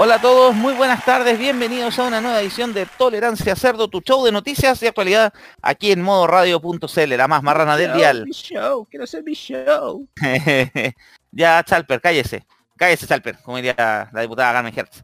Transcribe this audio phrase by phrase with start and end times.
[0.00, 4.00] Hola a todos, muy buenas tardes, bienvenidos a una nueva edición de Tolerancia Cerdo, tu
[4.00, 8.24] show de noticias y actualidad aquí en modoradio.cl, la más marrana del dial.
[8.24, 10.06] Mi show, quiero ser mi show.
[11.32, 15.02] ya, Chalper, cállese, cállese Chalper, como diría la diputada Carmen Hertz.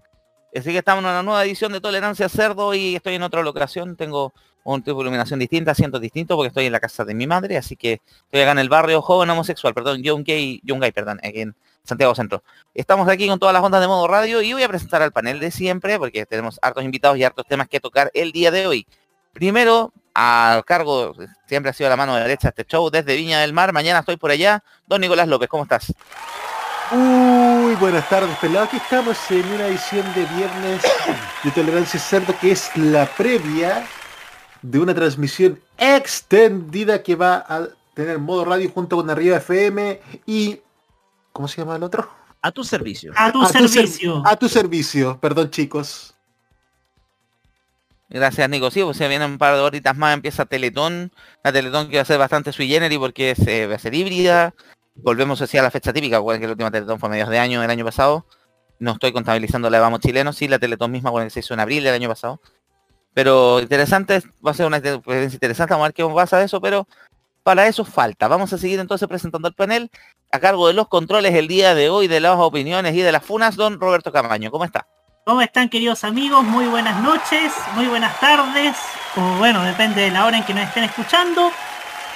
[0.54, 3.96] Así que estamos en una nueva edición de Tolerancia Cerdo y estoy en otra locación,
[3.96, 4.32] tengo
[4.64, 7.56] un tipo de iluminación distinta, asientos distintos porque estoy en la casa de mi madre,
[7.56, 11.20] así que estoy acá en el barrio joven homosexual, perdón, young gay, young gay, perdón,
[11.22, 12.42] aquí en Santiago Centro.
[12.74, 15.38] Estamos aquí con todas las ondas de modo radio y voy a presentar al panel
[15.38, 18.86] de siempre porque tenemos hartos invitados y hartos temas que tocar el día de hoy.
[19.34, 21.12] Primero, al cargo,
[21.46, 23.72] siempre ha sido la mano derecha este show desde Viña del Mar.
[23.72, 24.62] Mañana estoy por allá.
[24.86, 25.92] Don Nicolás López, ¿cómo estás?
[26.90, 28.66] Muy buenas tardes, pelado.
[28.66, 30.82] Aquí estamos en una edición de viernes
[31.42, 33.84] de Tolerancia Cerdo que es la previa
[34.64, 40.60] de una transmisión extendida que va a tener modo radio junto con Arriba FM y
[41.34, 42.08] ¿Cómo se llama el otro?
[42.42, 43.12] A tu servicio.
[43.16, 44.22] A tu a servicio.
[44.22, 46.14] Tu a tu servicio, perdón chicos.
[48.08, 51.10] Gracias Nico, sí, pues se vienen un par de horitas más, empieza Teletón,
[51.42, 54.54] la Teletón que va a ser bastante sui generis porque se va a ser híbrida,
[54.94, 57.64] volvemos a la fecha típica, porque que la última Teletón fue a mediados de año,
[57.64, 58.24] el año pasado,
[58.78, 61.54] no estoy contabilizando la de Vamos Chilenos, sí, la Teletón misma con que se hizo
[61.54, 62.40] en abril del año pasado,
[63.14, 66.60] pero interesante, va a ser una experiencia interesante, vamos a ver qué pasa de eso,
[66.60, 66.86] pero
[67.44, 68.26] para eso falta.
[68.26, 69.90] Vamos a seguir entonces presentando el panel
[70.32, 73.24] a cargo de los controles el día de hoy, de las opiniones y de las
[73.24, 74.50] funas, don Roberto Camaño.
[74.50, 74.86] ¿Cómo está?
[75.24, 76.44] ¿Cómo están queridos amigos?
[76.44, 78.76] Muy buenas noches, muy buenas tardes,
[79.16, 81.50] o bueno, depende de la hora en que nos estén escuchando.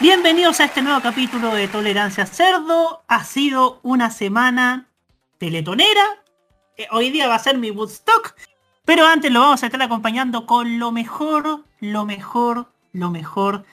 [0.00, 3.02] Bienvenidos a este nuevo capítulo de Tolerancia Cerdo.
[3.08, 4.88] Ha sido una semana
[5.38, 6.22] teletonera.
[6.90, 8.34] Hoy día va a ser mi Woodstock.
[8.88, 13.64] Pero antes lo vamos a estar acompañando con lo mejor, lo mejor, lo mejor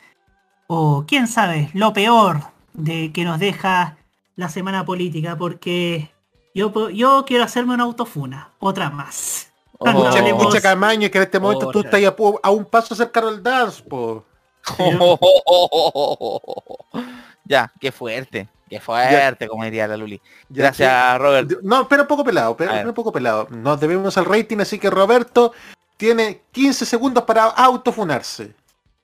[0.68, 2.42] o quién sabe, lo peor
[2.74, 3.96] de que nos deja
[4.36, 6.12] la semana política, porque
[6.53, 9.53] yo, yo quiero hacerme una autofuna, otra más.
[9.78, 9.90] Oh.
[9.90, 13.42] Mucha, mucha camaño que en este momento tú estás a, a, un paso acercado al
[13.42, 14.26] dance, po.
[17.46, 19.48] ya, qué fuerte, qué fuerte, ya.
[19.48, 20.22] como diría la Luli.
[20.50, 21.52] Gracias, ya, Robert.
[21.62, 23.48] No, pero un poco pelado, pero un poco pelado.
[23.50, 25.53] Nos debemos al rating, así que Roberto
[25.98, 28.53] tiene 15 segundos para autofunarse.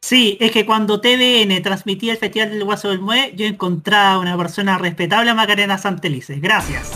[0.02, 4.36] Sí, es que cuando TVN transmitía el Festival del Guaso del Mue, yo encontraba una
[4.36, 6.42] persona respetable a Macarena Santelices.
[6.42, 6.92] Gracias.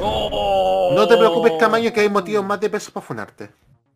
[0.00, 0.92] Oh.
[0.94, 3.50] No te preocupes, Camaño, que hay motivos más de peso para funarte.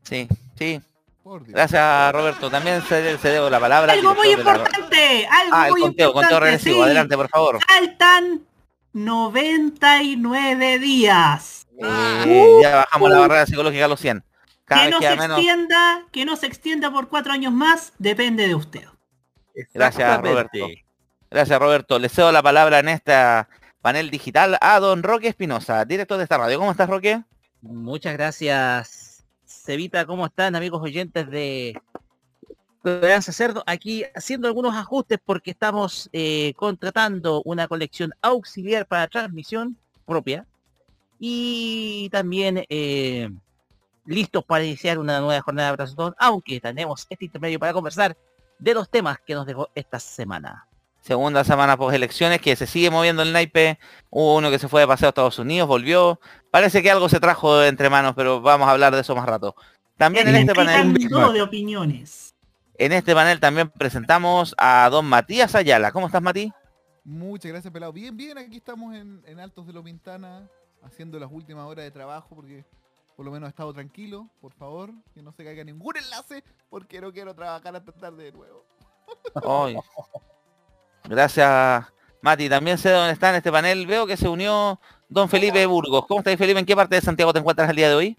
[0.04, 0.81] Sí, sí.
[1.25, 2.50] Gracias, Roberto.
[2.50, 3.93] También se, se debo la palabra.
[3.93, 5.22] Algo muy importante.
[5.22, 5.41] La...
[5.41, 6.12] Algo ah, muy el conteo, importante.
[6.12, 6.77] conteo regresivo.
[6.77, 6.83] Sí.
[6.83, 7.59] Adelante, por favor.
[7.66, 8.43] Faltan
[8.93, 11.66] 99 días.
[11.78, 13.12] Eh, uh, ya bajamos uh.
[13.12, 14.25] la barrera psicológica a los 100.
[14.65, 15.38] Cada que no se menos...
[15.38, 18.84] extienda, que no se extienda por cuatro años más, depende de usted.
[19.75, 20.66] Gracias, Roberto.
[21.31, 21.99] Gracias, Roberto.
[21.99, 23.49] Le cedo la palabra en esta
[23.81, 26.59] panel digital a don Roque Espinosa, director de esta radio.
[26.59, 27.22] ¿Cómo estás, Roque?
[27.60, 29.01] Muchas gracias,
[29.62, 30.04] Cevita.
[30.06, 31.80] ¿Cómo están, amigos oyentes de
[32.82, 33.62] Tolerancia Cerdo?
[33.64, 40.46] Aquí haciendo algunos ajustes porque estamos eh, contratando una colección auxiliar para transmisión propia
[41.20, 43.30] y también eh,
[44.04, 48.16] listos para iniciar una nueva jornada de Brazotón, aunque tenemos este intermedio para conversar
[48.58, 50.66] de los temas que nos dejó esta semana.
[51.02, 53.78] Segunda semana post elecciones que se sigue moviendo el naipe.
[54.10, 56.20] Hubo uno que se fue de paseo a Estados Unidos, volvió.
[56.52, 59.56] Parece que algo se trajo entre manos, pero vamos a hablar de eso más rato.
[59.96, 60.92] También en, en este panel.
[60.92, 62.34] de opiniones.
[62.74, 65.92] En este panel también presentamos a don Matías Ayala.
[65.92, 66.52] ¿Cómo estás, Mati?
[67.04, 67.91] Muchas gracias, pelado.
[67.91, 70.47] Bien, bien, aquí estamos en, en Altos de Lo Pintana,
[70.82, 72.66] haciendo las últimas horas de trabajo porque
[73.16, 77.00] por lo menos he estado tranquilo, por favor, que no se caiga ningún enlace, porque
[77.00, 78.66] no quiero trabajar hasta tarde de nuevo.
[79.42, 79.78] Ay.
[81.04, 81.86] Gracias,
[82.21, 82.50] Mati.
[82.50, 83.86] También sé dónde está en este panel.
[83.86, 84.78] Veo que se unió
[85.12, 86.06] don Felipe Burgos.
[86.06, 86.59] ¿Cómo estás, Felipe?
[86.59, 88.16] ¿En qué parte de Santiago te encuentras el día de hoy?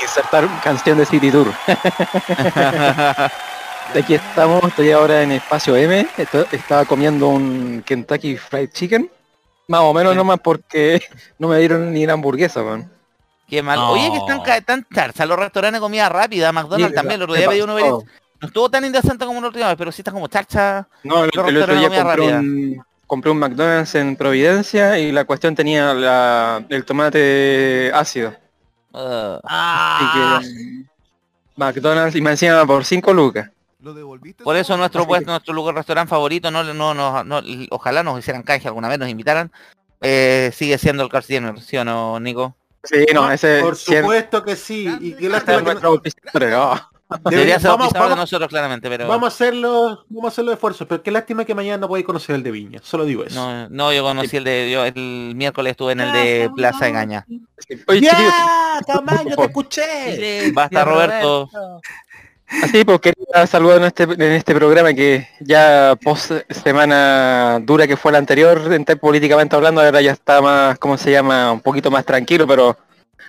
[0.00, 1.52] Insertar canción de City Tour.
[3.94, 6.06] Aquí estamos, estoy ahora en Espacio M.
[6.16, 9.10] Estoy, estaba comiendo un Kentucky Fried Chicken.
[9.66, 11.02] Más o menos nomás porque
[11.38, 12.90] no me dieron ni la hamburguesa, man.
[13.48, 13.78] Qué mal.
[13.78, 13.90] No.
[13.92, 17.36] Oye, que están tan charcha los restaurantes de comida rápida, McDonald's sí, también, lo otro
[17.36, 18.04] día pedí uno No
[18.46, 20.86] estuvo tan indecente como la última vez, pero sí está como charcha.
[21.02, 25.56] No, el, el otro día compré un, compré un McDonald's en Providencia y la cuestión
[25.56, 28.34] tenía la- el tomate ácido.
[28.92, 30.84] Uh, Ah, Así que
[31.56, 33.50] McDonald's y me encima por 5 lucas.
[33.80, 34.42] ¿Lo devolviste?
[34.44, 38.18] por eso nuestro pues, que- nuestro lugar restaurante favorito, no, no, no, no- ojalá nos
[38.18, 39.50] hicieran canje alguna vez, nos invitaran.
[40.00, 42.54] eh, sigue siendo el Carl Jr., ¿sí o no, Nico?
[42.84, 44.88] Sí, no, ese Por cien- supuesto que sí.
[45.00, 46.00] Y qué lástima que no.
[47.30, 50.44] Debería ser vamos, auspiciador de vamos- nosotros claramente, pero vamos a hacerlo, vamos a hacer
[50.44, 52.80] los esfuerzos, pero qué lástima que mañana no podáis conocer el de Viña.
[52.82, 53.34] Solo digo eso.
[53.34, 56.92] no, no, yo conocí el de, yo el miércoles estuve en el de Plaza de.
[56.92, 57.26] Gaña.
[57.86, 58.32] Oye, chiquillos,
[58.86, 60.52] Tamaño, te escuché.
[60.52, 61.48] Basta, Roberto.
[62.62, 67.96] Así, pues quería saludar en este, en este programa que ya post semana dura que
[67.96, 71.52] fue la anterior, en políticamente hablando, ahora ya está más, ¿cómo se llama?
[71.52, 72.76] Un poquito más tranquilo, pero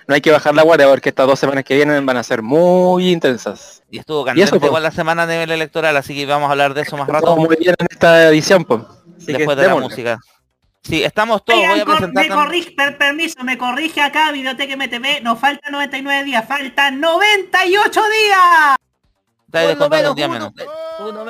[0.06, 2.42] no hay que bajar la guardia porque estas dos semanas que vienen van a ser
[2.42, 3.82] muy intensas.
[3.90, 4.68] Y estuvo Y candente eso, pues.
[4.68, 7.26] igual la semana a nivel electoral, así que vamos a hablar de eso más rato
[7.26, 8.82] Estamos muy bien en esta edición, pues.
[9.18, 10.18] Después de la música.
[10.82, 14.72] Sí, estamos todos, Oigan, voy a presentar me corrige, per- permiso, me corrige acá, Videoteca
[14.76, 18.76] MTV, nos faltan 99 días, faltan 98 días.
[19.52, 20.52] Uno menos, uno, menos.
[21.00, 21.24] uno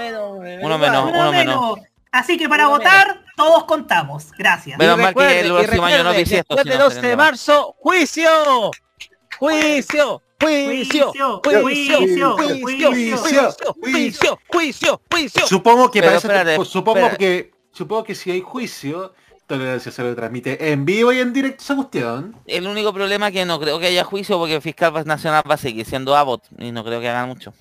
[0.79, 1.11] menos.
[1.11, 1.79] Uno menos.
[2.13, 4.33] Así que para votar, todos contamos.
[4.37, 4.79] Gracias.
[4.79, 8.71] Menos mal que el próximo año no del no 12 se de marzo, juicio.
[9.39, 10.23] Juicio.
[10.41, 11.13] Juicio.
[11.13, 12.37] Juicio, Juicio.
[12.37, 12.37] juicio, Juicio.
[12.37, 13.19] juicio.
[13.21, 13.79] Juicio.
[13.81, 14.41] Juicio.
[14.49, 15.01] Juicio.
[15.11, 15.47] Juicio.
[15.47, 19.15] Supongo que pues, supongo que supongo que si hay juicio,
[19.47, 22.37] tolerancia se lo transmite en vivo y en directo esa cuestión.
[22.47, 25.59] El único problema que no creo que haya juicio porque el fiscal nacional va a
[25.59, 27.53] seguir siendo Abbott y no creo que hagan mucho.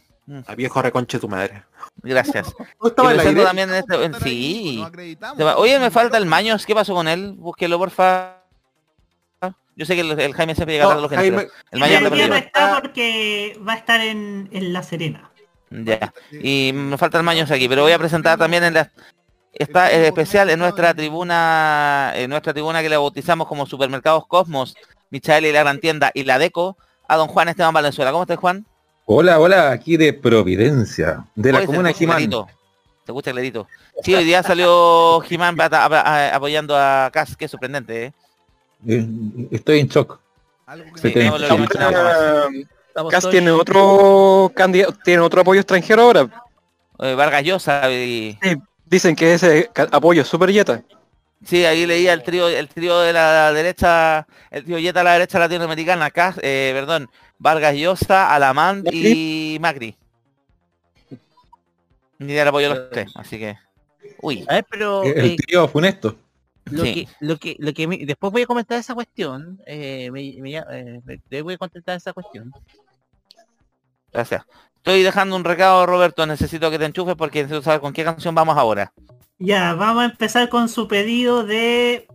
[0.45, 1.63] A viejo reconche tu madre.
[2.01, 2.53] Gracias.
[2.81, 3.43] ¿No estaba aire?
[3.43, 3.95] también en este...
[3.95, 4.83] en- Estar ahí,
[5.37, 5.43] Sí.
[5.57, 6.65] Oye, me falta el Maños.
[6.65, 7.33] ¿Qué pasó con él?
[7.37, 8.35] Búsquelo, porfa.
[9.75, 11.79] Yo sé que el, el Jaime siempre llega tarde a No, los géneros, Jaime, El
[11.79, 12.47] Maños está día no perdido.
[12.47, 15.31] está porque va a estar en, en La Serena.
[15.69, 16.13] Ya.
[16.31, 18.91] Y me falta el Maños aquí, pero voy a presentar también en la...
[19.53, 24.75] Está eh, especial en nuestra tribuna, en nuestra tribuna que le bautizamos como Supermercados Cosmos,
[25.11, 26.77] Michael y la Gran Tienda y la Deco,
[27.07, 28.11] a don Juan Esteban Valenzuela.
[28.11, 28.65] ¿Cómo estás, Juan?
[29.11, 32.17] Hola, hola, aquí de Providencia, de la comuna Jimán.
[32.17, 32.47] clarito.
[33.03, 33.67] Se escucha clarito.
[34.03, 38.13] Sí, hoy día salió Jimán apoyando a Cas, que es sorprendente, ¿eh?
[38.87, 39.07] Eh,
[39.49, 40.19] Estoy en shock.
[41.01, 46.29] Sí, no lo Cas tiene otro candidato, tiene otro apoyo extranjero ahora.
[46.99, 48.37] Eh, Vargas Llosa y...
[48.85, 50.83] Dicen que ese apoyo es super yeta.
[51.43, 55.13] Sí, ahí leía el trío, el trío de la derecha, el trío Yeta a la
[55.13, 57.09] derecha latinoamericana, Cas, eh, perdón,
[57.39, 59.95] Vargas Llosa, Alamán y Macri.
[62.19, 63.57] Ni el apoyo de los tres, así que.
[64.21, 66.17] Uy, A ver, pero El eh, trío funesto.
[66.65, 66.93] lo, sí.
[66.93, 69.59] que, lo que lo que me- después voy a comentar esa cuestión.
[69.65, 70.57] Eh, me, me-
[71.31, 72.51] eh, voy a contestar esa cuestión.
[74.11, 74.43] gracias.
[74.75, 78.33] Estoy dejando un recado, Roberto, necesito que te enchufes porque necesito saber con qué canción
[78.35, 78.91] vamos ahora.
[79.37, 82.07] Ya, vamos a empezar con su pedido de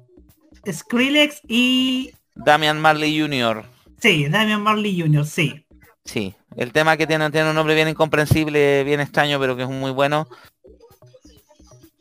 [0.71, 2.13] Skrillex y...
[2.35, 3.65] Damian Marley Jr.
[4.05, 5.65] Sí, Damian Marley Jr., sí.
[6.05, 9.69] Sí, el tema que tiene, tiene un nombre bien incomprensible, bien extraño, pero que es
[9.71, 10.29] muy bueno.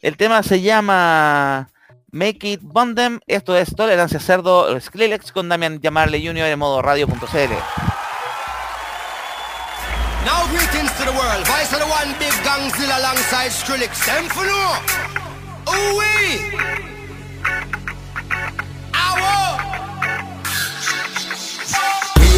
[0.02, 1.70] El tema se llama
[2.12, 3.22] Make It Bondem.
[3.26, 6.48] Esto es Tolerancia Cerdo, Skrillex con Damian Marley Jr.
[6.48, 7.54] en modo radio.cl.
[10.26, 11.48] Now greetings to the world.
[11.48, 14.06] Voice of the one big gangzilla alongside Skrillex.
[14.06, 14.74] Them for no.
[15.72, 16.52] Ooh wee.
[18.94, 19.63] Ow.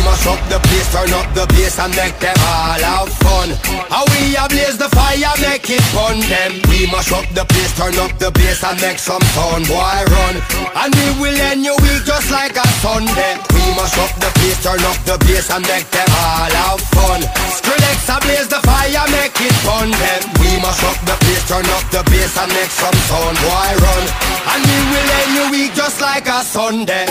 [0.06, 3.50] Mash up the place, turn up the bass and make them all have fun.
[3.90, 6.62] How we a blaze the fire, make it fun them.
[6.70, 10.36] We mash up the place, turn up the bass and make some fun, boy run.
[10.78, 13.34] And we will end your week just like a Sunday.
[13.50, 17.22] We mash up the place, turn up the bass and make them all have fun.
[17.50, 20.22] Skrillex a blaze the fire, make it fun them.
[20.38, 24.06] We mash up the place, turn up the bass and make some fun, boy run.
[24.54, 27.10] And we will end your week just like a Sunday.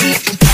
[0.00, 0.47] If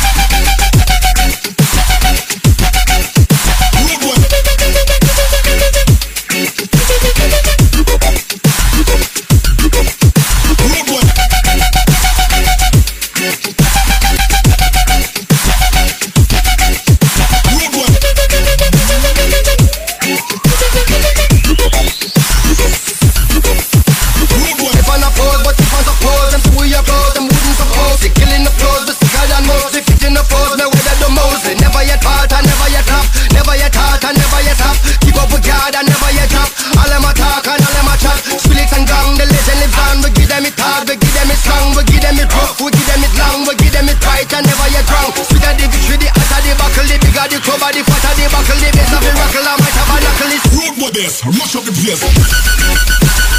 [47.45, 50.01] the bigger the cover, the buckle, the best of the rockle, I might have a
[50.01, 50.33] knuckle.
[50.57, 53.34] Road with this, mash up the place.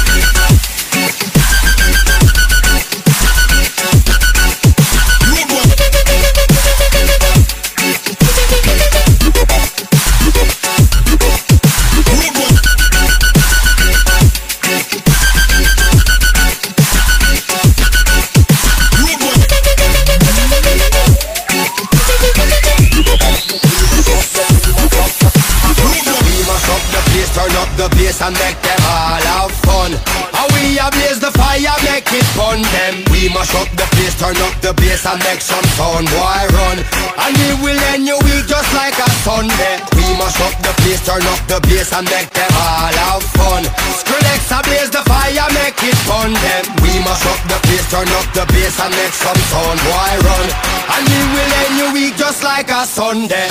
[34.26, 36.78] Turn up the bass and make some sound, boy run.
[37.22, 39.78] And we will end your week just like a Sunday.
[39.94, 43.62] We mash up the place, turn up the bass and make them all have fun.
[43.94, 46.64] Skrillex blaze the fire, make it fun them.
[46.82, 50.48] We mash up the place, turn up the bass and make some sound, boy run.
[50.90, 53.46] And we will end your week just like a Sunday.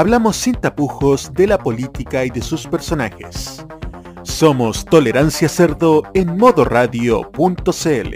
[0.00, 3.66] Hablamos sin tapujos de la política y de sus personajes.
[4.22, 8.14] Somos Tolerancia Cerdo en modoradio.cl.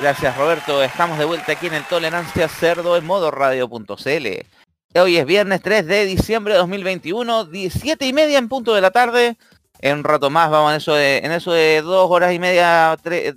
[0.00, 4.26] Gracias Roberto, estamos de vuelta aquí en el Tolerancia Cerdo en modoradio.cl.
[4.94, 8.92] Hoy es viernes 3 de diciembre de 2021, 17 y media en punto de la
[8.92, 9.36] tarde.
[9.80, 12.96] En un rato más vamos en eso de, en eso de dos horas y media,
[13.02, 13.34] tres,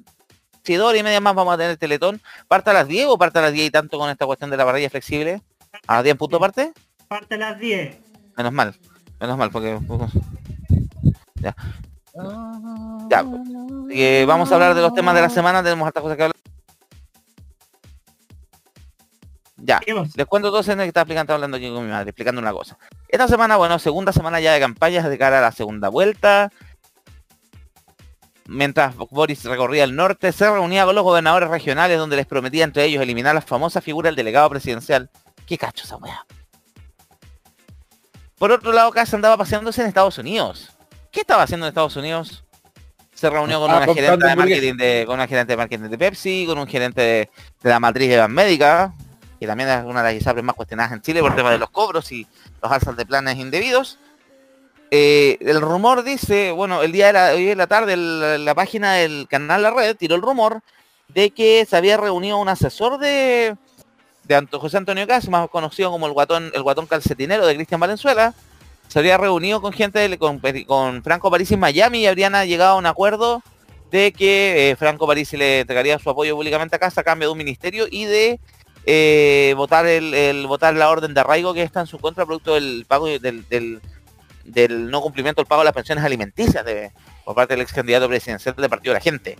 [0.64, 2.22] si dos horas y media más vamos a tener el teletón.
[2.48, 4.58] ¿Parte a las 10 o parte a las 10 y tanto con esta cuestión de
[4.58, 5.42] la parrilla flexible?
[5.88, 6.74] ¿A las 10 en punto parte?
[7.08, 7.98] Parte a las 10.
[8.38, 8.76] Menos mal,
[9.20, 9.80] menos mal, porque...
[11.36, 11.56] Ya.
[13.10, 13.26] Ya.
[13.90, 16.38] Eh, vamos a hablar de los temas de la semana, tenemos hartas cosas que hablar.
[19.64, 19.80] Ya,
[20.16, 22.78] les cuento todo que está explicando, hablando aquí con mi madre, explicando una cosa.
[23.08, 26.52] Esta semana, bueno, segunda semana ya de campañas de cara a la segunda vuelta.
[28.48, 32.86] Mientras Boris recorría el norte, se reunía con los gobernadores regionales donde les prometía entre
[32.86, 35.10] ellos eliminar la famosa figura del delegado presidencial.
[35.46, 36.26] ¿Qué cacho esa weá?
[38.38, 40.72] Por otro lado, Casa andaba paseándose en Estados Unidos.
[41.12, 42.44] ¿Qué estaba haciendo en Estados Unidos?
[43.14, 46.46] Se reunió con, una gerente, de marketing de, con una gerente de marketing de Pepsi,
[46.48, 47.30] con un gerente de,
[47.62, 48.96] la matriz de Médica,
[49.42, 51.58] que también es una de las ISAPRES más cuestionadas en Chile por el tema de
[51.58, 52.28] los cobros y
[52.62, 53.98] los alzas de planes indebidos.
[54.92, 59.28] Eh, el rumor dice, bueno, el día de hoy en la tarde la, página del
[59.28, 60.62] canal La Red tiró el rumor
[61.08, 63.56] de que se había reunido un asesor de,
[64.26, 68.36] de José Antonio Cas, más conocido como el guatón, el guatón calcetinero de Cristian Valenzuela,
[68.90, 72.78] se había reunido con gente, con, con Franco París en Miami y habrían llegado a
[72.78, 73.42] un acuerdo
[73.90, 77.32] de que eh, Franco París le entregaría su apoyo públicamente a Casa a cambio de
[77.32, 78.40] un ministerio y de
[78.86, 82.86] eh, votar el, votar la orden de arraigo que está en su contra producto del
[82.88, 86.92] pago del, del, no cumplimiento del pago de las pensiones alimenticias de,
[87.24, 89.38] por parte del ex candidato presidencial del Partido de la Gente.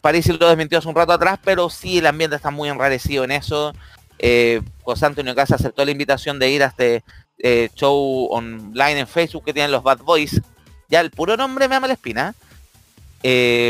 [0.00, 3.30] París lo desmintió hace un rato atrás, pero sí el ambiente está muy enrarecido en
[3.30, 3.72] eso.
[4.18, 7.04] Eh, José Antonio Casa aceptó la invitación de ir a este
[7.38, 10.40] eh, show online en Facebook que tienen los Bad Boys.
[10.88, 12.34] Ya el puro nombre me llama la espina.
[12.34, 12.45] Eh,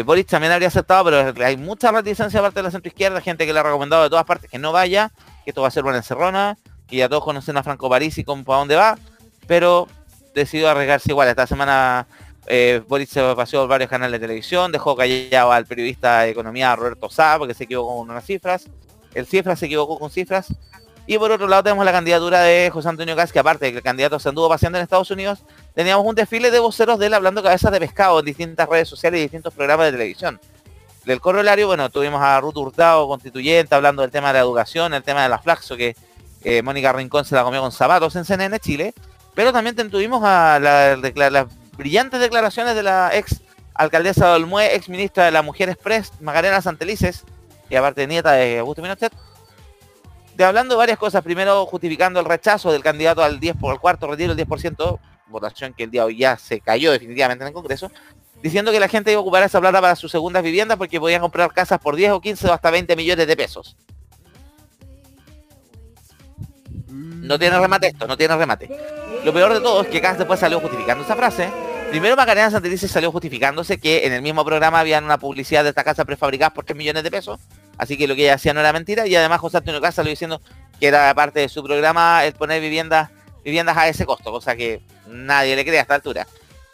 [0.05, 3.53] Boris también habría aceptado, pero hay mucha reticencia aparte de la centro izquierda, gente que
[3.53, 5.11] le ha recomendado de todas partes que no vaya,
[5.45, 8.25] que esto va a ser una encerrona, que ya todos conocen a Franco París y
[8.25, 8.99] para dónde va,
[9.47, 9.89] pero
[10.35, 11.29] decidió arriesgarse igual.
[11.29, 12.07] Esta semana
[12.47, 16.75] eh, Boris se paseó por varios canales de televisión, dejó callado al periodista de economía
[16.77, 18.67] Roberto Sá, porque se equivocó con unas cifras.
[19.15, 20.55] El cifra se equivocó con cifras.
[21.07, 24.19] Y por otro lado tenemos la candidatura de José Antonio Gas, aparte que el candidato
[24.19, 25.45] se anduvo paseando en Estados Unidos,
[25.77, 29.19] teníamos un desfile de voceros de él hablando cabezas de pescado en distintas redes sociales
[29.19, 30.41] y distintos programas de televisión.
[31.05, 35.05] Del corolario, bueno, tuvimos a Ruth Hurtado, constituyente, hablando del tema de la educación, el
[35.05, 35.95] tema de la flaxo, que
[36.65, 38.95] Mónica Rincón se la comió con zapatos en CNN Chile,
[39.35, 43.43] pero también tuvimos a las brillantes declaraciones de la ex
[43.75, 47.25] alcaldesa de Olmué, ex ministra de la Mujer Express, Magdalena Santelices,
[47.69, 49.13] y aparte nieta de Augusto Pinochet,
[50.35, 51.23] de hablando de varias cosas.
[51.23, 55.75] Primero, justificando el rechazo del candidato al 10 por el cuarto retiro del 10%, votación
[55.75, 57.91] que el día hoy ya se cayó definitivamente en el Congreso,
[58.43, 61.21] diciendo que la gente iba a ocupar esa plata para sus segundas viviendas porque podían
[61.21, 63.77] comprar casas por 10 o 15 o hasta 20 millones de pesos.
[66.89, 68.69] No tiene remate esto, no tiene remate.
[69.25, 71.51] Lo peor de todo es que Cas después salió justificando esa frase.
[71.91, 75.83] Primero Macarena Santelices salió justificándose que en el mismo programa había una publicidad de esta
[75.83, 77.41] casa prefabricada por 3 millones de pesos.
[77.79, 79.07] Así que lo que ella hacía no era mentira.
[79.07, 80.41] Y además José Antonio Casa lo diciendo
[80.79, 83.11] que era parte de su programa el poner viviendas,
[83.45, 86.27] viviendas a ese costo, cosa que nadie le cree a esta altura.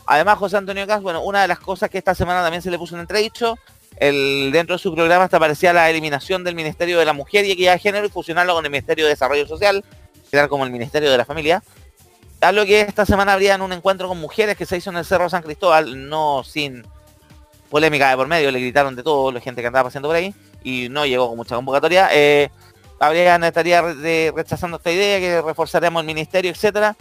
[0.07, 2.79] Además, José Antonio Cas, bueno, una de las cosas que esta semana también se le
[2.79, 3.59] puso en entredicho,
[3.97, 7.53] el, dentro de su programa hasta aparecía la eliminación del Ministerio de la Mujer y
[7.53, 9.85] Equidad de Género y fusionarlo con el Ministerio de Desarrollo Social,
[10.31, 11.63] quedar como el Ministerio de la Familia.
[12.41, 15.31] Algo que esta semana habría un encuentro con mujeres que se hizo en el Cerro
[15.31, 16.85] San Cristóbal, no sin
[17.71, 20.35] polémica de por medio, le gritaron de todo, la gente que andaba pasando por ahí,
[20.65, 22.09] y no llegó con mucha convocatoria.
[22.13, 22.51] Eh,
[22.99, 23.83] habrían estaría
[24.33, 26.97] rechazando esta idea, que reforzaremos el ministerio, etcétera.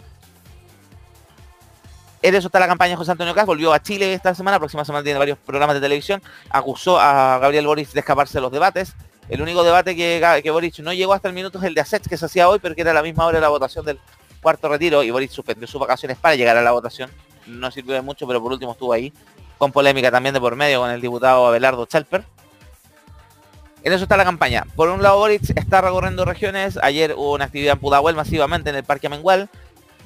[2.22, 5.02] En eso está la campaña José Antonio Cas, volvió a Chile esta semana, próxima semana
[5.02, 8.94] tiene varios programas de televisión, acusó a Gabriel Boris de escaparse de los debates.
[9.28, 12.08] El único debate que, que Boris no llegó hasta el minuto es el de ASET,
[12.08, 13.98] que se hacía hoy, pero era a la misma hora de la votación del
[14.40, 17.10] cuarto retiro, y Boris suspendió sus vacaciones para llegar a la votación.
[17.48, 19.12] No sirvió de mucho, pero por último estuvo ahí,
[19.58, 22.24] con polémica también de por medio con el diputado Abelardo Chalper.
[23.82, 24.64] En eso está la campaña.
[24.76, 26.78] Por un lado, Boris está recorriendo regiones.
[26.80, 29.50] Ayer hubo una actividad en Pudahuel masivamente en el Parque Amengual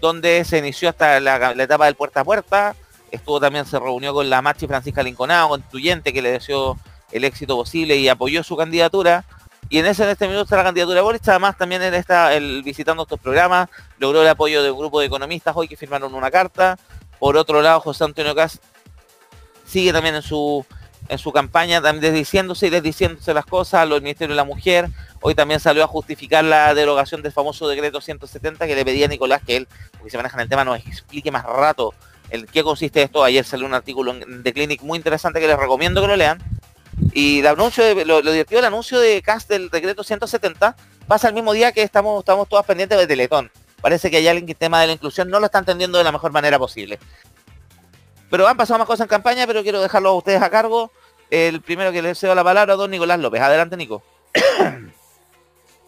[0.01, 2.77] donde se inició hasta la, etapa del puerta a puerta.
[3.11, 6.79] Estuvo también, se reunió con la Machi Francisca Linconado, constituyente, que le deseó
[7.13, 9.25] el éxito posible y apoyó su candidatura.
[9.69, 12.35] Y en ese en este minuto está la candidatura de Boris, además también en esta,
[12.35, 16.15] el, visitando estos programas, logró el apoyo de un grupo de economistas hoy que firmaron
[16.15, 16.79] una carta.
[17.19, 18.61] Por otro lado, José Antonio Cas
[19.65, 20.65] sigue también en su
[21.09, 24.89] en su campaña, también desdiciéndose y desdiciéndose las cosas, los ministerios de la mujer,
[25.21, 29.09] Hoy también salió a justificar la derogación del famoso decreto 170 que le pedía a
[29.09, 31.95] Nicolás que él, porque se maneja en el tema, nos explique más rato
[32.31, 33.25] el qué consiste esto.
[33.25, 36.39] Ayer salió un artículo en The Clinic muy interesante que les recomiendo que lo lean.
[37.13, 41.35] Y el anuncio de, lo, divertido del anuncio de CAST del decreto 170 pasa el
[41.35, 43.51] mismo día que estamos, estamos todas pendientes de Teletón.
[43.81, 46.05] Parece que hay alguien que el tema de la inclusión no lo está entendiendo de
[46.05, 46.99] la mejor manera posible.
[48.31, 50.91] Pero han pasado más cosas en campaña, pero quiero dejarlo a ustedes a cargo.
[51.31, 53.41] El primero que le cedo la palabra don Nicolás López.
[53.41, 54.03] Adelante, Nico.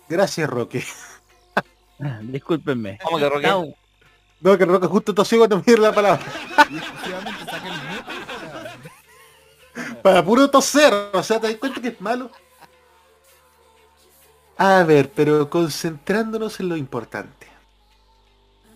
[0.09, 0.85] Gracias, Roque.
[2.23, 2.99] Discúlpenme.
[3.03, 3.75] ¿Cómo que Roque?
[4.41, 6.25] No, que Roque justo tosió cuando me la palabra.
[10.03, 10.25] para...
[10.25, 12.31] puro toser, o sea, ¿te das cuenta que es malo?
[14.57, 17.47] A ver, pero concentrándonos en lo importante.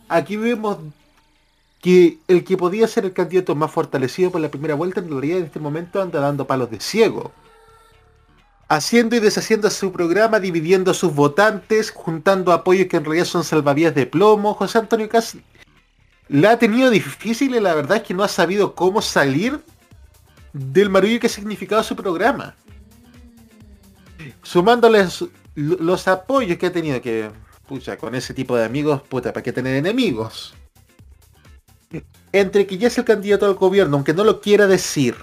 [0.09, 0.79] Aquí vemos
[1.81, 5.39] que el que podía ser el candidato más fortalecido por la primera vuelta en realidad
[5.39, 7.33] en este momento anda dando palos de ciego
[8.77, 13.45] haciendo y deshaciendo su programa, dividiendo a sus votantes, juntando apoyos que en realidad son
[13.45, 14.55] salvavidas de plomo.
[14.55, 15.37] José Antonio Cas
[16.29, 19.61] la ha tenido difícil y la verdad es que no ha sabido cómo salir
[20.55, 22.55] del marullo que ha significado su programa.
[24.43, 27.31] Sumándoles los apoyos que ha tenido, que,
[27.69, 30.55] pucha, con ese tipo de amigos, puta, ¿para qué tener enemigos?
[32.33, 35.15] Entre que ya es el candidato al gobierno, aunque no lo quiera decir,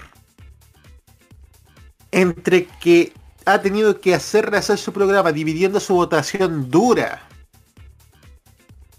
[2.12, 3.12] entre que
[3.44, 7.26] ha tenido que hacer rehacer su programa dividiendo su votación dura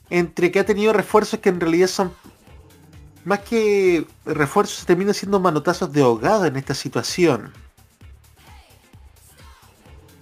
[0.10, 2.14] entre que ha tenido refuerzos que en realidad son
[3.24, 7.54] más que refuerzos terminan siendo manotazos de ahogado en esta situación.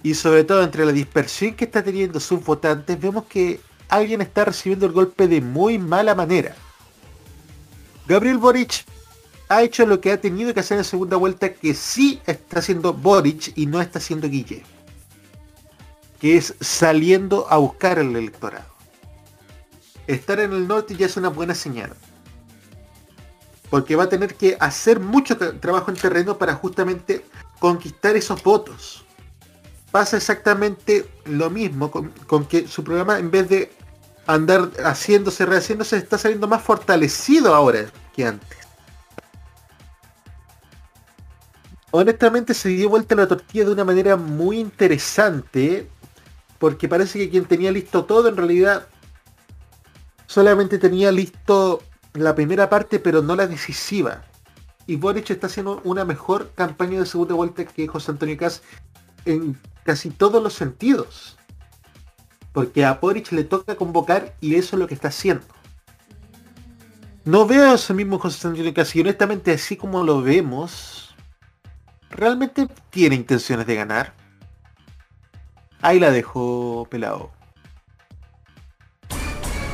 [0.02, 4.44] Y sobre todo entre la dispersión que está teniendo sus votantes, vemos que alguien está
[4.44, 6.54] recibiendo el golpe de muy mala manera.
[8.06, 8.84] Gabriel Boric
[9.50, 12.94] ha hecho lo que ha tenido que hacer en segunda vuelta, que sí está haciendo
[12.94, 14.62] Boric y no está haciendo Guille.
[16.20, 18.70] Que es saliendo a buscar el electorado.
[20.06, 21.92] Estar en el norte ya es una buena señal.
[23.70, 27.24] Porque va a tener que hacer mucho trabajo en terreno para justamente
[27.58, 29.04] conquistar esos votos.
[29.90, 33.72] Pasa exactamente lo mismo con que su programa en vez de
[34.28, 38.59] andar haciéndose, rehaciéndose, está saliendo más fortalecido ahora que antes.
[41.90, 45.88] Honestamente se dio vuelta la tortilla de una manera muy interesante,
[46.58, 48.86] porque parece que quien tenía listo todo en realidad
[50.26, 51.82] solamente tenía listo
[52.14, 54.22] la primera parte, pero no la decisiva.
[54.86, 58.62] Y Boric está haciendo una mejor campaña de segunda vuelta que José Antonio Cas
[59.24, 61.36] en casi todos los sentidos.
[62.52, 65.44] Porque a Boric le toca convocar y eso es lo que está haciendo.
[67.24, 71.09] No veo a ese mismo José Antonio Cas y honestamente así como lo vemos,
[72.10, 74.12] ¿realmente tiene intenciones de ganar?
[75.80, 77.30] Ahí la dejo pelado.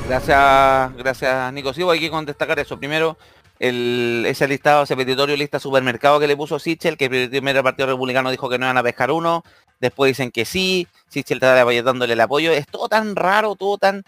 [0.08, 1.74] Gracias, gracias Nico.
[1.74, 2.78] Sí, hay que destacar eso.
[2.78, 3.18] Primero,
[3.58, 7.88] el, ese listado, ese petitorio lista supermercado que le puso Sichel, que el primer partido
[7.88, 9.42] republicano dijo que no iban a pescar uno,
[9.80, 12.52] después dicen que sí, Sichel está dándole el apoyo.
[12.52, 14.04] Es todo tan raro, todo tan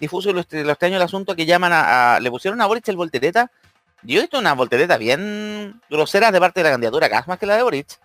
[0.00, 3.50] difuso lo, extraño el asunto que llaman a, le pusieron a Boris el voltereta
[4.02, 7.46] yo he visto una voltereta bien grosera de parte de la candidatura, casi más que
[7.46, 7.98] la de Boric.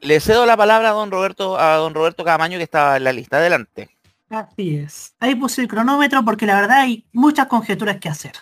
[0.00, 3.12] Le cedo la palabra a don Roberto, a don Roberto Camaño que estaba en la
[3.12, 3.38] lista.
[3.38, 3.90] Adelante.
[4.30, 5.14] Así es.
[5.20, 8.32] Ahí puse el cronómetro porque la verdad hay muchas conjeturas que hacer.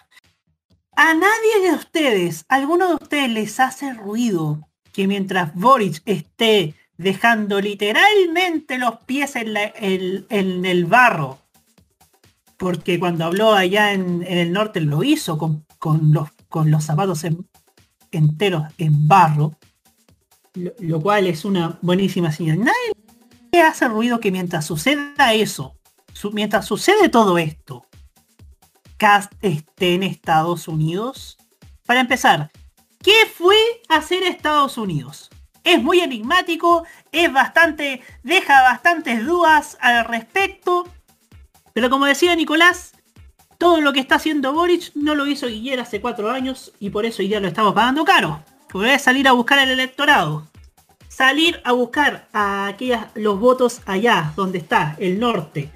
[0.97, 7.61] A nadie de ustedes, alguno de ustedes les hace ruido que mientras Boric esté dejando
[7.61, 11.39] literalmente los pies en, la- en- en el barro,
[12.57, 15.65] porque cuando habló allá en, el norte lo hizo con,
[16.13, 17.47] los, zapatos en-
[18.13, 19.57] enteros en barro,
[20.81, 22.61] lo, cual es una buenísima señal.
[22.61, 25.77] Nadie hace ruido que mientras suceda eso,
[26.33, 27.85] mientras sucede todo esto,
[28.97, 31.37] Cast esté en Estados Unidos.
[31.85, 32.51] Para empezar,
[33.03, 33.57] ¿qué fue
[33.89, 35.31] hacer Estados Unidos?
[35.63, 40.89] Es muy enigmático, es bastante, deja bastantes dudas al respecto.
[41.77, 42.95] Pero como decía Nicolás,
[43.59, 47.05] todo lo que está haciendo Boric no lo hizo Guillermo hace cuatro años y por
[47.05, 48.43] eso hoy día lo estamos pagando caro.
[48.71, 50.49] Porque es salir a buscar el electorado.
[51.09, 55.71] Salir a buscar a aquellas, los votos allá, donde está, el norte.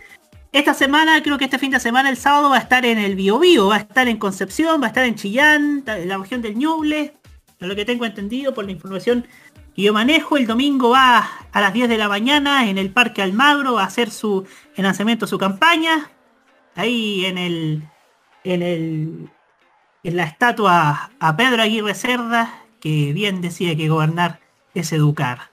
[0.53, 3.15] Esta semana, creo que este fin de semana, el sábado, va a estar en el
[3.15, 6.57] Biobío, va a estar en Concepción, va a estar en Chillán, en la región del
[6.57, 7.13] Ñuble,
[7.59, 9.27] de lo que tengo entendido por la información
[9.75, 10.37] que yo manejo.
[10.37, 14.11] El domingo va a las 10 de la mañana en el Parque Almagro a hacer
[14.11, 16.11] su lanzamiento su campaña.
[16.75, 17.83] Ahí en el
[18.45, 19.31] en el
[20.03, 24.41] en la estatua a Pedro Aguirre Cerda, que bien decía que gobernar
[24.75, 25.51] es educar.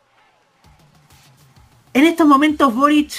[1.94, 3.12] En estos momentos Boric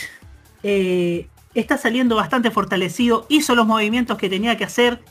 [0.62, 5.02] eh, está saliendo bastante fortalecido, hizo los movimientos que tenía que hacer.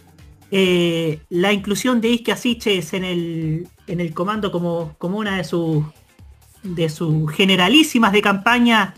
[0.52, 5.44] Eh, la inclusión de Isque Asiches en el, en el comando como, como una de
[5.44, 5.84] sus
[6.64, 8.94] de sus generalísimas de campaña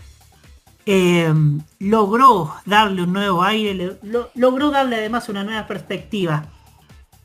[0.86, 1.32] eh,
[1.80, 3.98] logró darle un nuevo aire,
[4.34, 6.46] logró darle además una nueva perspectiva.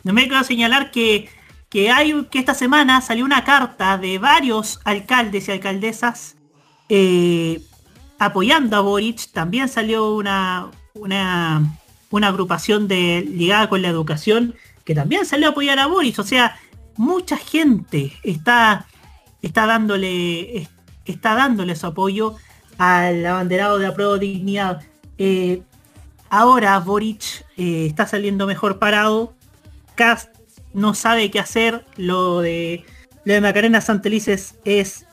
[0.03, 1.31] No me quiero señalar que,
[1.71, 6.37] que, hay, que esta semana salió una carta de varios alcaldes y alcaldesas
[6.91, 7.63] eh,
[8.19, 9.33] apoyando a Boric.
[9.33, 11.79] También salió una, una,
[12.15, 16.17] una agrupación de, ligada con la educación que también salió a apoyar a Boric.
[16.21, 16.57] O sea,
[16.97, 18.87] mucha gente está,
[19.43, 20.69] está, dándole, es-
[21.07, 22.37] está dándole su apoyo
[22.79, 24.81] al abanderado de apruebo dignidad.
[25.19, 25.63] Eh,
[26.31, 29.35] ahora Boric eh, está saliendo mejor parado.
[29.97, 30.29] Cast
[30.73, 31.85] no sabe qué hacer.
[31.97, 32.85] Lo de,
[33.25, 35.05] lo de Macarena Santelices es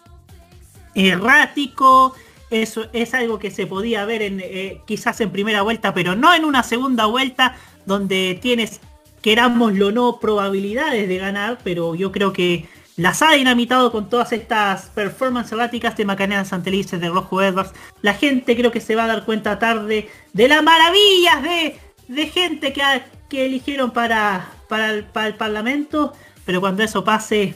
[0.93, 2.13] errático.
[2.51, 6.33] Eso es algo que se podía ver en, eh, quizás en primera vuelta, pero no
[6.33, 8.81] en una segunda vuelta donde tienes,
[9.21, 14.33] querámoslo o no, probabilidades de ganar, pero yo creo que las ha dinamitado con todas
[14.33, 17.71] estas performances erráticas de Macarena Santelices, de Rojo Edwards.
[18.01, 22.27] La gente creo que se va a dar cuenta tarde de las maravillas de, de
[22.27, 22.81] gente que,
[23.29, 26.11] que eligieron para, para el Parlamento,
[26.45, 27.55] pero cuando eso pase,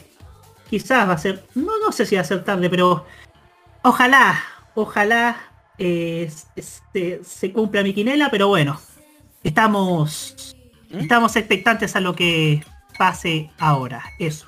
[0.70, 3.04] quizás va a ser, no, no sé si va a ser tarde, pero
[3.82, 4.42] ojalá,
[4.76, 5.36] ojalá
[5.78, 8.80] eh, este, se cumpla mi quinela, pero bueno,
[9.42, 10.56] estamos,
[10.92, 12.64] estamos expectantes a lo que
[12.96, 14.46] pase ahora, eso.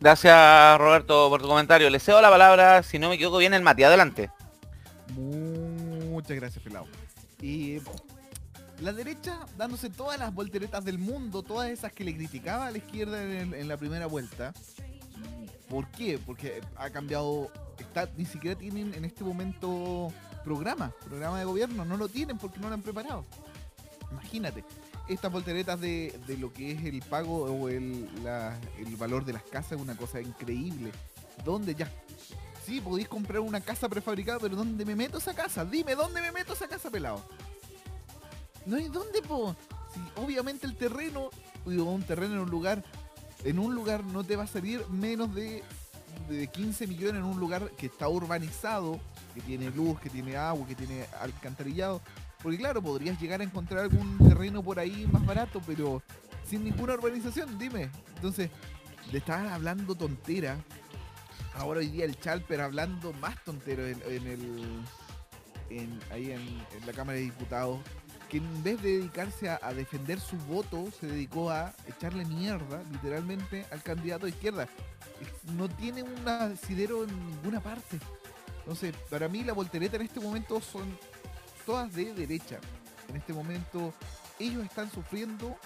[0.00, 1.90] Gracias Roberto por tu comentario.
[1.90, 3.82] Le cedo la palabra, si no me equivoco bien, el Mati.
[3.84, 4.30] Adelante.
[5.16, 6.86] Muchas gracias, Pelado.
[7.40, 7.78] Y
[8.80, 12.78] la derecha dándose todas las volteretas del mundo, todas esas que le criticaba a la
[12.78, 14.52] izquierda en, el- en la primera vuelta.
[15.68, 16.18] ¿Por qué?
[16.24, 17.50] Porque ha cambiado,
[17.82, 20.12] está, ni siquiera tienen en este momento
[20.44, 23.24] programa, programa de gobierno, no lo tienen porque no lo han preparado.
[24.10, 24.64] Imagínate,
[25.08, 28.08] estas volteretas de, de lo que es el pago o el,
[28.78, 30.92] el valor de las casas es una cosa increíble.
[31.44, 31.90] ¿Dónde ya?
[32.64, 35.64] Sí, podéis comprar una casa prefabricada, pero ¿dónde me meto esa casa?
[35.64, 37.24] Dime, ¿dónde me meto esa casa, pelado?
[38.66, 39.56] No hay dónde, po.
[39.94, 41.30] Si obviamente el terreno,
[41.64, 42.84] un terreno en un lugar,
[43.44, 45.62] en un lugar no te va a salir menos de,
[46.28, 49.00] de 15 millones en un lugar que está urbanizado,
[49.34, 52.00] que tiene luz, que tiene agua, que tiene alcantarillado.
[52.42, 56.02] Porque claro, podrías llegar a encontrar algún terreno por ahí más barato, pero
[56.46, 57.90] sin ninguna urbanización, dime.
[58.16, 58.50] Entonces,
[59.10, 60.56] le estaban hablando tontera.
[61.54, 64.62] Ahora hoy día el Chalper hablando más tontero en, en el.
[65.70, 67.80] en- ahí en, en la Cámara de Diputados.
[68.28, 72.82] Que en vez de dedicarse a, a defender su voto, se dedicó a echarle mierda,
[72.90, 74.68] literalmente, al candidato de izquierda.
[75.56, 77.98] No tiene un asidero en ninguna parte.
[78.58, 80.96] Entonces, para mí la voltereta en este momento son
[81.64, 82.58] todas de derecha.
[83.08, 83.94] En este momento
[84.38, 85.56] ellos están sufriendo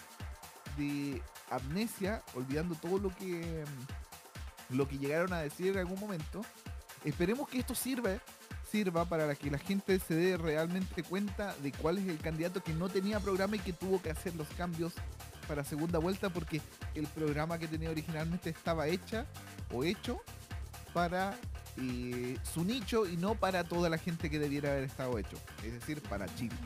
[0.77, 1.21] de
[1.51, 3.65] amnesia, olvidando todo lo que
[4.71, 6.43] lo que llegaron a decir en algún momento.
[7.05, 8.19] Esperemos que esto sirva
[8.73, 12.73] sirva para que la gente se dé realmente cuenta de cuál es el candidato que
[12.73, 14.95] no tenía programa y que tuvo que hacer los cambios
[15.47, 16.63] para segunda vuelta porque
[16.95, 19.27] el programa que tenía originalmente estaba hecha
[19.75, 20.23] o hecho
[20.95, 21.37] para
[21.77, 25.75] eh, su nicho y no para toda la gente que debiera haber estado hecho, es
[25.75, 26.57] decir, para Chile.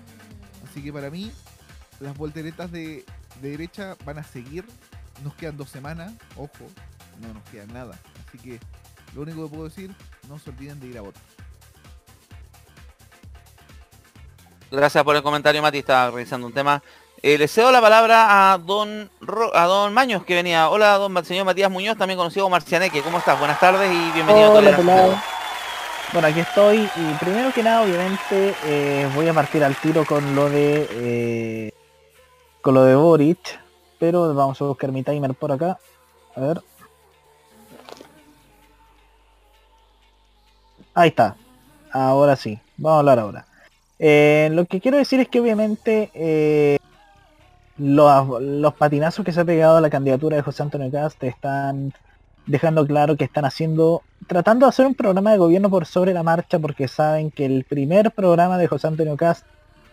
[0.64, 1.32] Así que para mí,
[1.98, 3.04] las volteretas de,
[3.42, 4.64] de derecha van a seguir.
[5.24, 6.66] Nos quedan dos semanas, ojo,
[7.20, 7.98] no nos queda nada.
[8.28, 8.60] Así que
[9.14, 9.94] lo único que puedo decir,
[10.28, 11.22] no se olviden de ir a votar.
[14.70, 15.79] Gracias por el comentario, Mati.
[15.79, 16.83] Estaba revisando un tema.
[17.22, 20.68] Eh, le cedo la palabra a don Ro- a don Maños que venía.
[20.68, 23.02] Hola, don señor Matías Muñoz, también conocido como Marcianeque.
[23.02, 23.38] ¿Cómo estás?
[23.38, 25.09] Buenas tardes y bienvenido a Hola, pelado.
[25.11, 25.22] Cero.
[26.12, 30.37] Bueno, aquí estoy y primero que nada, obviamente, eh, voy a partir al tiro con
[30.37, 31.72] lo de eh,
[32.61, 33.59] con lo de Boric,
[33.98, 35.79] pero vamos a buscar mi timer por acá.
[36.37, 36.61] A ver.
[40.94, 41.35] Ahí está.
[41.92, 42.59] Ahora sí.
[42.76, 43.46] Vamos a hablar ahora.
[43.98, 46.78] Eh, lo que quiero decir es que obviamente eh,
[47.78, 51.92] los, patinazos que se ha pegado a la candidatura de José Antonio Cast están
[52.46, 56.22] dejando claro que están haciendo, tratando de hacer un programa de gobierno por sobre la
[56.22, 59.44] marcha porque saben que el primer programa de José Antonio Cast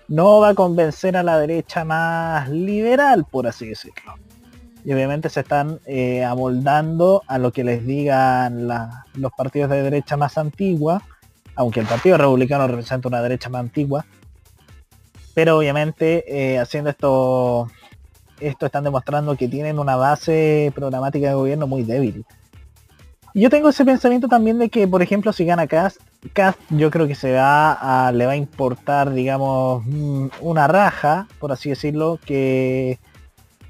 [0.07, 4.13] no va a convencer a la derecha más liberal, por así decirlo.
[4.85, 10.17] Y obviamente se están eh, amoldando a lo que les digan los partidos de derecha
[10.17, 11.01] más antigua,
[11.55, 14.05] aunque el Partido Republicano representa una derecha más antigua.
[15.33, 17.71] Pero obviamente eh, haciendo esto,
[18.39, 22.25] esto están demostrando que tienen una base programática de gobierno muy débil.
[23.35, 25.99] Yo tengo ese pensamiento también de que, por ejemplo, si gana Cast,
[26.33, 31.27] Cast yo creo que se va a, le va a importar, digamos, mm, una raja,
[31.39, 32.99] por así decirlo, que,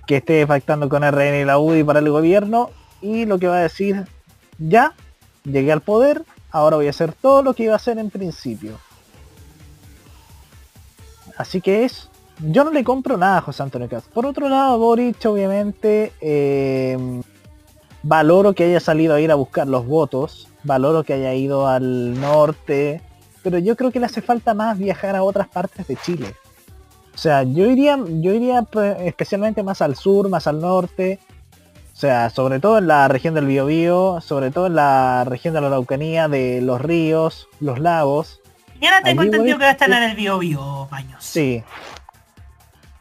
[0.06, 3.58] que esté pactando con RN y la UDI para el gobierno y lo que va
[3.58, 4.06] a decir,
[4.60, 4.94] ya,
[5.46, 8.78] llegué al poder, ahora voy a hacer todo lo que iba a hacer en principio.
[11.38, 14.08] Así que es, yo no le compro nada a José Antonio Cast.
[14.08, 17.22] Por otro lado, Boric, obviamente, eh,
[18.04, 22.20] valoro que haya salido a ir a buscar los votos, valoro que haya ido al
[22.22, 23.02] norte,
[23.42, 26.36] pero yo creo que le hace falta más viajar a otras partes de Chile.
[27.16, 28.66] O sea, yo iría, yo iría
[29.00, 31.20] especialmente más al sur, más al norte,
[31.94, 35.62] o sea, sobre todo en la región del Biobío, sobre todo en la región de
[35.62, 38.42] la Araucanía, de los ríos, los lagos.
[38.82, 41.24] Y ahora tengo Allí entendido voy- que va a estar en el Bio Bio, Maños.
[41.24, 41.64] Sí.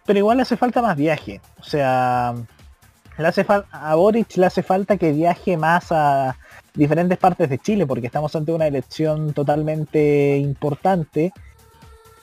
[0.04, 1.40] Pero igual le hace falta más viaje.
[1.60, 2.34] O sea,
[3.18, 6.36] le hace a Boric le hace falta que viaje más a
[6.74, 11.32] diferentes partes de Chile, porque estamos ante una elección totalmente importante.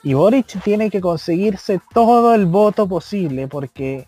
[0.02, 4.06] Y Boric tiene que conseguirse todo el voto posible, porque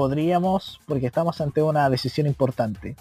[0.00, 2.96] podríamos, porque estamos ante una decisión importante.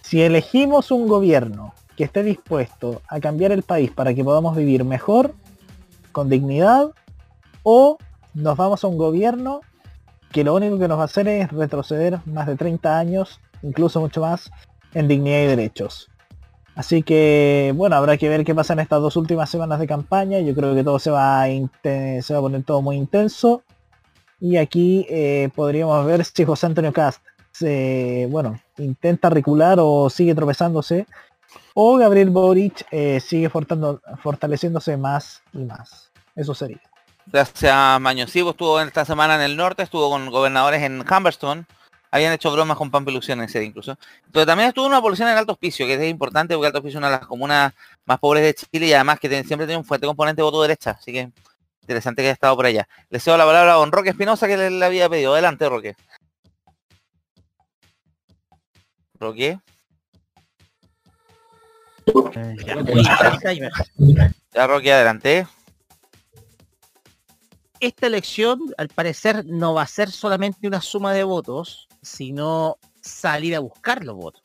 [0.00, 4.82] Si elegimos un gobierno que esté dispuesto a cambiar el país para que podamos vivir
[4.82, 5.32] mejor,
[6.10, 6.90] con dignidad,
[7.62, 7.98] o
[8.34, 9.60] nos vamos a un gobierno
[10.32, 14.00] que lo único que nos va a hacer es retroceder más de 30 años, incluso
[14.00, 14.50] mucho más,
[14.94, 16.10] en dignidad y derechos.
[16.74, 20.40] Así que, bueno, habrá que ver qué pasa en estas dos últimas semanas de campaña.
[20.40, 23.62] Yo creo que todo se va a, se va a poner todo muy intenso.
[24.44, 30.34] Y aquí eh, podríamos ver si José Antonio Cast se, bueno, intenta recular o sigue
[30.34, 31.06] tropezándose.
[31.74, 36.10] O Gabriel Boric eh, sigue fortaleciéndose más y más.
[36.34, 36.80] Eso sería.
[37.26, 38.32] Gracias, Maños.
[38.32, 41.64] Sí, pues, estuvo esta semana en el norte, estuvo con gobernadores en Humberstone.
[42.10, 43.96] Habían hecho bromas con Pampelución ese día incluso.
[44.32, 47.00] Pero también estuvo una población en Alto Hospicio, que es importante porque Alto Hospicio es
[47.00, 47.74] una de las comunas
[48.06, 50.96] más pobres de Chile y además que siempre tiene un fuerte componente de voto derecha.
[50.98, 51.30] Así que
[51.82, 52.88] interesante que haya estado por allá.
[53.10, 55.32] Le cedo la palabra a don Roque Espinosa que le, había pedido.
[55.34, 55.94] Adelante, Roque.
[59.18, 59.58] Roque.
[64.54, 65.46] Ya, Roque, adelante.
[67.80, 73.56] Esta elección, al parecer, no va a ser solamente una suma de votos, sino salir
[73.56, 74.42] a buscar los votos.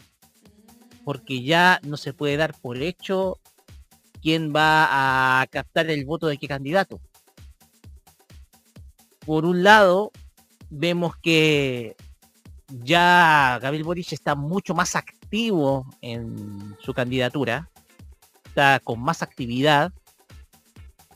[1.03, 3.39] Porque ya no se puede dar por hecho
[4.21, 6.99] quién va a captar el voto de qué candidato.
[9.27, 10.13] Por un lado,
[10.69, 11.97] vemos que
[12.69, 17.69] ya Gabriel Boric está mucho más activo en su candidatura,
[18.45, 19.91] está con más actividad,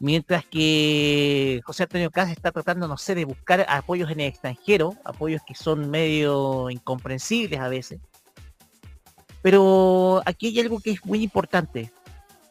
[0.02, 4.94] mientras que José Antonio Caz está tratando, no sé, de buscar apoyos en el extranjero,
[5.06, 8.02] apoyos que son medio incomprensibles a veces.
[9.42, 11.94] Pero aquí hay algo que es muy importante,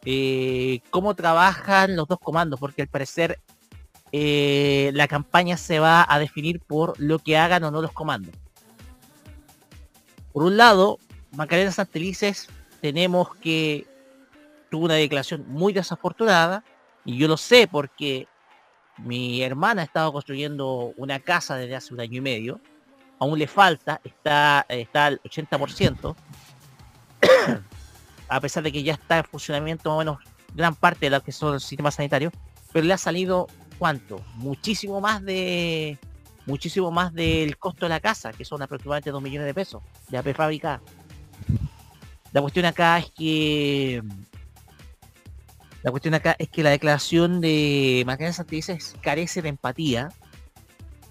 [0.05, 3.39] eh, cómo trabajan los dos comandos, porque al parecer
[4.11, 8.35] eh, la campaña se va a definir por lo que hagan o no los comandos.
[10.33, 10.99] Por un lado,
[11.31, 12.49] Macarena Santelices
[12.81, 13.87] tenemos que
[14.69, 16.63] tuvo una declaración muy desafortunada,
[17.03, 18.27] y yo lo sé porque
[18.97, 22.61] mi hermana estaba construyendo una casa desde hace un año y medio,
[23.19, 26.15] aún le falta, está, está al 80%.
[28.29, 30.17] a pesar de que ya está en funcionamiento más o menos
[30.53, 32.33] gran parte de lo que son los sistemas sanitarios,
[32.71, 33.47] pero le ha salido
[33.81, 34.23] cuánto?
[34.35, 35.97] Muchísimo más de
[36.45, 40.19] muchísimo más del costo de la casa, que son aproximadamente 2 millones de pesos de
[40.19, 40.83] AP fábrica.
[42.31, 44.03] La cuestión acá es que
[45.81, 50.09] la cuestión acá es que la declaración de Magallanes Santelices carece de empatía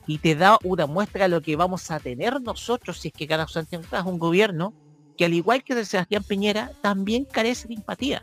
[0.06, 3.26] y te da una muestra de lo que vamos a tener nosotros si es que
[3.26, 4.74] gana Santiago es un gobierno
[5.18, 8.22] que al igual que de Sebastián Piñera también carece de empatía.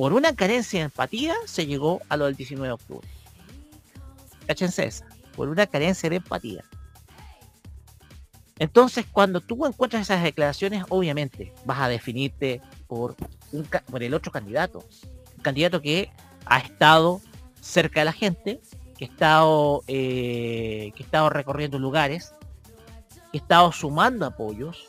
[0.00, 3.06] Por una carencia de empatía se llegó a lo del 19 de octubre.
[4.46, 6.64] Cáchense esa, por una carencia de empatía.
[8.58, 13.14] Entonces, cuando tú encuentras esas declaraciones, obviamente vas a definirte por,
[14.00, 14.82] el otro candidato.
[15.36, 16.10] Un candidato que
[16.46, 17.20] ha estado
[17.60, 18.58] cerca de la gente,
[18.96, 20.94] que ha estado, eh,
[21.28, 22.32] recorriendo lugares,
[23.30, 24.82] que ha estado sumando apoyos,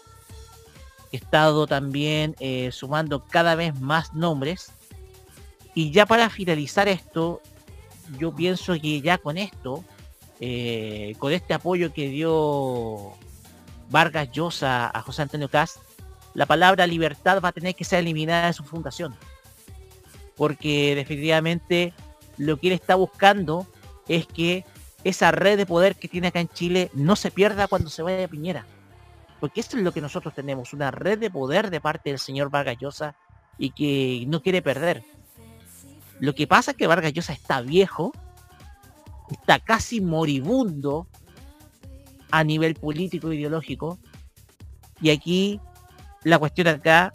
[1.12, 4.72] que ha estado también eh, sumando cada vez más nombres.
[5.74, 7.42] Y ya para finalizar esto,
[8.18, 9.84] yo pienso que ya con esto,
[10.40, 13.14] eh, con este apoyo que dio
[13.90, 15.78] Vargas Llosa a José Antonio Cast,
[16.34, 19.16] la palabra libertad va a tener que ser eliminada de su fundación.
[20.36, 21.94] Porque definitivamente
[22.38, 23.68] lo que él está buscando
[24.08, 24.66] es que
[25.04, 28.24] esa red de poder que tiene acá en Chile no se pierda cuando se vaya
[28.24, 28.66] a Piñera.
[29.40, 32.50] Porque eso es lo que nosotros tenemos, una red de poder de parte del señor
[32.50, 33.16] Vargas Llosa
[33.58, 35.04] y que no quiere perder.
[36.22, 38.12] Lo que pasa es que Vargas Llosa está viejo,
[39.32, 41.08] está casi moribundo
[42.30, 43.98] a nivel político e ideológico.
[45.02, 45.60] Y aquí
[46.24, 47.12] la cuestión acá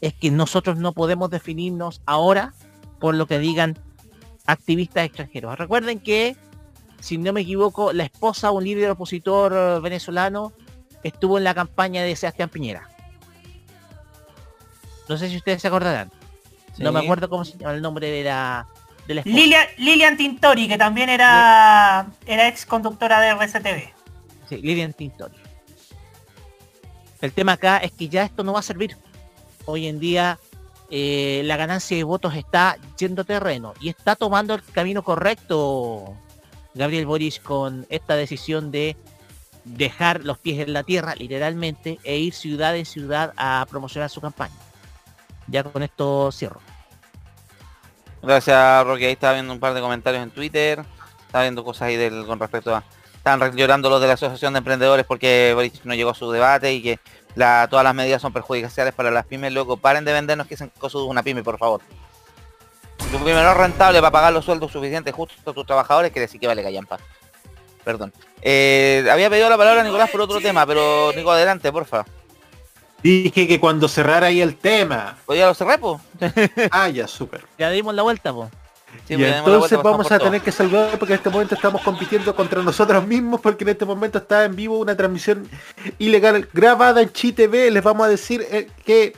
[0.00, 2.54] es que nosotros no podemos definirnos ahora
[3.00, 3.76] por lo que digan
[4.46, 5.58] activistas extranjeros.
[5.58, 6.36] Recuerden que,
[7.00, 10.52] si no me equivoco, la esposa de un líder opositor venezolano
[11.02, 12.88] estuvo en la campaña de Sebastián Piñera.
[15.08, 16.12] No sé si ustedes se acordarán.
[16.78, 18.66] No me acuerdo cómo se llama el nombre de la,
[19.06, 19.22] de la.
[19.24, 23.92] Lilian, Lilian Tintori, que también era, era ex conductora de RCTV.
[24.48, 25.36] Sí, Lilian Tintori.
[27.20, 28.96] El tema acá es que ya esto no va a servir.
[29.64, 30.38] Hoy en día
[30.90, 36.16] eh, la ganancia de votos está yendo terreno y está tomando el camino correcto
[36.74, 38.96] Gabriel Boris con esta decisión de
[39.64, 44.20] dejar los pies en la tierra, literalmente, e ir ciudad en ciudad a promocionar su
[44.20, 44.54] campaña.
[45.48, 46.60] Ya con esto cierro.
[48.22, 49.06] Gracias, Roque.
[49.06, 50.84] Ahí estaba viendo un par de comentarios en Twitter.
[51.26, 52.82] Estaba viendo cosas ahí del, con respecto a...
[53.14, 56.72] Están llorando los de la Asociación de Emprendedores porque Boris no llegó a su debate
[56.72, 56.98] y que
[57.34, 59.52] la, todas las medidas son perjudiciales para las pymes.
[59.52, 61.80] Loco, paren de vendernos que es cosas una pyme, por favor.
[63.10, 66.40] Tu pyme no rentable para pagar los sueldos suficientes justos a tus trabajadores, quiere decir
[66.40, 66.98] que vale callampa.
[67.84, 68.12] Perdón.
[68.42, 72.04] Eh, había pedido la palabra Nicolás por otro tema, pero Nico, adelante, porfa.
[73.02, 75.16] Dije que cuando cerrara ahí el tema.
[75.26, 76.00] Pues ya lo cerré, po.
[76.70, 77.44] Ah, ya, súper.
[77.58, 78.50] Ya dimos la vuelta, po.
[79.06, 81.82] Sí, y pues, entonces vuelta, vamos a tener que salvar porque en este momento estamos
[81.82, 85.48] compitiendo contra nosotros mismos porque en este momento está en vivo una transmisión
[85.98, 87.70] ilegal grabada en Chi TV.
[87.70, 89.14] Les vamos a decir eh, que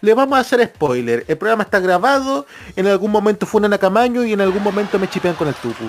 [0.00, 1.24] les vamos a hacer spoiler.
[1.28, 5.08] El programa está grabado, en algún momento fue una Camaño y en algún momento me
[5.08, 5.84] chipean con el tupu.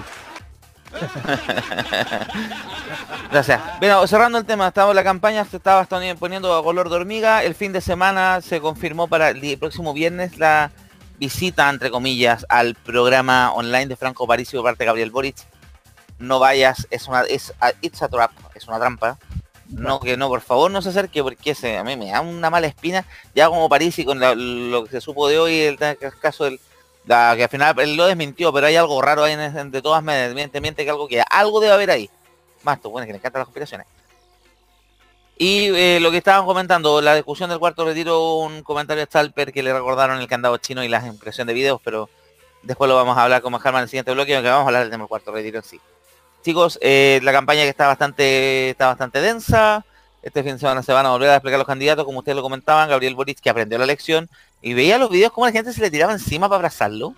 [3.32, 3.62] Gracias.
[3.80, 7.44] Bueno, cerrando el tema, estamos la campaña se estaba poni- poniendo a color de hormiga.
[7.44, 10.72] El fin de semana se confirmó para el próximo viernes la
[11.18, 15.38] visita, entre comillas, al programa online de Franco Parisi por parte de Gabriel Boric.
[16.20, 19.18] No vayas, es una, es, a- it's a trap, es una trampa.
[19.70, 22.50] No, que no, por favor no se acerque porque ese, a mí me da una
[22.50, 23.06] mala espina.
[23.34, 26.60] Ya como Parisi con la- lo que se supo de hoy, el, el caso del,
[27.06, 30.04] la- que al final él lo desmintió, pero hay algo raro ahí en, de todas
[30.04, 32.10] maneras, miente que algo que algo debe haber ahí.
[32.64, 33.88] Más tú, bueno, que le encantan las conspiraciones.
[35.38, 39.52] Y eh, lo que estaban comentando, la discusión del cuarto retiro, un comentario de Stalper
[39.52, 42.10] que le recordaron el candado chino y la impresión de videos, pero
[42.62, 44.84] después lo vamos a hablar con Mahalma en el siguiente bloque, que vamos a hablar
[44.84, 45.82] del tema del cuarto retiro en sí.
[46.44, 49.84] Chicos, eh, la campaña que está bastante, está bastante densa.
[50.24, 52.44] Este fin de semana se van a volver a explicar los candidatos, como ustedes lo
[52.44, 54.30] comentaban, Gabriel Boric que aprendió la lección
[54.62, 57.16] y veía los videos como la gente se le tiraba encima para abrazarlo.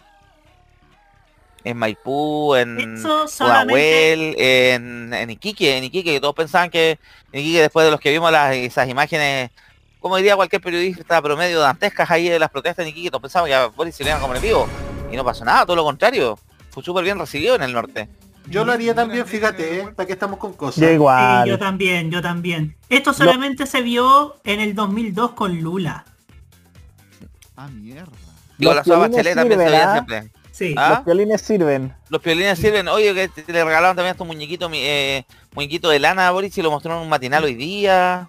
[1.66, 7.00] En Maipú, en Pudahuel, en, en Iquique, en Iquique, que todos pensaban que
[7.32, 9.50] en Iquique después de los que vimos las, esas imágenes,
[10.02, 13.56] como diría cualquier periodista promedio dantescas ahí de las protestas en Iquique, todos pensaban que
[13.56, 14.68] a Boris se le iban a comer vivo.
[15.12, 16.38] Y no pasó nada, todo lo contrario.
[16.70, 18.10] Fue súper bien recibido en el norte.
[18.48, 19.88] Yo lo haría también, fíjate, ¿eh?
[19.96, 20.82] ¿Para qué estamos con cosas?
[20.82, 21.48] Yo Sí, igual.
[21.48, 22.76] yo también, yo también.
[22.90, 26.06] Esto solamente se vio en el 2002 con Lula.
[27.56, 28.12] Ah, mierda.
[28.58, 29.94] Los la sopa violines Bachelet también se sirven, veía ¿ah?
[29.94, 30.32] siempre.
[30.52, 30.76] Sí.
[30.78, 30.90] ¿Ah?
[30.98, 31.94] Los violines sirven.
[32.10, 32.88] Los piolines sirven.
[32.90, 35.26] Oye, que te- le regalaron también estos muñequitos, mi- eh,
[35.56, 38.28] muñequito de lana a Boris y lo mostraron en un matinal hoy día.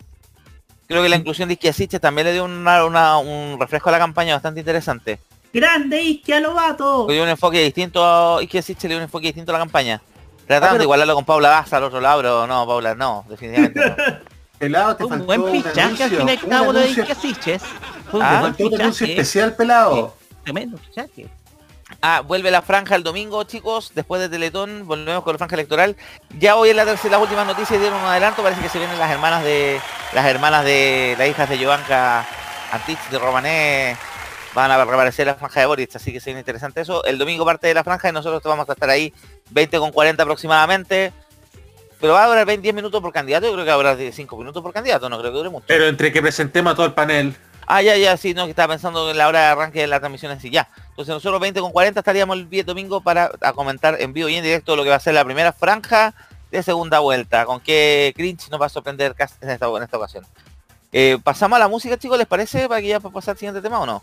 [0.86, 3.98] Creo que la inclusión de Isquiasiche también le dio una- una- un refresco a la
[3.98, 5.18] campaña bastante interesante.
[5.54, 7.06] Grande Isquia Lobato.
[7.08, 10.02] Le dio un enfoque distinto a Isquiasiche, le dio un enfoque distinto a la campaña.
[10.46, 13.24] Tratando Ah, pero- de igualarlo con Paula Baza al otro lado, pero no, Paula, no,
[13.28, 13.94] definitivamente no.
[14.58, 16.90] Pelado, te Un faltó buen un fichaje al anuncio, fin y al un cabo de
[16.90, 17.62] Iquiasiches.
[18.10, 20.16] Fue un Ah, buen anuncio especial, pelado.
[20.42, 21.26] Tremendo fichaje.
[22.02, 23.92] Ah, vuelve la franja el domingo, chicos.
[23.94, 25.96] Después de Teletón, volvemos con la franja electoral.
[26.38, 28.42] Ya hoy en la tercera, las últimas noticias dieron un adelanto.
[28.42, 29.80] Parece que se vienen las hermanas de
[30.12, 32.26] las hermanas de las hijas de Giovanka
[32.72, 33.96] Antich de Romané.
[34.54, 37.04] Van a reaparecer la franja de Boris, así que viene interesante eso.
[37.04, 39.12] El domingo parte de la franja y nosotros vamos a estar ahí
[39.50, 41.12] 20 con 40 aproximadamente.
[42.00, 43.46] Pero va a durar 20 10 minutos por candidato.
[43.46, 45.08] Yo creo que va a durar 5 minutos por candidato.
[45.08, 45.64] No creo que dure mucho.
[45.66, 47.34] Pero entre que presentemos a todo el panel.
[47.66, 49.98] Ah, ya, ya, sí, no, que estaba pensando en la hora de arranque de la
[49.98, 50.68] transmisión en sí, ya.
[50.90, 54.36] Entonces nosotros 20 con 40 estaríamos el día domingo para a comentar en vivo y
[54.36, 56.14] en directo lo que va a ser la primera franja
[56.50, 57.46] de segunda vuelta.
[57.46, 60.26] Con qué cringe nos va a sorprender en esta, en esta ocasión.
[60.92, 62.68] Eh, Pasamos a la música, chicos, ¿les parece?
[62.68, 64.02] Para que ya pasar al siguiente tema o no?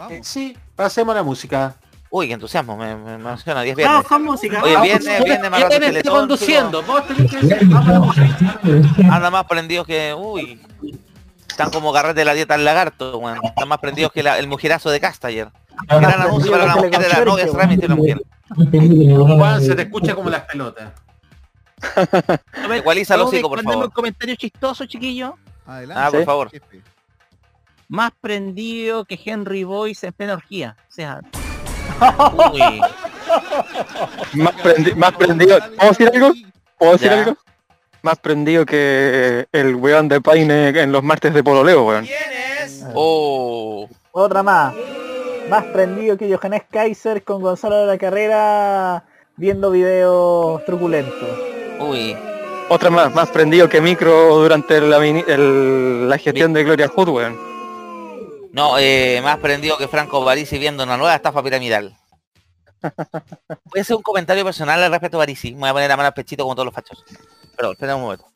[0.00, 0.12] Vamos.
[0.14, 1.74] Eh, sí, pasemos a la música.
[2.08, 3.92] Uy, qué entusiasmo, me, me emociona, 10 viernes.
[3.94, 4.62] Vamos con música.
[4.62, 4.88] Oye, Vamos.
[4.88, 6.82] viernes, viernes más rato ¿Quién está Teletón, conduciendo?
[6.82, 8.16] Vos tenés que decir, vamos.
[9.10, 10.14] Anda más prendidos que...
[10.14, 10.58] Uy.
[11.46, 13.38] Están como carrete de la dieta del lagarto, weón.
[13.44, 15.50] Están más prendidos que la- el mujerazo de Castayer.
[15.86, 18.22] Gran anuncio para la mujer de la novia, se remite una mujer.
[19.36, 20.92] Juan, se te escucha como las pelotas.
[22.74, 23.84] Ecualiza el hocico, por favor.
[23.84, 25.36] un comentario chistoso, chiquillo.
[25.66, 26.02] Adelante.
[26.02, 26.50] Ah, por favor.
[27.90, 30.76] Más prendido que Henry Boyce en plena orgía.
[30.88, 31.20] O sea,
[32.52, 32.80] Uy.
[34.34, 35.58] Más, prendi- más prendido.
[35.76, 36.32] ¿Puedo decir algo?
[36.78, 37.18] ¿Puedo decir Ya.
[37.18, 37.36] algo?
[38.02, 42.06] Más prendido que el weón de Paine en los martes de Pololeo, weón.
[42.94, 43.88] Oh.
[44.12, 44.72] Otra más.
[45.50, 49.04] Más prendido que Johannes Kaiser con Gonzalo de la Carrera
[49.36, 51.28] viendo videos truculentos.
[51.80, 52.16] Uy.
[52.68, 57.08] Otra más, más prendido que Micro durante la, mini- el- la gestión de Gloria Hood,
[57.08, 57.49] weón.
[58.52, 61.96] No, eh, más prendido que Franco Barisi viendo una nueva estafa piramidal.
[62.82, 65.52] Voy a hacer un comentario personal al respecto a Barisi.
[65.52, 67.04] Me voy a poner la mano al pechito como todos los fachos.
[67.56, 68.26] Pero, espera un momento.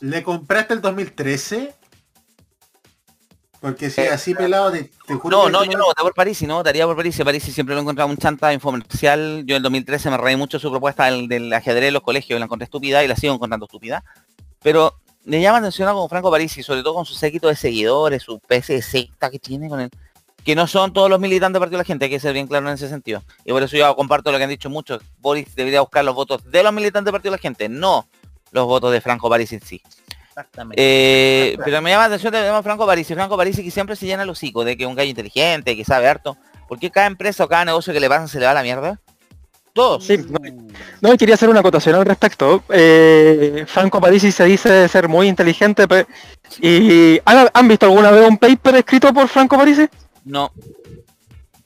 [0.00, 1.74] ¿Le compraste el 2013?
[3.60, 6.12] Porque si Eh, así pelado, te, te juro No, que no, yo no voté por
[6.12, 7.24] Parisi, no votaría por Parisi.
[7.24, 9.44] Parisi siempre lo he encontrado un chanta infomercial.
[9.46, 12.38] Yo en el 2013 me reí mucho su propuesta del, del ajedrez de los colegios,
[12.38, 14.04] la encontré estúpida y la sigo encontrando estúpida.
[14.60, 17.56] Pero me llama la atención algo con Franco Parisi, sobre todo con su séquito de
[17.56, 19.90] seguidores, su especie de secta que tiene con él.
[20.44, 22.46] Que no son todos los militantes del Partido de la Gente, hay que ser bien
[22.46, 23.22] claro en ese sentido.
[23.44, 25.02] Y por eso yo comparto lo que han dicho muchos.
[25.20, 28.06] Boris debería buscar los votos de los militantes del Partido de la Gente, no
[28.52, 29.82] los votos de Franco Parisi en sí.
[30.28, 30.76] exactamente.
[30.78, 33.14] Eh, pero me llama la atención de Franco Parisi.
[33.14, 35.84] Franco Parisi que siempre se llena el hocico de que es un gallo inteligente, que
[35.84, 36.36] sabe harto.
[36.68, 38.62] ¿Por qué cada empresa o cada negocio que le pasa se le va a la
[38.62, 39.00] mierda?
[39.74, 40.04] Todos.
[40.04, 40.38] Sí, no,
[41.00, 42.62] no, y quería hacer una acotación al respecto.
[42.70, 46.06] Eh, Franco Parisi se dice ser muy inteligente, pe-
[46.60, 49.88] y ¿han, han visto alguna vez un paper escrito por Franco Parisi?
[50.24, 50.52] No.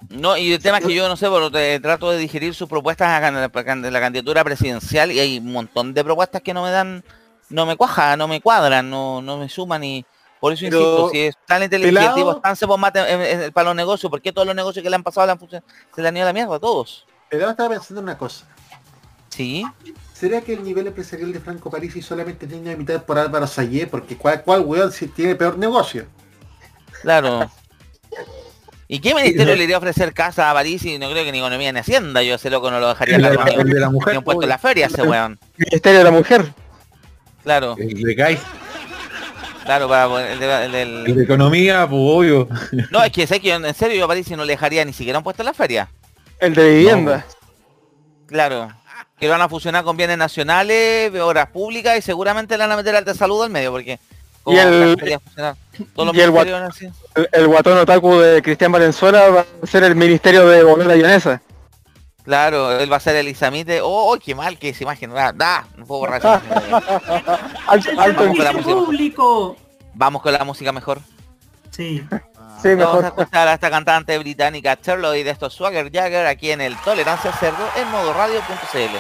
[0.09, 2.67] No, y el tema es que yo no sé, pero te- trato de digerir sus
[2.67, 6.71] propuestas a a la candidatura presidencial y hay un montón de propuestas que no me
[6.71, 7.05] dan,
[7.51, 10.07] no me cuaja, no me cuadran, no, no me suman y
[10.41, 12.67] por eso Pero, insisto, si es tan inteligente, tipo, tan se
[13.53, 15.39] para los negocios, ¿por qué todos los negocios que le han pasado le han
[15.95, 16.59] se le han ido a la mierda?
[16.59, 17.05] Todos.
[17.29, 18.47] Pelado estaba pensando en una cosa.
[19.29, 19.65] Sí.
[20.15, 23.87] ¿Será que el nivel empresarial de Franco Parisi solamente tiene mitad por Álvaro Sayé?
[23.87, 26.07] Porque ¿cuál, cuál weón si tiene peor negocio?
[27.03, 27.51] Claro.
[28.89, 31.39] ¿Y qué ministerio le iría a ofrecer casa a París y no creo que ni
[31.39, 32.23] economía ni hacienda?
[32.23, 34.49] Yo ese loco no lo dejaría la, la el de la mujer, un puesto en
[34.49, 35.39] la feria ese weón.
[35.59, 36.53] Ministerio de la Mujer.
[37.45, 38.41] Claro, el de Gais,
[39.65, 42.49] claro, para poner el, de- el de economía, pues obvio.
[42.91, 45.19] No, es que sé que en serio yo a París no le dejaría ni siquiera
[45.19, 45.89] un puesto en la feria.
[46.41, 47.25] El de vivienda.
[48.27, 48.69] Claro.
[49.19, 52.95] Que van a fusionar con bienes nacionales, obras públicas y seguramente le van a meter
[52.95, 53.99] al de salud al medio porque...
[54.47, 54.97] Y el-
[55.95, 56.89] todos y el ministerios van así.
[57.15, 60.97] El, el guatón otaku de Cristian Valenzuela va a ser el Ministerio de Volver a
[60.97, 61.43] Llanesa.
[62.25, 63.81] Claro, él va a ser el Isamite.
[63.83, 65.11] Oh, qué mal que esa imagen.
[65.11, 66.75] Da, da, no puedo borrar esa imagen.
[67.67, 69.23] Alto, ¡El alto en- con la música.
[69.95, 71.01] Vamos con la música mejor.
[71.71, 72.03] Sí.
[72.63, 76.61] Sí, Vamos a escuchar a esta cantante británica Charlotte de estos Swagger Jagger aquí en
[76.61, 78.99] el Tolerancia Cerdo en modo radio.cl.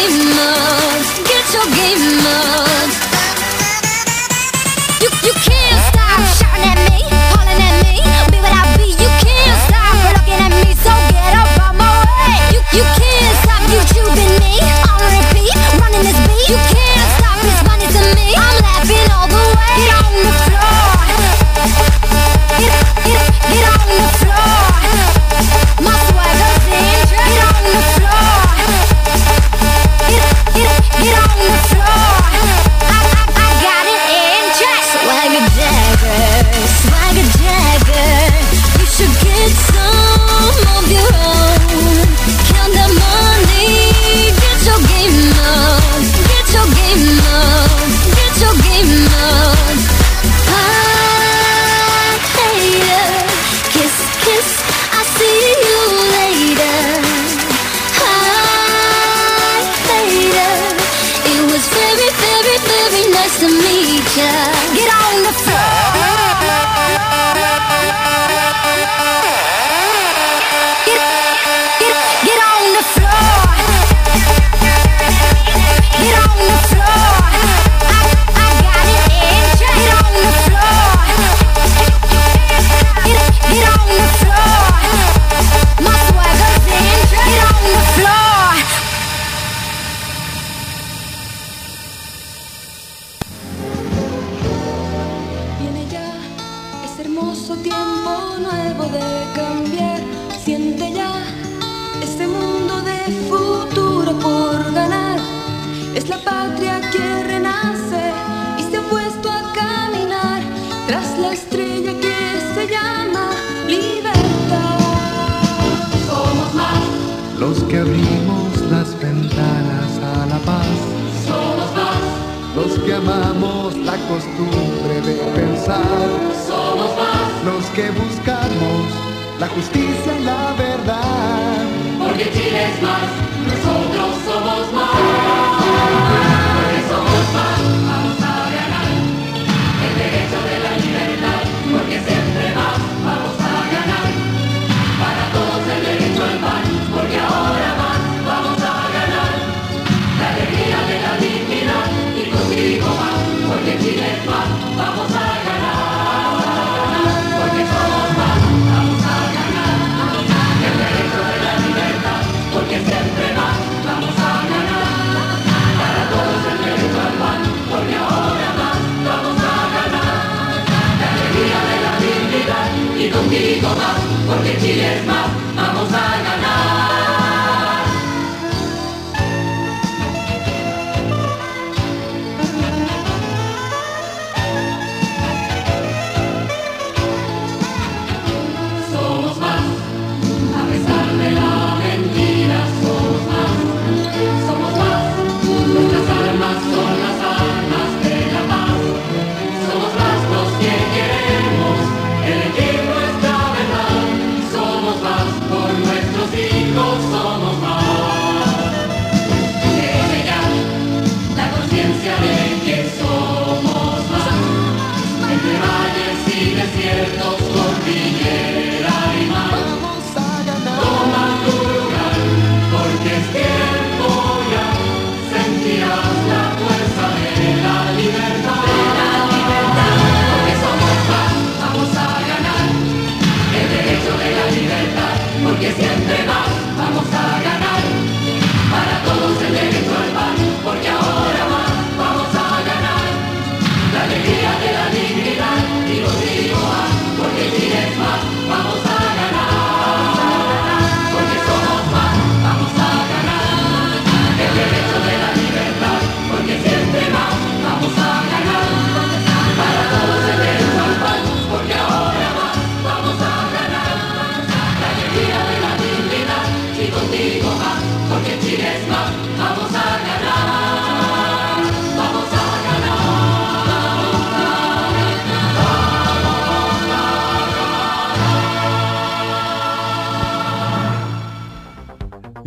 [0.00, 2.69] game up, get your game up.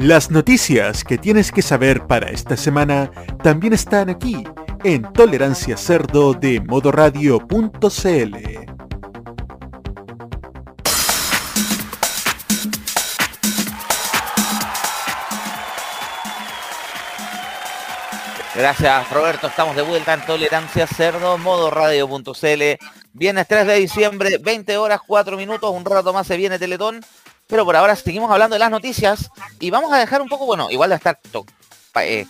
[0.03, 3.09] Las noticias que tienes que saber para esta semana
[3.41, 4.43] también están aquí
[4.83, 8.35] en Tolerancia Cerdo de modoradio.cl.
[18.55, 22.85] Gracias Roberto, estamos de vuelta en Tolerancia Cerdo, modo radio.cl.
[23.13, 26.99] Viernes 3 de diciembre, 20 horas 4 minutos, un rato más se viene Teletón.
[27.47, 29.29] Pero por ahora seguimos hablando de las noticias
[29.59, 31.19] y vamos a dejar un poco, bueno, igual va a estar,
[32.01, 32.25] eh,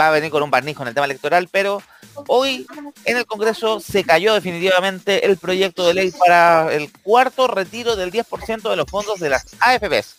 [0.00, 1.82] va a venir con un barniz con el tema electoral, pero
[2.28, 2.66] hoy
[3.04, 8.12] en el Congreso se cayó definitivamente el proyecto de ley para el cuarto retiro del
[8.12, 10.16] 10% de los fondos de las AFPs.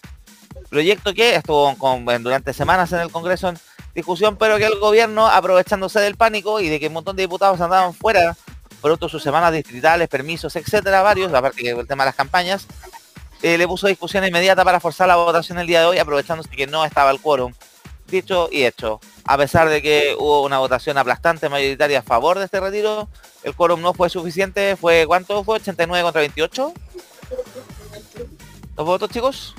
[0.70, 1.76] Proyecto que estuvo
[2.20, 3.58] durante semanas en el Congreso en
[3.96, 7.62] discusión, pero que el gobierno, aprovechándose del pánico y de que un montón de diputados
[7.62, 8.36] andaban fuera,
[8.82, 12.68] producto de sus semanas distritales, permisos, etcétera, varios, aparte que el tema de las campañas,
[13.42, 16.68] eh, le puso discusión inmediata para forzar la votación el día de hoy, aprovechándose que
[16.68, 17.54] no estaba el quórum.
[18.08, 22.46] Dicho y hecho, a pesar de que hubo una votación aplastante mayoritaria a favor de
[22.46, 23.10] este retiro,
[23.44, 25.58] el quórum no fue suficiente, fue ¿cuánto fue?
[25.58, 26.74] 89 contra 28.
[28.78, 29.56] ¿Los votos, chicos?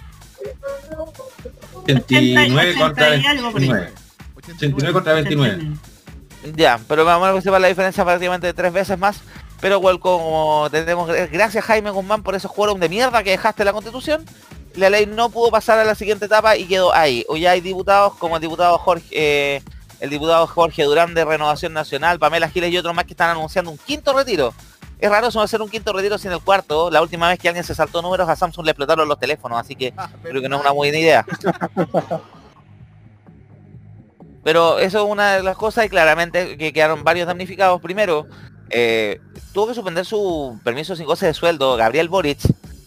[1.83, 3.69] 89 contra 80 y algo por ahí.
[3.69, 3.93] 29.
[4.37, 5.67] 89 contra 29.
[6.55, 9.21] Ya, pero vamos a que sepa la diferencia prácticamente tres veces más.
[9.61, 13.67] Pero igual como tenemos, gracias Jaime Guzmán por esos quórum de mierda que dejaste en
[13.67, 14.25] la constitución,
[14.75, 17.25] la ley no pudo pasar a la siguiente etapa y quedó ahí.
[17.29, 19.63] Hoy hay diputados como el diputado Jorge, eh,
[20.01, 23.71] el diputado Jorge Durán de Renovación Nacional, Pamela Giles y otros más que están anunciando
[23.71, 24.55] un quinto retiro.
[25.01, 26.91] Es raro eso hacer un quinto retiro sin el cuarto.
[26.91, 29.77] La última vez que alguien se saltó números a Samsung le explotaron los teléfonos, así
[29.77, 29.93] que
[30.23, 31.25] creo que no es una buena idea.
[34.45, 37.81] Pero eso es una de las cosas y claramente que quedaron varios damnificados.
[37.81, 38.27] Primero,
[38.71, 39.21] eh,
[39.53, 42.39] tuvo que suspender su permiso sin goce de sueldo Gabriel Boric,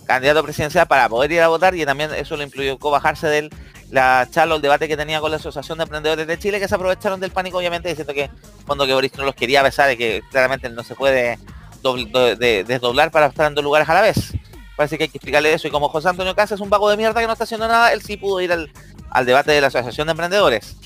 [0.06, 3.50] candidato presidencial, para poder ir a votar y también eso lo implicó bajarse del
[3.90, 6.68] la charla o el debate que tenía con la Asociación de Emprendedores de Chile, que
[6.70, 8.30] se aprovecharon del pánico, obviamente, diciendo que
[8.66, 11.38] cuando que Boric no los quería besar y que claramente no se puede
[11.84, 14.32] dobl- do- de- desdoblar para estar en dos lugares a la vez.
[14.78, 15.68] Parece que hay que explicarle eso.
[15.68, 17.92] Y como José Antonio Casa es un vago de mierda que no está haciendo nada,
[17.92, 20.78] él sí pudo ir al debate de la Asociación de Emprendedores.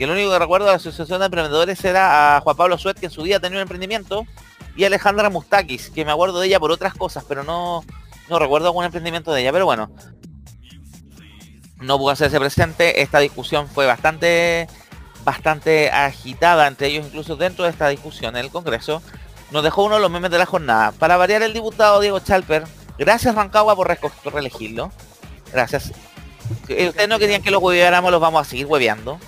[0.00, 2.98] Y el único que recuerdo de la Asociación de Emprendedores era a Juan Pablo Suet,
[2.98, 4.26] que en su día tenía un emprendimiento,
[4.74, 7.84] y Alejandra Mustakis, que me acuerdo de ella por otras cosas, pero no,
[8.30, 9.52] no recuerdo algún emprendimiento de ella.
[9.52, 9.90] Pero bueno,
[11.82, 13.02] no pudo hacerse presente.
[13.02, 14.68] Esta discusión fue bastante,
[15.22, 19.02] bastante agitada entre ellos, incluso dentro de esta discusión en el Congreso.
[19.50, 20.92] Nos dejó uno de los memes de la jornada.
[20.92, 22.64] Para variar el diputado Diego Chalper,
[22.96, 23.94] gracias Rancagua por
[24.32, 24.92] reelegirlo.
[25.52, 25.92] Gracias.
[26.68, 29.20] Eh, Ustedes no querían que los hueveáramos, los vamos a seguir hueveando.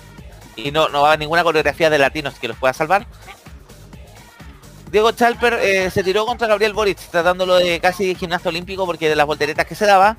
[0.55, 3.07] Y no, no va a ninguna coreografía de latinos que los pueda salvar.
[4.91, 9.15] Diego Chalper eh, se tiró contra Gabriel Boric, tratándolo de casi gimnasta olímpico porque de
[9.15, 10.17] las volteretas que se daba,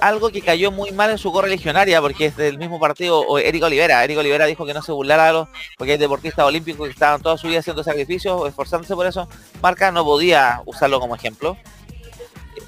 [0.00, 3.64] algo que cayó muy mal en su correligionaria, porque es del mismo partido o Eric
[3.64, 4.04] Olivera.
[4.04, 7.36] Eric Olivera dijo que no se burlara los, porque hay deportistas olímpicos que estaban toda
[7.38, 9.28] su vida haciendo sacrificios, esforzándose por eso.
[9.60, 11.56] Marca no podía usarlo como ejemplo.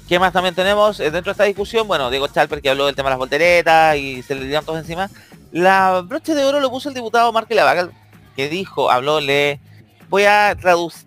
[0.07, 1.87] ¿Qué más también tenemos eh, dentro de esta discusión?
[1.87, 4.79] Bueno, Diego Chalper que habló del tema de las volteretas y se le dieron todos
[4.79, 5.09] encima.
[5.57, 7.91] La broche de oro lo puso el diputado Marque Lavagal,
[8.35, 9.59] que dijo, habló, le
[10.07, 10.55] voy a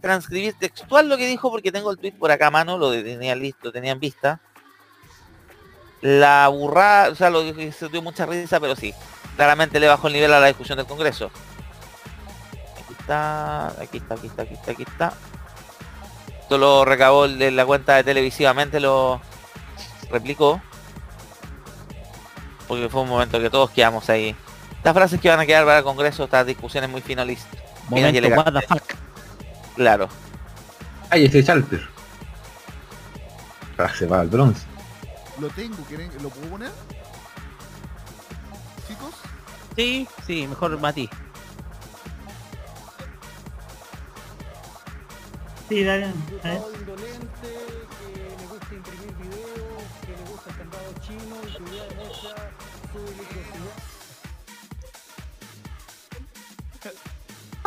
[0.00, 3.36] transcribir textual lo que dijo porque tengo el tweet por acá a mano, lo tenía
[3.36, 4.40] listo, tenía en vista.
[6.00, 8.92] La burrada, o sea, lo que se dio mucha risa, pero sí,
[9.36, 11.30] claramente le bajó el nivel a la discusión del Congreso.
[12.82, 15.12] Aquí está, aquí está, aquí está, aquí está, aquí está.
[16.40, 19.20] Esto lo recabó de la cuenta de televisivamente, lo
[20.10, 20.60] replicó.
[22.70, 24.32] Porque fue un momento que todos quedamos ahí.
[24.76, 27.60] Estas frases que van a quedar para el Congreso, estas discusiones muy finalistas.
[27.88, 28.54] Momento, what elegantes.
[28.54, 28.94] the fuck.
[29.74, 30.08] Claro.
[31.10, 31.82] Ay, ese Chalper.
[33.76, 34.62] Ah, se va al bronce.
[35.40, 36.70] Lo tengo, ¿quieren, ¿lo puedo poner?
[38.86, 39.14] Chicos,
[39.74, 41.10] Sí, sí, mejor Mati.
[45.68, 46.12] Sí, dale.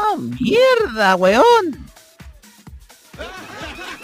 [0.04, 1.88] ¡Ah, mierda, weón!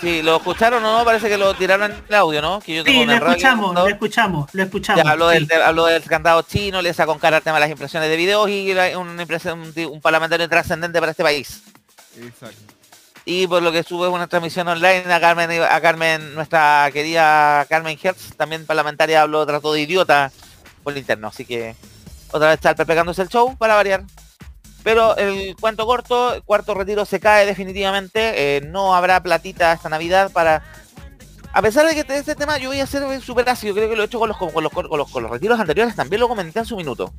[0.01, 2.61] Si lo escucharon o no, parece que lo tiraron en el audio, ¿no?
[2.61, 3.83] Que yo tengo Sí, lo el radio, escuchamos, ¿no?
[3.83, 5.03] lo escuchamos, lo escuchamos.
[5.03, 5.33] Ya habló, sí.
[5.35, 8.15] del, de- habló del candado chino, le sacó cara el tema de las impresiones de
[8.15, 11.63] videos y la- una impresión- un, un parlamentario trascendente para este país.
[12.17, 12.55] exacto.
[13.25, 17.99] Y por lo que sube una transmisión online a Carmen, a Carmen, nuestra querida Carmen
[18.01, 20.31] Hertz, también parlamentaria, habló, trató de idiota
[20.83, 21.27] por interno.
[21.27, 21.75] Así que
[22.31, 24.03] otra vez Chalper pegándose el show para variar.
[24.89, 28.57] Pero el cuento corto, el cuarto retiro se cae definitivamente.
[28.57, 30.63] eh, no habrá platita esta Navidad para
[31.53, 34.01] a pesar de que este tema yo voy a ser súper ácido, creo que lo
[34.01, 36.57] he hecho con los, con, los, con, los, con los retiros anteriores, también lo comenté
[36.57, 37.13] en su minuto.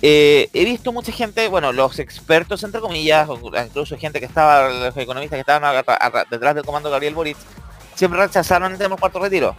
[0.00, 3.28] Eh, he visto mucha gente, bueno, los expertos entre comillas,
[3.66, 5.84] incluso gente que estaba, los economistas que estaban
[6.30, 7.36] detrás del comando Gabriel Boric,
[7.94, 9.54] siempre rechazaron el tema del cuarto retiro.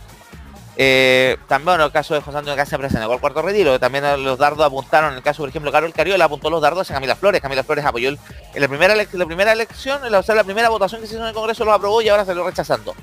[0.79, 3.79] Eh, también bueno, el caso de José Antonio se negó al cuarto retiro.
[3.79, 6.93] También los dardos apuntaron, en el caso, por ejemplo, Carol Cariola apuntó los dardos a
[6.93, 7.41] Camila Flores.
[7.41, 8.19] Camila Flores apoyó el-
[8.53, 11.15] en la primera, la primera elección, en la, o sea, la primera votación que se
[11.15, 12.93] hizo en el Congreso lo aprobó y ahora se lo rechazando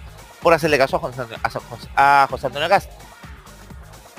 [0.41, 2.81] por hacerle caso a José Antonio, a.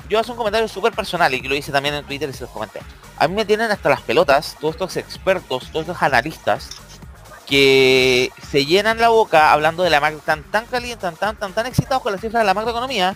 [0.08, 2.42] Yo hago un comentario súper personal y que lo hice también en Twitter y se
[2.42, 2.80] los comenté.
[3.18, 6.68] A mí me tienen hasta las pelotas todos estos expertos, todos estos analistas
[7.46, 11.52] que se llenan la boca hablando de la macro, tan tan calientes, tan tan tan
[11.52, 13.14] tan excitados con las cifras de la macroeconomía,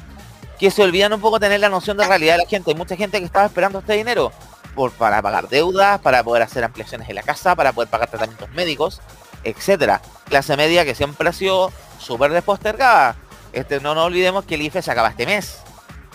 [0.61, 2.71] que se olvidan un poco tener la noción de realidad de la gente.
[2.71, 4.31] Hay mucha gente que estaba esperando este dinero
[4.75, 8.51] por, para pagar deudas, para poder hacer ampliaciones en la casa, para poder pagar tratamientos
[8.51, 9.01] médicos,
[9.43, 10.03] etcétera.
[10.29, 13.17] Clase media que siempre ha sido súper despostergada.
[13.55, 15.61] Este, no nos olvidemos que el IFE se acaba este mes.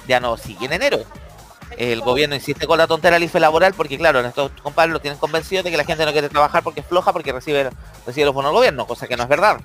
[0.08, 1.00] Ya no sigue en enero.
[1.78, 5.18] El gobierno insiste con la tontera del IFE laboral porque claro, estos compadres lo tienen
[5.18, 7.72] convencido de que la gente no quiere trabajar porque es floja porque recibe,
[8.06, 9.58] recibe los bonos del gobierno, cosa que no es verdad.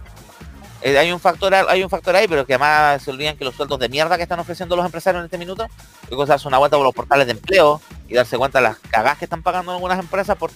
[0.82, 3.54] Eh, hay un factor hay un factor ahí, pero que además se olvidan que los
[3.54, 5.66] sueldos de mierda que están ofreciendo los empresarios en este minuto,
[6.08, 9.18] y cosas una vuelta por los portales de empleo y darse cuenta de las cagadas
[9.18, 10.50] que están pagando algunas empresas por,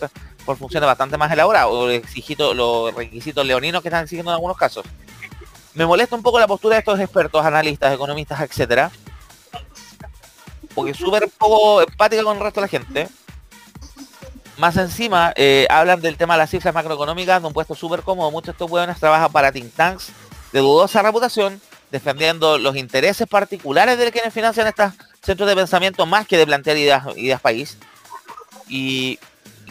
[0.46, 4.86] por funciones bastante más elaboradas, o los requisitos leoninos que están exigiendo en algunos casos.
[5.74, 8.90] Me molesta un poco la postura de estos expertos, analistas, economistas, etcétera,
[10.74, 13.08] porque es súper poco empática con el resto de la gente.
[14.56, 18.30] Más encima, eh, hablan del tema de las cifras macroeconómicas de un puesto súper cómodo.
[18.30, 20.12] Muchos de estos hueones trabajan para think tanks
[20.52, 24.92] de dudosa reputación, defendiendo los intereses particulares de quienes financian estos
[25.22, 27.78] centros de pensamiento más que de plantear ideas, ideas país.
[28.68, 29.18] Y,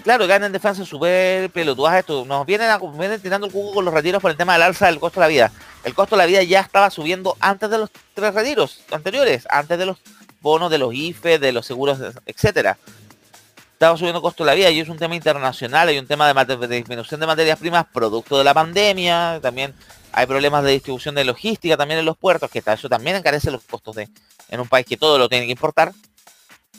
[0.04, 2.26] claro, ganan en defensa súper pelotudas esto.
[2.26, 4.88] Nos vienen, a, vienen tirando el cubo con los retiros por el tema del alza
[4.88, 5.52] del costo de la vida.
[5.86, 9.80] El costo de la vida ya estaba subiendo antes de los tres retiros anteriores, antes
[9.80, 9.98] de los
[10.42, 12.78] bonos de los IFE, de los seguros, etcétera
[13.74, 16.34] estaba subiendo el costo de la vida y es un tema internacional, hay un tema
[16.34, 19.74] de, disminución de materias primas producto de la pandemia, también
[20.13, 23.51] hay problemas de distribución de logística también en los puertos, que ta- eso también encarece
[23.51, 24.07] los costos de
[24.49, 25.91] en un país que todo lo tiene que importar.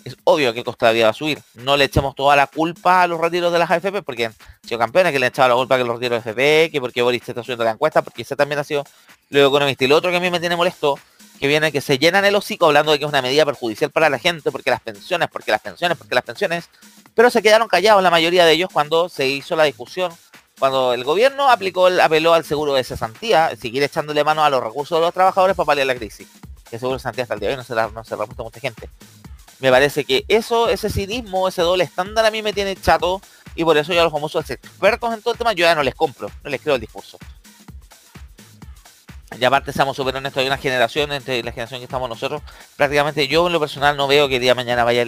[0.05, 1.41] Es obvio que el costo de la vida va a subir.
[1.55, 4.79] No le echemos toda la culpa a los retiros de las AFP, porque han sido
[4.79, 7.27] campeones que le han echado la culpa que los retiros de AFP, que porque Boris
[7.27, 8.85] está subiendo la encuesta, porque ese también ha sido
[9.31, 9.83] lo economista.
[9.85, 10.99] Y lo otro que a mí me tiene molesto,
[11.39, 14.09] que viene que se llenan el hocico hablando de que es una medida perjudicial para
[14.09, 16.69] la gente, porque las pensiones, porque las pensiones, porque las pensiones,
[17.15, 20.13] pero se quedaron callados la mayoría de ellos cuando se hizo la discusión,
[20.59, 24.63] cuando el gobierno aplicó el, apeló al seguro de cesantía, seguir echándole mano a los
[24.63, 26.29] recursos de los trabajadores para paliar la crisis.
[26.71, 28.17] Que el seguro de cesantía hasta el día de hoy no se la, no se
[28.17, 28.89] la ha puesto a mucha gente.
[29.59, 33.21] Me parece que eso, ese cinismo, ese doble estándar a mí me tiene chato
[33.55, 35.83] y por eso yo a los famosos expertos en todo el tema yo ya no
[35.83, 37.19] les compro, no les creo el discurso.
[39.39, 42.43] Y aparte, seamos súper honestos, hay una generación, entre la generación que estamos nosotros,
[42.77, 45.05] prácticamente yo en lo personal no veo que el día de mañana vaya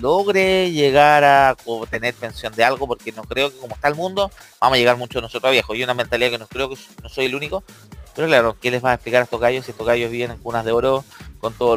[0.00, 1.56] logre llegar a
[1.90, 4.96] tener pensión de algo, porque no creo que como está el mundo, vamos a llegar
[4.96, 5.76] mucho nosotros a viejos.
[5.76, 7.64] Y una mentalidad que no creo que no soy el único.
[8.14, 10.38] Pero claro, ¿qué les va a explicar a estos gallos si estos gallos viven en
[10.38, 11.04] cunas de oro,
[11.40, 11.74] con todo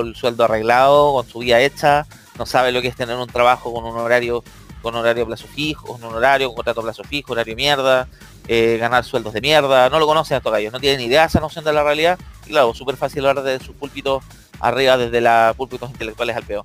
[0.00, 2.06] el sueldo arreglado, con su vida hecha,
[2.38, 4.42] no sabe lo que es tener un trabajo con un horario,
[4.82, 8.08] con horario a plazo fijo, un horario, con contrato a plazo fijo, horario mierda,
[8.48, 11.28] eh, ganar sueldos de mierda, no lo conocen estos gallos, no tienen ni idea de
[11.28, 14.22] esa noción de la realidad, y claro, súper fácil hablar de sus púlpitos
[14.60, 16.64] arriba desde los púlpitos intelectuales al peor.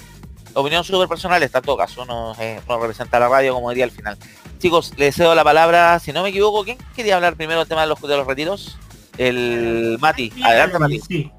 [0.54, 3.70] Opinión súper personal está en todo caso, no, eh, no representa a la radio como
[3.70, 4.18] diría al final.
[4.58, 7.82] Chicos, les cedo la palabra, si no me equivoco, ¿quién quería hablar primero del tema
[7.82, 8.78] de los, de los retiros?
[9.18, 11.00] El Mati, adelante Mati.
[11.00, 11.32] Sí.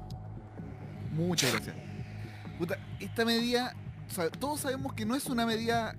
[1.11, 1.75] Muchas gracias.
[2.57, 3.75] Puta, esta medida,
[4.09, 5.95] o sea, todos sabemos que no es una medida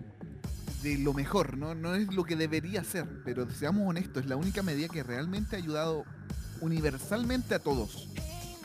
[0.83, 1.75] de lo mejor, ¿no?
[1.75, 5.57] No es lo que debería ser, pero seamos honestos, es la única medida que realmente
[5.57, 6.05] ha ayudado
[6.61, 8.09] universalmente a todos.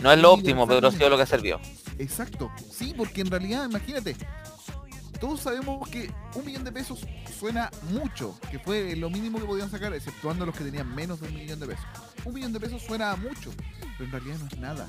[0.01, 1.59] No es lo óptimo, pero ha sido lo que ha servido.
[1.97, 4.15] Exacto, sí, porque en realidad, imagínate,
[5.19, 7.05] todos sabemos que un millón de pesos
[7.37, 11.27] suena mucho, que fue lo mínimo que podían sacar, exceptuando los que tenían menos de
[11.27, 11.85] un millón de pesos.
[12.25, 13.51] Un millón de pesos suena mucho,
[13.97, 14.87] pero en realidad no es nada.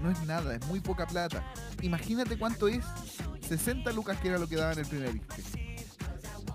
[0.00, 1.44] No es nada, es muy poca plata.
[1.80, 2.84] Imagínate cuánto es
[3.46, 5.71] 60 lucas que era lo que daban el primer IFE.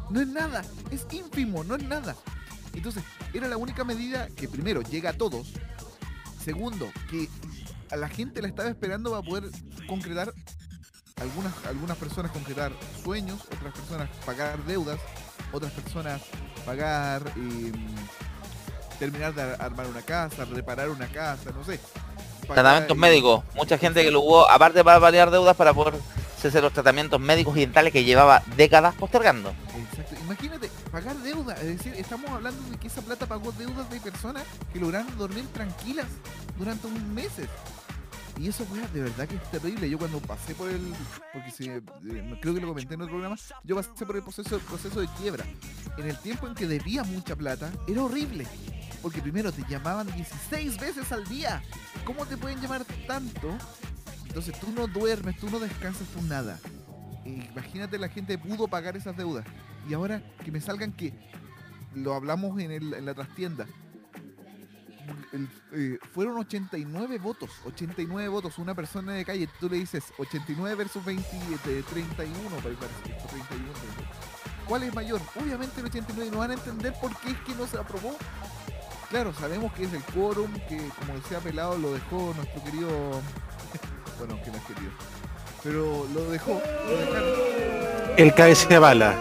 [0.10, 2.16] No es nada, es ínfimo, no es nada.
[2.74, 3.04] Entonces,
[3.34, 5.54] era la única medida que primero llega a todos.
[6.44, 7.28] Segundo, que
[7.92, 9.44] a la gente la estaba esperando para poder
[9.88, 10.34] concretar
[11.22, 12.72] algunas, algunas personas concretar
[13.04, 15.00] sueños, otras personas pagar deudas,
[15.52, 16.22] otras personas
[16.66, 17.72] pagar eh,
[19.00, 21.80] terminar de ar- armar una casa, reparar una casa, no sé.
[22.46, 25.96] Tratamientos médicos, mucha gente que lo hubo, aparte para variar deudas para poder
[26.46, 29.54] hacer los tratamientos médicos y dentales que llevaba décadas postergando.
[29.76, 30.16] Exacto.
[30.24, 31.54] Imagínate, pagar deuda.
[31.56, 35.46] Es decir, estamos hablando de que esa plata pagó deudas de personas que lograron dormir
[35.54, 36.08] tranquilas
[36.58, 37.50] durante un meses.
[38.40, 39.90] Y eso, weá, de verdad que es terrible.
[39.90, 40.94] Yo cuando pasé por el.
[41.34, 41.82] Porque si, eh,
[42.40, 43.36] creo que lo comenté en otro programa.
[43.64, 45.44] Yo pasé por el proceso, proceso de quiebra.
[45.98, 48.46] En el tiempo en que debía mucha plata, era horrible.
[49.02, 51.64] Porque primero te llamaban 16 veces al día.
[52.06, 53.58] ¿Cómo te pueden llamar tanto?
[54.38, 56.60] Entonces tú no duermes, tú no descansas, tú nada.
[57.26, 59.44] Imagínate la gente pudo pagar esas deudas.
[59.90, 61.12] Y ahora que me salgan que
[61.96, 63.66] lo hablamos en, el- la trastienda.
[65.34, 70.76] El- eh, fueron 89 votos, 89 votos, una persona de calle, tú le dices 89
[70.76, 71.28] versus 20,
[71.66, 72.84] de 31, me parece,
[73.26, 73.74] o 31.
[74.68, 75.20] ¿Cuál es mayor?
[75.42, 78.16] Obviamente el 89, no van a entender por qué es que no se aprobó.
[79.10, 83.22] Claro, sabemos que es el quórum, que como decía Pelado lo dejó nuestro querido,
[84.18, 84.92] bueno, que no es querido,
[85.64, 87.30] pero lo dejó, lo dejaron.
[88.18, 89.16] El cabeza de bala.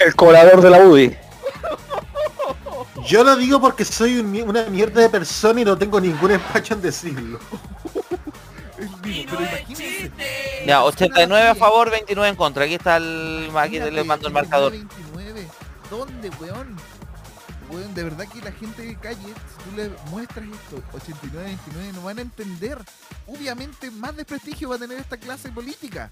[0.00, 1.16] El cobrador de la UDI.
[3.06, 6.74] Yo lo digo porque soy un una mierda de persona y no tengo ningún empacho
[6.74, 7.38] en decirlo.
[9.02, 10.10] Pero imagínense,
[10.66, 12.64] Ya, 89 a favor, 29 en contra.
[12.64, 13.50] Aquí está el...
[13.54, 14.72] Aquí le mando el marcador.
[14.72, 15.46] 29.
[15.90, 16.76] ¿Dónde, weón?
[17.70, 22.18] De verdad que la gente de calle, si tú le muestras esto, 89-29, no van
[22.18, 22.78] a entender.
[23.28, 26.10] Obviamente más desprestigio va a tener esta clase política.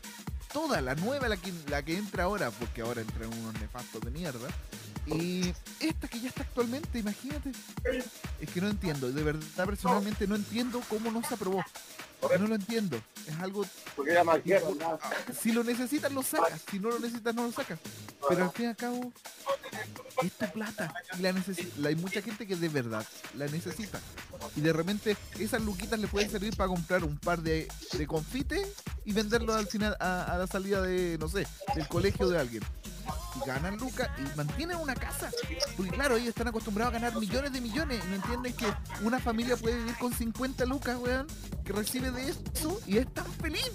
[0.53, 4.11] Toda, la nueva, la que, la que entra ahora, porque ahora entran unos nefastos de
[4.13, 4.49] mierda.
[5.07, 7.51] Y esta que ya está actualmente, imagínate.
[8.41, 11.65] Es que no entiendo, de verdad personalmente no entiendo cómo no se aprobó.
[12.39, 13.01] No lo entiendo.
[13.27, 13.65] Es algo
[15.41, 17.79] si lo necesitas lo sacas, si no lo necesitas no lo sacas.
[18.29, 19.13] Pero al fin y al cabo
[20.23, 23.05] es tu plata y la- hay mucha gente que de verdad
[23.35, 24.01] la necesita.
[24.57, 28.67] Y de repente esas luquitas le pueden servir para comprar un par de, de confites
[29.05, 32.63] y venderlo al final a, a la salida de, no sé, del colegio de alguien.
[33.37, 35.31] Y ganan lucas y mantienen una casa.
[35.77, 38.67] Porque claro, ellos están acostumbrados a ganar millones de millones y no entienden que
[39.03, 41.27] una familia puede vivir con 50 lucas, weón,
[41.65, 43.73] que recibe de eso y es tan feliz.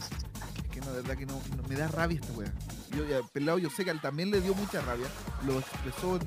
[0.63, 2.51] Es que no, de verdad que no, me da rabia esta weá.
[2.91, 5.07] Yo ya, pelado, yo sé que él también le dio mucha rabia.
[5.45, 6.19] Lo expresó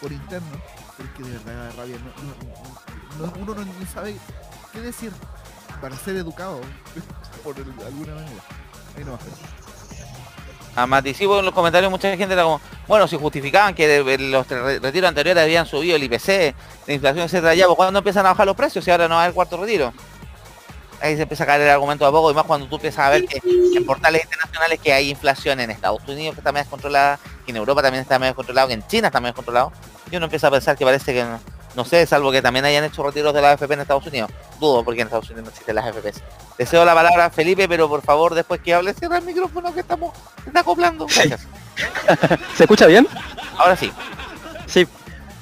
[0.00, 0.48] por interno,
[0.96, 1.96] pero es que de verdad da rabia.
[1.98, 4.16] No, no- no- uno no, sabe
[4.72, 5.12] qué decir
[5.80, 6.60] para ser educado,
[7.44, 8.42] por alguna manera.
[8.96, 9.20] Ahí no va A
[10.86, 14.78] Maticipo en los comentarios mucha gente era como, bueno, si justificaban que de- los re-
[14.78, 16.54] retiros anteriores habían subido el IPC,
[16.86, 19.22] la inflación, etcétera, ya, pues cuando empiezan a bajar los precios y ahora no va
[19.22, 19.92] a haber cuarto retiro.
[21.00, 23.06] Ahí se empieza a caer el argumento de a poco, y más cuando tú empiezas
[23.06, 23.40] a ver que
[23.76, 27.56] en portales internacionales que hay inflación en Estados Unidos que está medio descontrolada, que en
[27.56, 29.72] Europa también está medio descontrolado, que en China está medio descontrolado,
[30.10, 31.38] y uno empieza a pensar que parece que no,
[31.78, 34.32] no sé, salvo que también hayan hecho retiros de la AFP en Estados Unidos.
[34.58, 36.20] Dudo porque en Estados Unidos no existen las AFPs.
[36.58, 39.78] Deseo la palabra a Felipe, pero por favor después que hable cierra el micrófono que
[39.78, 40.12] estamos
[40.44, 41.06] está acoplando.
[41.06, 41.46] Gracias.
[42.56, 43.06] ¿Se escucha bien?
[43.56, 43.92] Ahora sí.
[44.66, 44.88] Sí.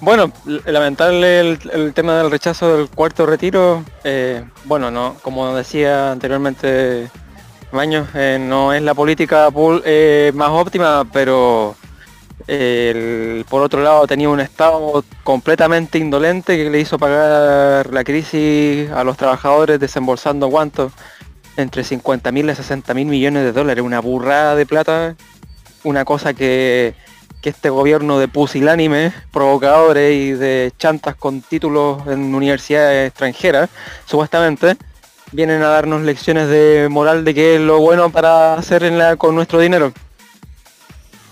[0.03, 0.31] Bueno,
[0.67, 3.83] lamentable el, el tema del rechazo del cuarto retiro.
[4.05, 7.11] eh, bueno, no, como decía anteriormente
[7.73, 9.49] Baños, eh, no es la política
[9.87, 11.75] eh, más óptima, pero
[12.47, 18.91] el- por otro lado tenía un estado completamente indolente que le hizo pagar la crisis
[18.91, 20.93] a los trabajadores desembolsando cuánto
[21.57, 25.17] entre 50 mil y 60 mil millones de dólares, una burrada de plata,
[25.85, 26.95] una cosa que,
[27.41, 33.71] que este gobierno de pusilánimes, provocadores y de chantas con títulos en universidades extranjeras,
[34.05, 34.77] supuestamente,
[35.33, 39.35] vienen a darnos lecciones de moral de qué es lo bueno para hacer en con
[39.35, 39.93] nuestro dinero.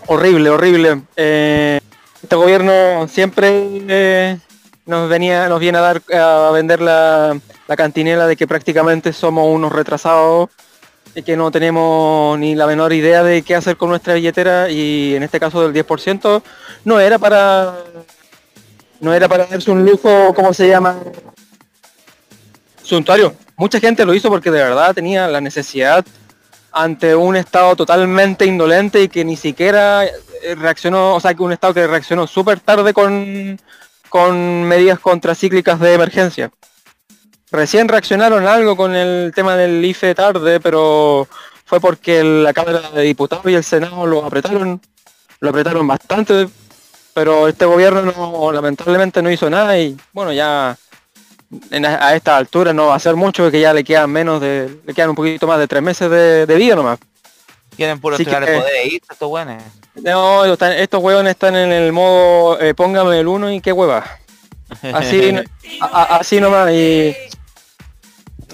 [0.06, 1.02] Horrible, horrible.
[1.16, 1.80] Eh,
[2.22, 3.50] este gobierno siempre
[3.88, 4.38] eh,
[4.86, 9.46] nos venía, nos viene a dar a vender la, la cantinela de que prácticamente somos
[9.48, 10.50] unos retrasados
[11.14, 15.14] y que no tenemos ni la menor idea de qué hacer con nuestra billetera y
[15.14, 16.42] en este caso del 10%
[16.84, 17.76] no era para
[19.00, 20.96] no era para darse un lujo, ¿cómo se llama?
[22.82, 23.34] Suntuario.
[23.56, 26.04] Mucha gente lo hizo porque de verdad tenía la necesidad
[26.74, 30.10] ante un estado totalmente indolente y que ni siquiera eh,
[30.56, 33.58] reaccionó, o sea, que un estado que reaccionó súper tarde con,
[34.08, 36.50] con medidas contracíclicas de emergencia.
[37.52, 41.28] Recién reaccionaron algo con el tema del IFE tarde, pero
[41.64, 44.80] fue porque la Cámara de Diputados y el Senado lo apretaron,
[45.38, 46.48] lo apretaron bastante,
[47.14, 50.76] pero este gobierno no, lamentablemente no hizo nada y bueno, ya
[51.70, 54.78] en a, esta altura no va a ser mucho, que ya le quedan menos de,
[54.86, 56.98] le quedan un poquito más de tres meses de, de vida nomás.
[57.76, 59.62] Quieren puro que- poder irse estos buenos.
[60.02, 64.04] No, están- estos huevones están en el modo eh, póngame el uno y qué hueva.
[64.92, 65.34] Así,
[65.80, 67.14] a- así nomás y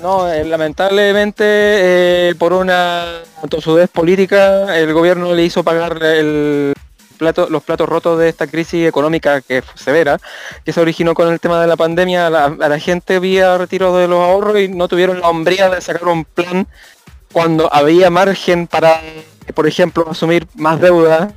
[0.03, 6.72] no, eh, lamentablemente eh, por una tosudez política el gobierno le hizo pagar el
[7.20, 10.18] platos, los platos rotos de esta crisis económica que fue severa,
[10.64, 14.18] que se originó con el tema de la pandemia, la, gente vía retiro de los
[14.18, 16.66] ahorros y no tuvieron la hombría de sacar un plan
[17.30, 19.00] cuando había margen para,
[19.54, 21.32] por ejemplo, asumir más deuda.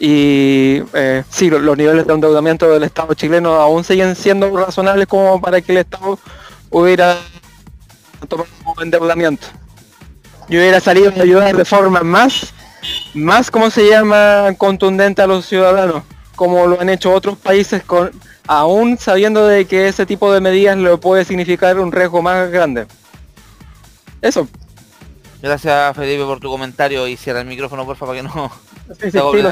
[0.00, 5.06] Y eh, sí, lo- los niveles de endeudamiento del Estado chileno aún siguen siendo razonables
[5.06, 6.18] como para que el Estado
[6.70, 7.16] hubiera
[8.28, 9.46] tomado un endeudamiento.
[10.48, 12.52] Y hubiera salido a ayudar de forma más,
[13.14, 16.02] más, ¿cómo se llama?, contundente a los ciudadanos,
[16.36, 18.10] como lo han hecho otros países con
[18.46, 22.86] aún sabiendo de que ese tipo de medidas le puede significar un riesgo más grande.
[24.20, 24.48] Eso.
[25.42, 28.50] Gracias Felipe por tu comentario y cierra el micrófono porfa para que no...
[28.98, 29.50] Sí, sí, se haga sí, lo.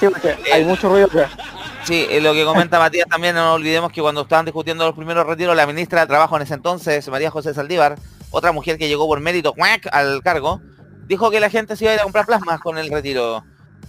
[0.00, 1.30] Sí, porque hay mucho ruido acá.
[1.84, 5.26] Sí, eh, lo que comenta Matías también, no olvidemos que cuando estaban discutiendo los primeros
[5.26, 7.96] retiros, la ministra de Trabajo en ese entonces, María José Saldívar,
[8.30, 9.88] otra mujer que llegó por mérito ¡cuac!
[9.92, 10.62] al cargo,
[11.06, 13.44] dijo que la gente se iba a ir a comprar plasmas con el retiro.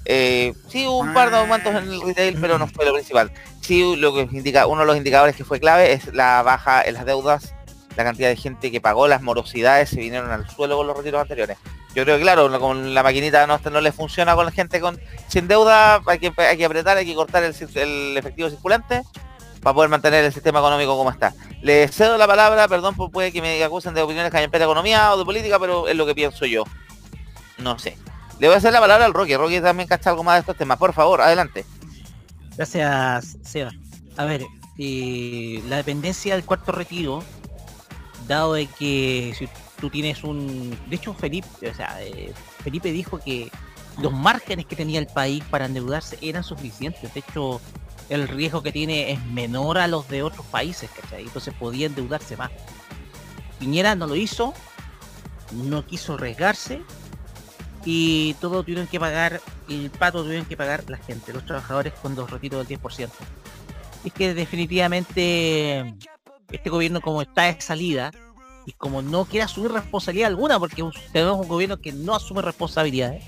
[0.06, 3.32] Eh, sí, hubo un par de aumentos en el retail, pero no fue lo principal.
[3.62, 6.94] Sí, lo que indica, uno de los indicadores que fue clave es la baja en
[6.94, 7.56] las deudas,
[7.98, 11.22] la cantidad de gente que pagó las morosidades se vinieron al suelo con los retiros
[11.22, 11.58] anteriores.
[11.96, 15.00] Yo creo que claro, con la maquinita no, no le funciona con la gente con
[15.30, 19.02] sin deuda, hay que, hay que apretar, hay que cortar el, efectivo circulante
[19.62, 21.34] para poder mantener el sistema económico como está.
[21.62, 25.14] Le cedo la palabra, perdón, por puede que me acusen de opiniones que plena economía
[25.14, 26.66] o de política, pero es lo que pienso yo.
[27.58, 27.98] No sé.
[28.40, 29.36] Le voy a hacer la palabra al Rocky.
[29.36, 30.78] Rocky también cacha algo más de estos temas.
[30.78, 31.66] Por favor, adelante.
[32.58, 33.72] Gracias, Seba.
[34.18, 34.46] A ver,
[34.78, 37.24] eh, la dependencia del cuarto retiro,
[38.28, 39.48] dado de que si
[39.80, 40.78] tú tienes un...
[40.90, 42.34] De hecho, Felipe, o sea, eh,
[42.64, 43.50] Felipe dijo que
[44.00, 47.14] los márgenes que tenía el país para endeudarse eran suficientes.
[47.14, 47.62] De hecho,
[48.10, 51.24] el riesgo que tiene es menor a los de otros países, ¿cachai?
[51.24, 52.52] Entonces podía endeudarse más.
[53.60, 54.54] Piñera no lo hizo,
[55.52, 56.82] no quiso arriesgarse
[57.86, 62.16] y todo tuvieron que pagar, el pato tuvieron que pagar la gente, los trabajadores con
[62.16, 63.10] los retiros del 10%.
[64.04, 65.96] Es que definitivamente
[66.52, 68.12] este gobierno como está de salida
[68.66, 70.84] y como no quiere asumir responsabilidad alguna, porque
[71.14, 73.24] tenemos un gobierno que no asume responsabilidades,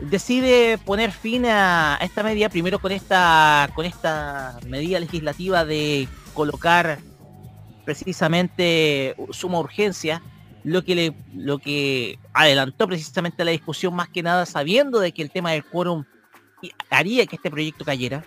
[0.00, 6.08] decide poner fin a a esta medida, primero con esta, con esta medida legislativa de
[6.34, 6.98] colocar
[7.84, 10.22] precisamente suma urgencia,
[10.68, 15.22] lo que le, lo que adelantó precisamente la discusión más que nada sabiendo de que
[15.22, 16.04] el tema del quórum
[16.90, 18.24] haría que este proyecto cayera.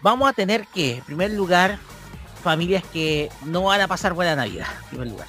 [0.00, 1.78] Vamos a tener que, en primer lugar,
[2.42, 5.26] familias que no van a pasar buena Navidad, en primer lugar.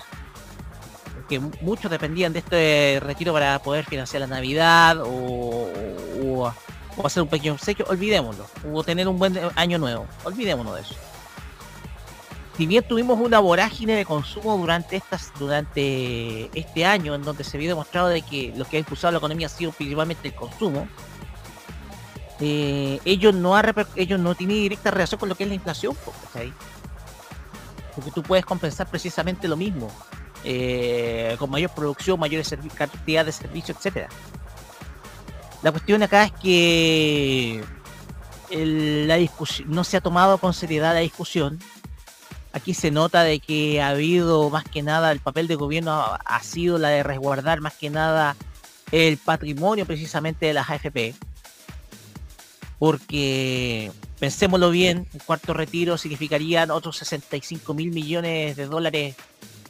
[1.15, 5.71] Porque mu- muchos dependían de este retiro para poder financiar la Navidad o,
[6.23, 6.53] o-
[6.97, 8.45] o hacer un pequeño obsequio, olvidémoslo.
[8.71, 10.95] O tener un buen año nuevo, olvidémonos de eso
[12.59, 17.57] si bien tuvimos una vorágine de consumo durante estas durante este año en donde se
[17.57, 20.85] vio demostrado de que lo que ha impulsado la economía ha sido principalmente el consumo
[22.41, 23.57] eh, ellos no
[23.95, 25.95] ellos no tienen directa relación con lo que es la inflación
[27.95, 29.89] porque tú puedes compensar precisamente lo mismo
[30.43, 32.43] eh, con mayor producción mayor
[32.75, 34.09] cantidad de servicios etcétera.
[35.63, 37.63] La cuestión acá es que
[38.51, 39.17] la
[39.65, 41.57] no se ha tomado con seriedad la discusión
[42.51, 46.43] aquí se nota de que ha habido más que nada el papel de gobierno ha,
[46.43, 48.35] sido la de resguardar más que nada
[48.91, 51.13] el patrimonio precisamente de las AFP
[52.79, 59.15] porque pensémoslo bien un cuarto retiro significarían otros 65 mil millones de dólares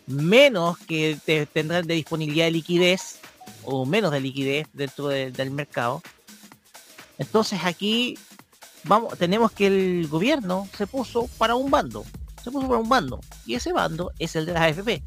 [0.07, 3.19] menos que te- tendrán de disponibilidad de liquidez
[3.63, 6.01] o menos de liquidez dentro de- del mercado.
[7.17, 8.17] Entonces aquí
[8.84, 12.05] vamos tenemos que el gobierno se puso para un bando
[12.49, 15.03] se puso para un bando y ese bando es el de las AFP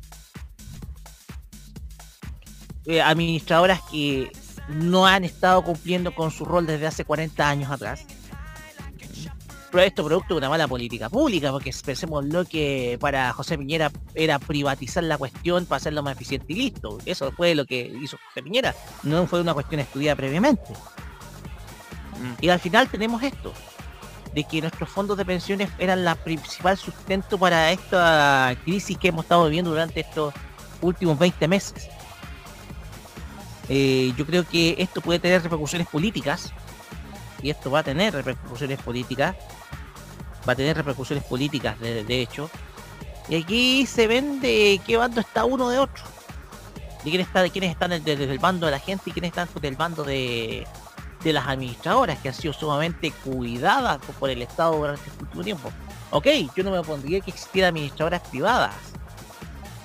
[2.85, 4.33] Eh, administradoras que
[4.69, 8.05] no han estado cumpliendo con su rol desde hace 40 años atrás.
[9.71, 13.91] Pero esto producto de una mala política pública porque pensemos lo que para José Piñera
[14.15, 16.99] era privatizar la cuestión para hacerlo más eficiente y listo.
[17.07, 18.75] Eso fue lo que hizo José Piñera.
[19.05, 20.75] No fue una cuestión estudiada previamente.
[22.41, 23.53] Y al final tenemos esto
[24.35, 29.25] de que nuestros fondos de pensiones eran la principal sustento para esta crisis que hemos
[29.25, 30.33] estado viviendo durante estos
[30.81, 31.89] últimos 20 meses.
[33.69, 36.53] Eh, yo creo que esto puede tener repercusiones políticas
[37.43, 39.37] y esto va a tener repercusiones políticas,
[40.49, 42.51] va a tener repercusiones políticas de, hecho.
[43.29, 46.05] Y aquí se ven de qué bando está uno de otro.
[47.05, 49.49] De quién está, de quiénes están desde el bando de la gente y quiénes están
[49.61, 50.67] del bando de,
[51.25, 55.71] de las administradoras que han sido sumamente cuidadas por- el Estado durante este último tiempo.
[56.11, 58.75] Ok, yo no me opondría que existieran administradoras privadas,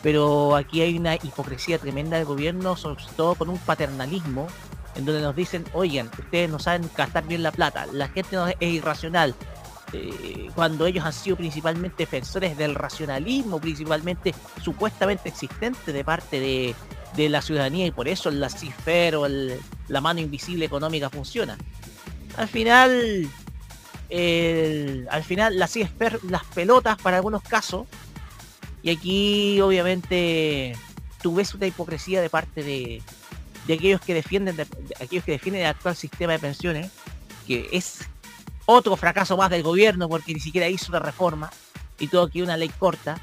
[0.01, 4.47] pero aquí hay una hipocresía tremenda del gobierno, sobre todo con un paternalismo
[4.95, 8.47] en donde nos dicen, oigan, ustedes no saben gastar bien la plata, la gente no
[8.47, 9.35] es irracional.
[9.93, 16.75] Eh, cuando ellos han sido principalmente defensores del racionalismo, principalmente supuestamente existente de parte de,
[17.15, 21.57] de la ciudadanía y por eso la CIFER o el- la mano invisible económica funciona.
[22.35, 23.27] Al final,
[24.09, 27.87] el- al final la CIFER las pelotas para algunos casos
[28.83, 30.75] y aquí obviamente
[31.21, 33.01] tú ves una hipocresía de parte de,
[33.65, 36.91] de aquellos que defienden de, de aquellos que defienden el actual sistema de pensiones
[37.47, 37.99] que es
[38.65, 41.49] otro fracaso más del gobierno porque ni siquiera hizo una reforma
[41.99, 43.19] y todo aquí una ley corta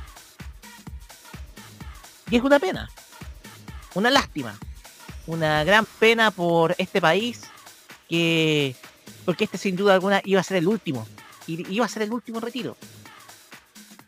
[2.30, 2.90] y es una pena
[3.94, 4.56] una lástima
[5.26, 7.42] una gran pena por este país
[8.08, 8.76] que
[9.24, 11.06] porque este sin duda alguna iba a ser el último
[11.46, 12.76] iba a ser el último retiro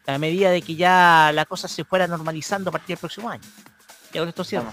[0.06, 3.44] a medida de que ya la cosa se fuera normalizando a partir del próximo año
[4.12, 4.72] y con esto cierro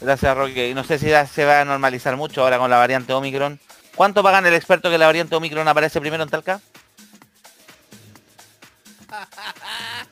[0.00, 0.68] Gracias, Roque.
[0.68, 3.60] Y no sé si ya se va a normalizar mucho ahora con la variante Omicron.
[3.94, 6.60] ¿Cuánto pagan el experto que la variante Omicron aparece primero en Talca?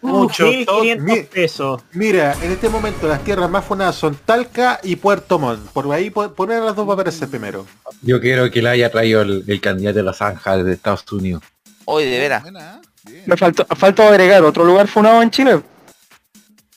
[0.02, 0.48] Mucho.
[0.48, 1.82] Uh, Sí, todo- 500 mi- pesos.
[1.92, 5.70] Mira, en este momento las tierras más funadas son Talca y Puerto Montt.
[5.70, 7.64] Por ahí, de las dos va a aparecer primero.
[8.02, 11.42] Yo quiero que le haya traído el, el candidato de la zanja de Estados Unidos.
[11.84, 12.44] Hoy, de veras.
[12.46, 13.22] ¿eh?
[13.26, 15.60] Me faltó, faltó agregar otro lugar funado en Chile,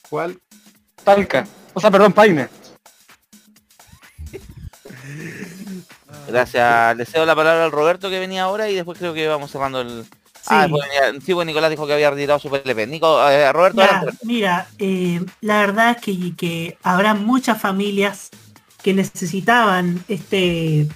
[0.09, 0.39] ¿Cuál?
[1.03, 1.45] Talca.
[1.73, 2.47] O sea, perdón, Paine.
[6.27, 6.97] Gracias.
[6.97, 9.81] Le cedo la palabra al Roberto que venía ahora y después creo que vamos cerrando
[9.81, 10.05] el...
[10.47, 10.71] Ah, Sí.
[10.71, 12.87] pues, sí, pues Nicolás dijo que había retirado su PLP.
[12.87, 18.29] Nico, eh, Roberto, Ya, mira, eh, la verdad es que, que habrá muchas familias
[18.83, 20.87] que necesitaban este,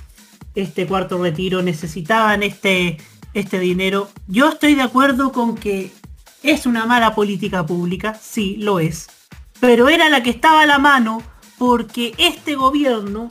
[0.56, 2.98] este cuarto retiro, necesitaban este,
[3.34, 4.10] este dinero.
[4.28, 5.92] Yo estoy de acuerdo con que
[6.44, 9.08] es una mala política pública, sí, lo es.
[9.60, 11.22] Pero era la que estaba a la mano
[11.58, 13.30] porque este gobierno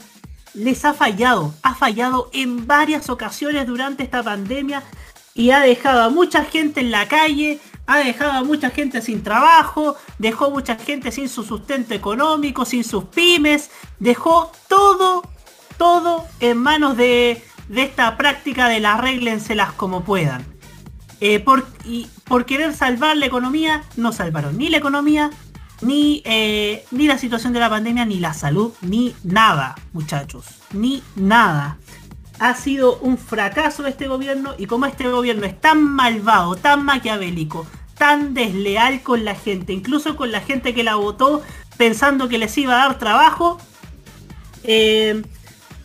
[0.53, 1.53] les ha fallado.
[1.63, 4.83] Ha fallado en varias ocasiones durante esta pandemia
[5.39, 9.23] y ha dejado a mucha gente en la calle, ha dejado a mucha gente sin
[9.23, 15.23] trabajo, dejó mucha gente sin su sustento económico, sin sus pymes, dejó todo,
[15.77, 17.41] todo en manos de,
[17.73, 20.43] esta práctica de las arréglenselas como puedan.
[21.21, 25.29] Eh, por, y por querer salvar la economía, no salvaron ni la economía,
[25.81, 31.01] ni, eh, ni la situación de la pandemia, ni la salud, ni nada, muchachos, ni
[31.15, 31.77] nada.
[32.39, 37.67] Ha sido un fracaso este gobierno y como este gobierno es tan malvado, tan maquiavélico,
[37.97, 41.41] tan desleal con la gente, incluso con la gente que la votó
[41.77, 43.57] pensando que les iba a dar trabajo,
[44.63, 45.21] eh,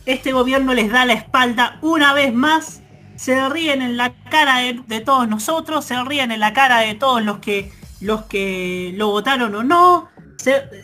[0.07, 2.83] este gobierno les da la espalda una vez más,
[3.17, 7.23] se ríen en la cara de, todos nosotros, se ríen en la cara de todos
[7.23, 10.09] los que los que lo votaron o no,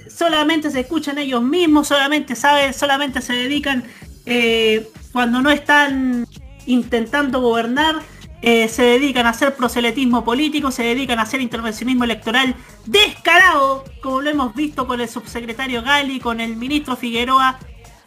[0.08, 3.84] solamente se escuchan ellos mismos, solamente saben, solamente se dedican
[4.26, 6.26] eh, cuando no están
[6.66, 7.96] intentando gobernar,
[8.42, 12.54] eh, se dedican a hacer proselitismo político, se dedican a hacer intervencionismo electoral
[12.86, 17.58] descarado, como lo hemos visto con el subsecretario Gali, con el ministro Figueroa.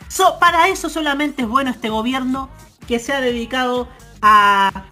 [0.07, 2.49] So- para eso solamente es bueno este gobierno
[2.87, 3.87] que se ha dedicado
[4.21, 4.85] a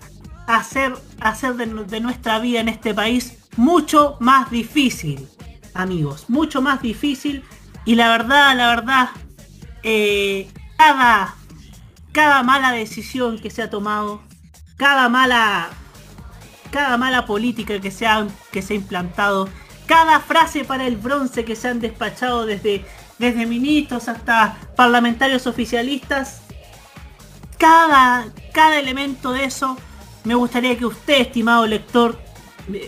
[0.47, 5.27] hacer, hacer de nuestra vida en este país mucho más difícil,
[5.73, 7.43] amigos, mucho más difícil.
[7.85, 9.09] Y la verdad, la verdad,
[9.83, 10.47] eh,
[10.81, 11.35] cada,
[12.11, 14.19] cada mala decisión que se ha tomado,
[14.77, 15.69] cada mala,
[16.71, 19.47] cada mala política que se ha, que se ha implantado,
[19.85, 22.83] cada frase para el bronce que se han despachado desde,
[23.19, 26.41] desde ministros hasta parlamentarios oficialistas,
[27.59, 29.77] cada, cada elemento de eso,
[30.23, 32.19] me gustaría que usted, estimado lector,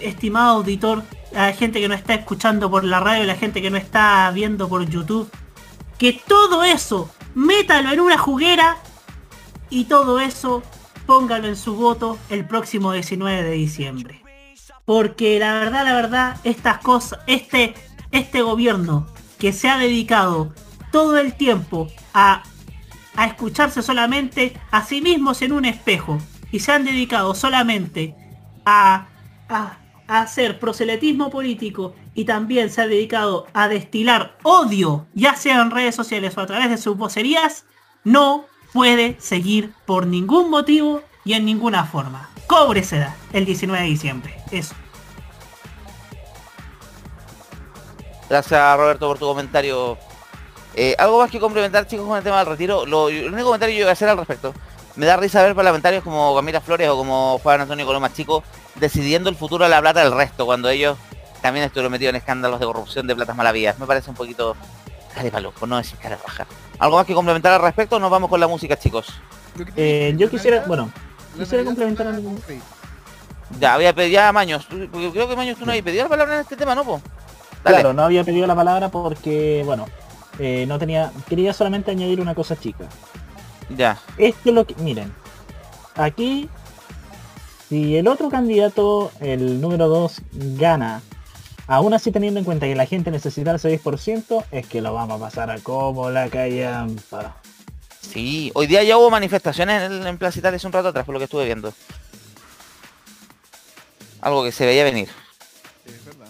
[0.01, 3.81] estimado auditor, la gente que nos está escuchando por la radio, la gente que nos
[3.81, 5.29] está viendo por YouTube,
[5.99, 8.77] que todo eso, métalo en una juguera
[9.69, 10.63] y todo eso,
[11.05, 14.21] póngalo en su voto el próximo 19 de diciembre.
[14.85, 17.73] Porque la verdad, la verdad, estas cosas, este,
[18.11, 19.07] este gobierno
[19.39, 20.53] que se ha dedicado
[20.91, 22.43] todo el tiempo a
[23.15, 26.17] a escucharse solamente a sí mismos en un espejo
[26.51, 28.15] y se han dedicado solamente
[28.65, 29.05] a,
[29.49, 29.77] a-
[30.07, 35.71] a hacer proselitismo político y también se ha dedicado a destilar odio, ya sea en
[35.71, 37.65] redes sociales o a través de sus vocerías,
[38.03, 42.29] no puede seguir por ningún motivo y en ninguna forma.
[42.47, 44.35] Cóbresela el 19 de diciembre.
[44.51, 44.75] Eso.
[48.29, 49.97] Gracias Roberto por tu comentario.
[50.75, 52.85] Eh, algo más que complementar chicos con el tema del retiro.
[52.85, 54.53] Lo, el único comentario que yo voy a hacer al respecto.
[54.95, 58.43] Me da risa ver parlamentarios como Camila Flores o como Juan Antonio Coloma Chico
[58.75, 60.97] decidiendo el futuro de la plata del resto cuando ellos
[61.43, 63.77] también estuvieron metidos en escándalos de corrupción de platas malavías.
[63.77, 64.55] Me parece un poquito
[65.31, 66.47] pa' loco, no decir cara baja.
[66.79, 69.07] ¿Algo más que complementar al respecto nos vamos con la música, chicos?
[69.75, 70.89] Eh, yo quisiera, bueno,
[71.37, 72.33] quisiera complementar algo.
[73.59, 76.35] Ya, voy a pedir ya Maños, creo que Maños tú no habías pedido la palabra
[76.35, 77.01] en este tema, ¿no, po?
[77.61, 77.77] Dale.
[77.77, 79.87] Claro, no había pedido la palabra porque, bueno,
[80.39, 82.85] eh, no tenía, quería solamente añadir una cosa chica.
[83.75, 83.99] Ya.
[84.17, 85.13] Esto es lo que, miren,
[85.95, 86.49] aquí,
[87.67, 90.21] si el otro candidato, el número 2,
[90.57, 91.01] gana,
[91.67, 95.21] aún así teniendo en cuenta que la gente necesita el 6%, es que lo vamos
[95.21, 97.37] a pasar a como la callampa.
[98.01, 101.13] Sí, hoy día ya hubo manifestaciones en, en Plaza Italia hace un rato atrás, por
[101.13, 101.73] lo que estuve viendo.
[104.21, 105.09] Algo que se veía venir.
[105.85, 106.27] Es verdad.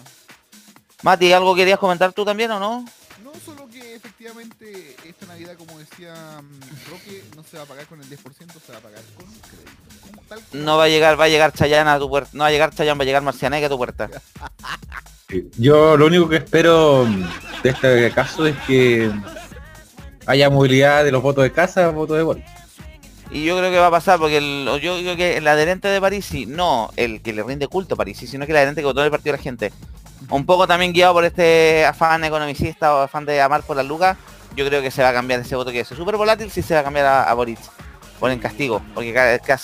[1.02, 2.84] Mati, Mati, ¿algo querías comentar tú también o no?
[3.22, 7.86] No, solo que efectivamente esta Navidad, como decía mm, Roque, no se va a pagar
[7.86, 8.18] con el 10%,
[8.64, 9.93] se va a pagar con crédito.
[10.52, 12.30] No va a llegar, va a llegar Chayanne a tu puerta.
[12.32, 14.08] No va a llegar Chayanne, va a llegar Marcianeque a tu puerta.
[15.56, 17.06] Yo lo único que espero
[17.62, 19.10] de este caso es que
[20.26, 22.44] haya movilidad de los votos de casa a votos de Boris.
[23.30, 26.00] Y yo creo que va a pasar porque el, yo creo que el adherente de
[26.00, 29.00] Parisi, no el que le rinde culto a Parisi, sino que el adherente que votó
[29.00, 29.72] en el partido de la gente.
[30.30, 34.16] Un poco también guiado por este afán economicista o afán de amar por las lucas,
[34.56, 36.74] yo creo que se va a cambiar ese voto que es súper volátil, si se
[36.74, 37.58] va a cambiar a, a Boric
[38.24, 39.12] por el castigo, porque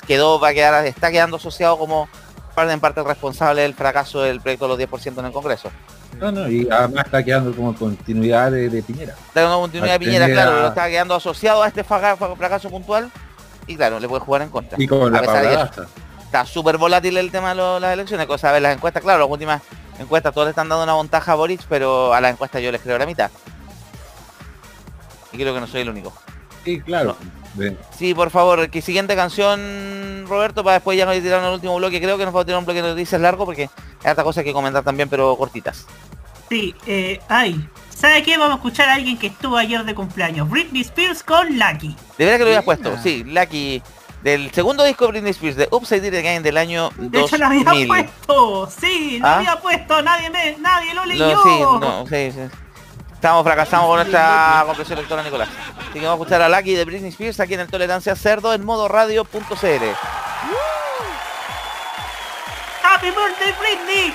[0.06, 2.10] quedó, va a quedar, está quedando asociado como
[2.54, 5.70] parte en parte responsable del fracaso del proyecto de los 10% en el Congreso.
[6.18, 9.14] No, no, y además está quedando como continuidad de, de Piñera.
[9.28, 13.10] Está dando continuidad de Piñera, claro, pero está quedando asociado a este fraca- fracaso puntual
[13.66, 14.76] y claro, le puede jugar en contra.
[14.78, 15.86] Y con A la pesar de que padrastra.
[16.26, 19.30] está súper volátil el tema de lo- las elecciones, cosa de las encuestas, claro, las
[19.30, 19.62] últimas
[19.98, 22.82] encuestas todos le están dando una ventaja a Boric, pero a las encuestas yo les
[22.82, 23.30] creo la mitad.
[25.32, 26.12] Y creo que no soy el único.
[26.62, 27.16] Sí, claro.
[27.54, 31.76] De- Sí, por favor, que siguiente canción, Roberto, para después ya nos tirar el último
[31.76, 32.00] bloque.
[32.00, 33.68] Creo que nos va a tirar un bloque de noticias largo porque
[34.04, 35.86] hay otra cosa que comentar también, pero cortitas.
[36.48, 37.68] Sí, eh, ay.
[37.94, 38.38] ¿Sabe qué?
[38.38, 40.48] Vamos a escuchar a alguien que estuvo ayer de cumpleaños.
[40.48, 41.94] Britney Spears con Lucky.
[42.16, 43.82] De verdad que lo habías puesto, sí, Lucky,
[44.22, 47.46] del segundo disco de Britney Spears, de Upside Down Again del año De hecho lo
[47.46, 47.86] había 2000.
[47.88, 48.70] puesto.
[48.70, 49.36] Sí, lo ¿Ah?
[49.36, 50.00] había puesto.
[50.02, 51.26] Nadie me, nadie lo leyó.
[51.34, 52.56] No, sí, no, sí, sí.
[53.20, 55.50] Estamos fracasamos con nuestra compresión electoral, Nicolás.
[55.78, 58.54] Así que vamos a escuchar a Lucky de Britney Spears aquí en el Tolerancia Cerdo
[58.54, 59.84] en modo radio.cl.
[62.82, 64.14] Happy birthday, Britney.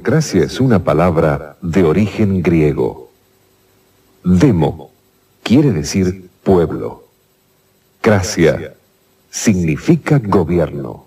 [0.00, 3.10] Democracia es una palabra de origen griego.
[4.24, 4.90] Demo
[5.42, 7.04] quiere decir pueblo.
[8.00, 8.72] Cracia
[9.28, 11.04] significa gobierno.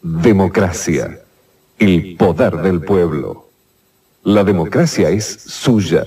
[0.00, 1.20] Democracia,
[1.80, 3.48] el poder del pueblo.
[4.22, 6.04] La democracia es suya.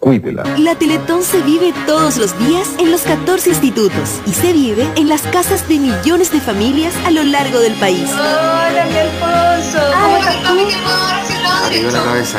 [0.00, 0.44] Cuídela.
[0.56, 5.10] La Teletón se vive todos los días en los 14 institutos y se vive en
[5.10, 8.10] las casas de millones de familias a lo largo del país.
[8.10, 9.78] Hola, mi Alfonso.
[9.92, 11.66] ¿Cómo estás tú?
[11.66, 12.38] Arriba la cabeza.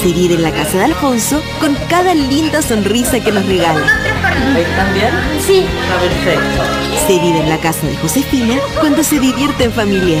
[0.00, 3.84] Se vive en la casa de Alfonso con cada linda sonrisa que nos regala.
[4.56, 5.10] ¿Están bien?
[5.44, 5.66] Sí.
[5.82, 6.62] Está perfecto.
[7.08, 10.20] Se vive en la casa de Josefina cuando se divierte en familia.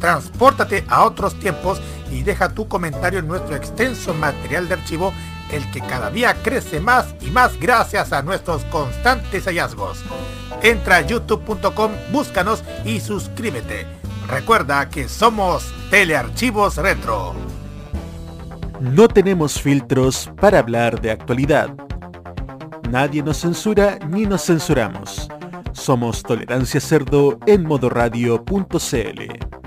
[0.00, 5.12] Transpórtate a otros tiempos y deja tu comentario en nuestro extenso material de archivo,
[5.50, 10.02] el que cada día crece más y más gracias a nuestros constantes hallazgos.
[10.62, 13.86] Entra a youtube.com, búscanos y suscríbete.
[14.28, 17.34] Recuerda que somos Telearchivos Retro.
[18.80, 21.70] No tenemos filtros para hablar de actualidad.
[22.90, 25.28] Nadie nos censura ni nos censuramos.
[25.72, 29.65] Somos Tolerancia Cerdo en modoradio.cl.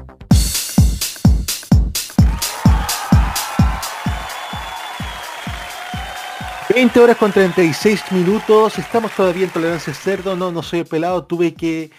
[6.79, 11.25] 20 horas con 36 minutos, estamos todavía en Tolerancia Cerdo, no, no soy el pelado,
[11.25, 11.91] tuve que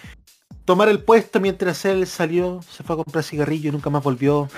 [0.65, 4.49] tomar el puesto mientras él salió, se fue a comprar cigarrillo y nunca más volvió.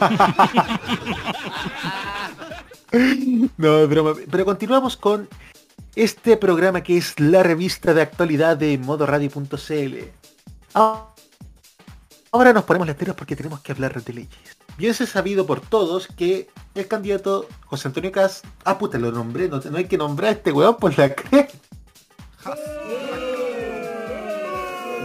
[3.58, 3.86] no.
[4.30, 5.28] Pero continuamos con
[5.94, 9.94] este programa que es la revista de actualidad de modoradio.cl.
[12.26, 14.56] Ah, Ahora nos ponemos las porque tenemos que hablar de leyes.
[14.76, 19.58] Bien sabido por todos que el candidato José Antonio Cas, ah puta lo nombré, no,
[19.58, 21.58] no hay que nombrar a este weón por la cresta.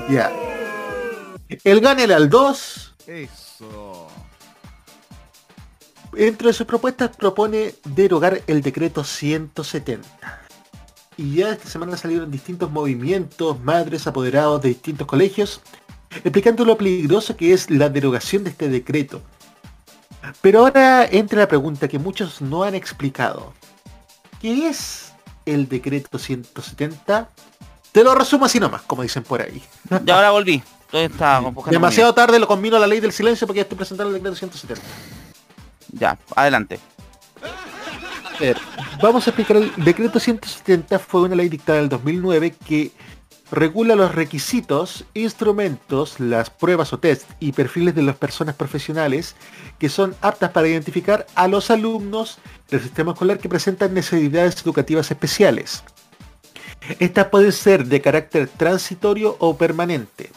[0.09, 0.31] Ya.
[1.63, 4.07] El gane al 2 Eso.
[6.13, 10.07] Entre sus propuestas propone derogar el decreto 170.
[11.17, 15.61] Y ya esta semana salieron distintos movimientos, madres, apoderados de distintos colegios,
[16.23, 19.21] explicando lo peligroso que es la derogación de este decreto.
[20.41, 23.53] Pero ahora entra la pregunta que muchos no han explicado.
[24.41, 25.13] ¿Qué es
[25.45, 27.29] el decreto 170?
[27.91, 29.61] Te lo resumo así nomás, como dicen por ahí.
[30.05, 30.63] Y ahora volví.
[31.69, 34.35] Demasiado tarde lo combino a la ley del silencio porque ya estoy presentando el decreto
[34.35, 34.81] 170.
[35.93, 36.79] Ya, adelante.
[37.41, 38.57] A ver,
[39.01, 42.91] vamos a explicar el decreto 170 fue una ley dictada en el 2009 que
[43.51, 49.35] regula los requisitos, instrumentos, las pruebas o test y perfiles de las personas profesionales
[49.77, 55.11] que son aptas para identificar a los alumnos del sistema escolar que presentan necesidades educativas
[55.11, 55.83] especiales.
[56.99, 60.31] Estas pueden ser de carácter transitorio o permanente.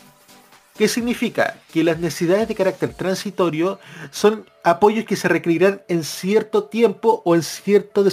[0.76, 1.56] ¿Qué significa?
[1.72, 3.78] Que las necesidades de carácter transitorio
[4.10, 8.04] son apoyos que se requerirán en cierto tiempo o en, cierto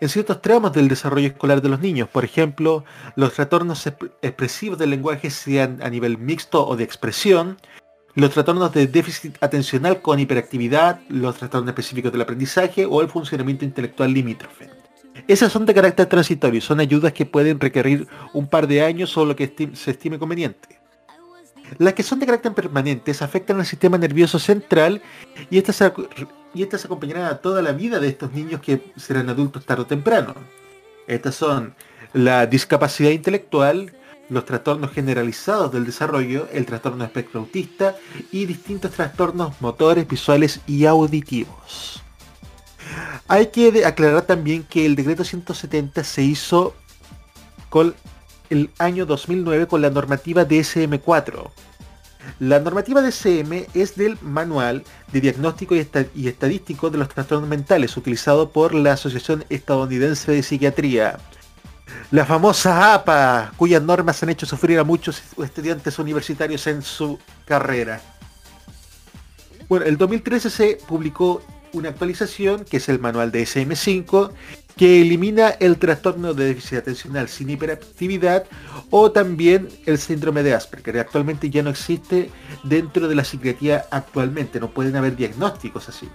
[0.00, 2.08] en ciertos tramos del desarrollo escolar de los niños.
[2.08, 2.84] Por ejemplo,
[3.16, 7.58] los trastornos exp- expresivos del lenguaje sean a nivel mixto o de expresión,
[8.14, 13.64] los trastornos de déficit atencional con hiperactividad, los trastornos específicos del aprendizaje o el funcionamiento
[13.64, 14.70] intelectual limítrofe.
[15.26, 19.24] Esas son de carácter transitorio, son ayudas que pueden requerir un par de años o
[19.24, 20.80] lo que se estime conveniente.
[21.78, 25.02] Las que son de carácter permanentes afectan al sistema nervioso central
[25.50, 25.82] y estas,
[26.54, 29.86] y estas acompañarán a toda la vida de estos niños que serán adultos tarde o
[29.86, 30.34] temprano.
[31.06, 31.74] Estas son
[32.12, 33.92] la discapacidad intelectual,
[34.30, 37.96] los trastornos generalizados del desarrollo, el trastorno espectro autista
[38.30, 42.02] y distintos trastornos motores, visuales y auditivos.
[43.26, 46.74] Hay que aclarar también que el decreto 170 se hizo
[47.68, 47.94] con
[48.54, 51.50] el año 2009 con la normativa DSM-4.
[52.40, 54.82] La normativa DSM es del Manual
[55.12, 60.32] de Diagnóstico y, Esta- y Estadístico de los Trastornos Mentales, utilizado por la Asociación Estadounidense
[60.32, 61.18] de Psiquiatría.
[62.10, 68.00] La famosa APA, cuyas normas han hecho sufrir a muchos estudiantes universitarios en su carrera.
[69.68, 74.30] Bueno, el 2013 se publicó una actualización, que es el manual de SM5,
[74.76, 78.44] que elimina el trastorno de déficit atencional sin hiperactividad
[78.90, 80.98] o también el síndrome de Asperger.
[80.98, 82.30] Actualmente ya no existe
[82.64, 86.08] dentro de la psiquiatría actualmente, no pueden haber diagnósticos así.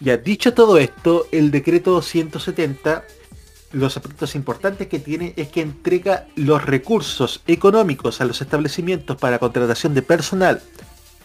[0.00, 3.04] Ya dicho todo esto, el decreto 170
[3.72, 9.38] los aspectos importantes que tiene es que entrega los recursos económicos a los establecimientos para
[9.38, 10.62] contratación de personal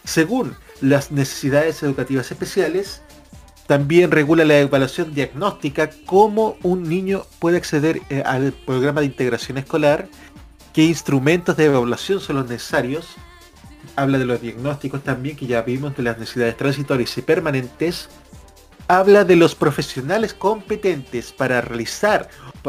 [0.04, 3.00] según las necesidades educativas especiales.
[3.66, 9.56] También regula la evaluación diagnóstica, cómo un niño puede acceder eh, al programa de integración
[9.58, 10.08] escolar,
[10.72, 13.14] qué instrumentos de evaluación son los necesarios.
[13.96, 18.08] Habla de los diagnósticos también, que ya vimos de las necesidades transitorias y permanentes
[18.88, 22.28] habla de los profesionales competentes para realizar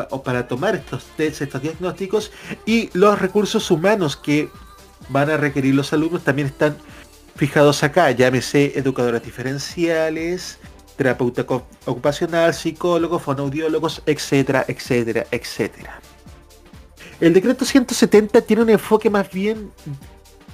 [0.10, 2.32] o para tomar estos tests, estos diagnósticos
[2.66, 4.50] y los recursos humanos que
[5.10, 6.78] van a requerir los alumnos también están
[7.36, 10.58] fijados acá, llámese educadoras diferenciales,
[10.96, 11.46] terapeuta
[11.86, 16.00] ocupacional, psicólogos, fonoaudiólogos, etcétera, etcétera, etcétera.
[17.20, 19.72] El decreto 170 tiene un enfoque más bien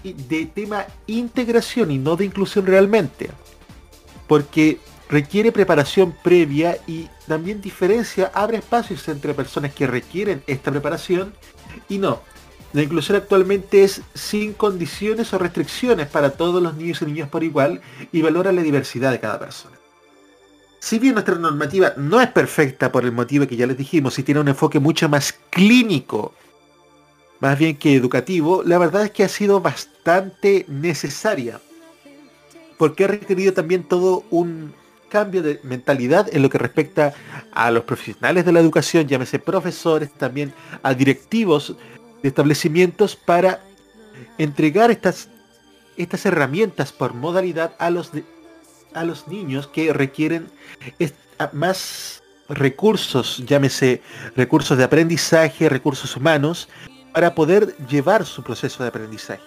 [0.04, 3.30] de tema integración y no de inclusión realmente.
[4.28, 11.34] Porque requiere preparación previa y también diferencia, abre espacios entre personas que requieren esta preparación
[11.90, 12.22] y no.
[12.74, 17.44] La inclusión actualmente es sin condiciones o restricciones para todos los niños y niñas por
[17.44, 17.82] igual
[18.14, 19.81] y valora la diversidad de cada persona.
[20.82, 24.24] Si bien nuestra normativa no es perfecta por el motivo que ya les dijimos y
[24.24, 26.34] tiene un enfoque mucho más clínico,
[27.40, 31.62] más bien que educativo, la verdad es que ha sido bastante necesaria
[32.80, 34.74] porque ha requerido también todo un
[35.08, 37.14] cambio de mentalidad en lo que respecta
[37.52, 40.52] a los profesionales de la educación, llámese profesores, también
[40.82, 41.76] a directivos
[42.24, 43.62] de establecimientos para
[44.40, 45.30] entregar estas,
[45.96, 48.24] estas herramientas por modalidad a los, de-
[48.94, 50.50] a los niños que requieren
[51.54, 54.02] más recursos, llámese
[54.36, 56.68] recursos de aprendizaje, recursos humanos,
[57.14, 59.44] para poder llevar su proceso de aprendizaje.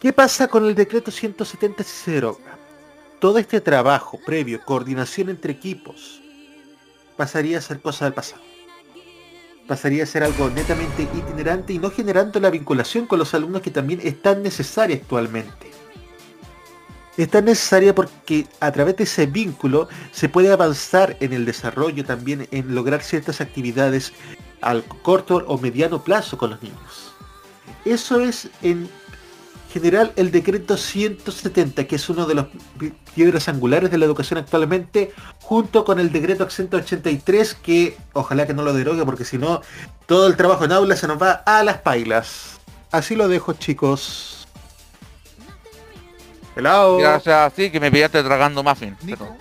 [0.00, 2.58] ¿Qué pasa con el decreto 170 si se deroga?
[3.20, 6.20] Todo este trabajo previo, coordinación entre equipos,
[7.16, 8.42] pasaría a ser cosa del pasado.
[9.68, 13.70] Pasaría a ser algo netamente itinerante y no generando la vinculación con los alumnos que
[13.70, 15.81] también es tan necesaria actualmente.
[17.16, 22.04] Es tan necesaria porque a través de ese vínculo se puede avanzar en el desarrollo
[22.04, 24.12] también, en lograr ciertas actividades
[24.62, 27.12] al corto o mediano plazo con los niños.
[27.84, 28.88] Eso es en
[29.72, 32.46] general el decreto 170, que es uno de los
[32.78, 38.54] pi- piedras angulares de la educación actualmente, junto con el decreto 183, que ojalá que
[38.54, 39.60] no lo derogue, porque si no,
[40.06, 42.60] todo el trabajo en aula se nos va a las pailas.
[42.90, 44.41] Así lo dejo, chicos.
[46.56, 46.98] Hello.
[46.98, 48.96] Gracias, sí, que me pillaste tragando muffin.
[49.02, 49.36] Nico.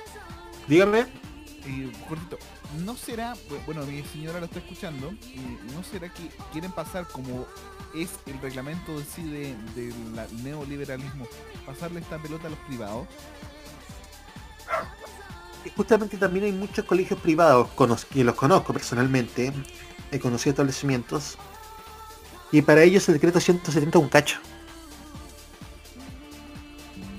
[0.67, 0.99] Dígame.
[1.65, 2.37] eh, cortito,
[2.79, 7.05] ¿no será, bu- bueno, mi señora lo está escuchando, y ¿no será que quieren pasar
[7.07, 7.45] como
[7.93, 11.27] es el reglamento en sí de- del neoliberalismo,
[11.65, 13.07] pasarle esta pelota a los privados?
[15.65, 17.67] Y justamente también hay muchos colegios privados
[18.11, 19.53] que los conozco personalmente,
[20.11, 21.37] he conocido establecimientos,
[22.51, 24.39] y para ellos el decreto 170 es un cacho.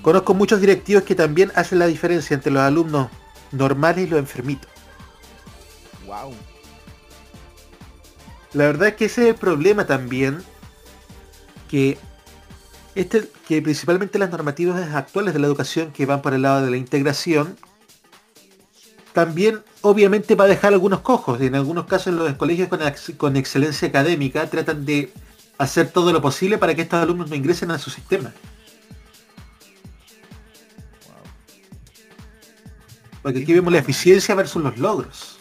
[0.03, 3.07] Conozco muchos directivos que también hacen la diferencia entre los alumnos
[3.53, 4.69] normales y los enfermitos.
[6.05, 6.33] Wow.
[8.51, 10.43] La verdad es que ese es el problema también,
[11.69, 11.97] que
[12.95, 16.69] este, que principalmente las normativas actuales de la educación que van por el lado de
[16.69, 17.57] la integración,
[19.13, 21.39] también obviamente va a dejar algunos cojos.
[21.39, 22.81] En algunos casos los colegios con,
[23.15, 25.13] con excelencia académica tratan de
[25.57, 28.33] hacer todo lo posible para que estos alumnos no ingresen a su sistema.
[33.23, 35.39] Porque aquí vemos la eficiencia versus los logros.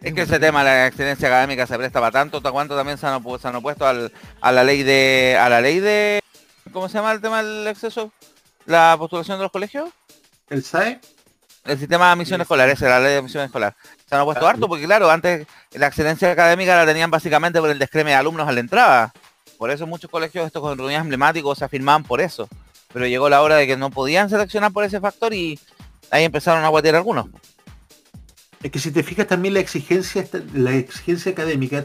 [0.00, 3.06] Es que ese tema, la excelencia académica, se presta para tanto, ¿hasta cuánto también se
[3.06, 4.10] han, se han opuesto al-
[4.40, 5.36] a la ley de...
[5.38, 6.22] a la ley de...
[6.72, 8.10] ¿Cómo se llama el tema del exceso?
[8.64, 9.90] ¿La postulación de los colegios?
[10.48, 11.00] ¿El SAE?
[11.66, 13.76] El sistema de admisión escolar, esa es la ley de admisión escolar.
[14.08, 17.78] Se han opuesto harto porque claro, antes la excelencia académica la tenían básicamente por el
[17.78, 19.12] descreme de alumnos a la entrada.
[19.58, 22.48] Por eso muchos colegios estos con reuniones emblemáticos se afirmaban por eso.
[22.92, 25.60] Pero llegó la hora de que no podían seleccionar por ese factor y
[26.10, 27.26] ahí empezaron a guatear algunos.
[28.62, 31.84] Es que si te fijas también la exigencia, la exigencia académica,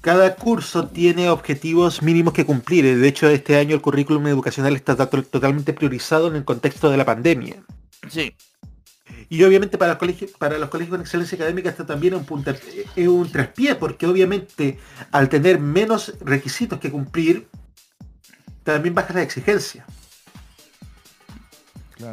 [0.00, 2.96] cada curso tiene objetivos mínimos que cumplir.
[2.98, 6.96] De hecho, este año el currículum educacional está to- totalmente priorizado en el contexto de
[6.96, 7.56] la pandemia.
[8.08, 8.34] Sí.
[9.28, 12.24] Y obviamente para los colegios, para los colegios con excelencia académica esto también es un,
[12.26, 12.56] punta-
[12.96, 14.78] es un traspié, porque obviamente
[15.12, 17.46] al tener menos requisitos que cumplir,
[18.62, 19.84] también baja la exigencia.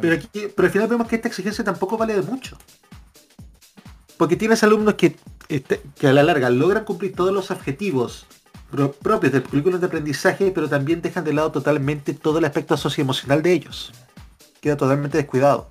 [0.00, 2.58] Pero, aquí, pero al final vemos que esta exigencia tampoco vale de mucho.
[4.16, 5.16] Porque tienes alumnos que,
[5.48, 8.26] este, que a la larga logran cumplir todos los objetivos
[8.70, 12.76] pro- propios del currículum de aprendizaje, pero también dejan de lado totalmente todo el aspecto
[12.76, 13.92] socioemocional de ellos.
[14.60, 15.70] Queda totalmente descuidado.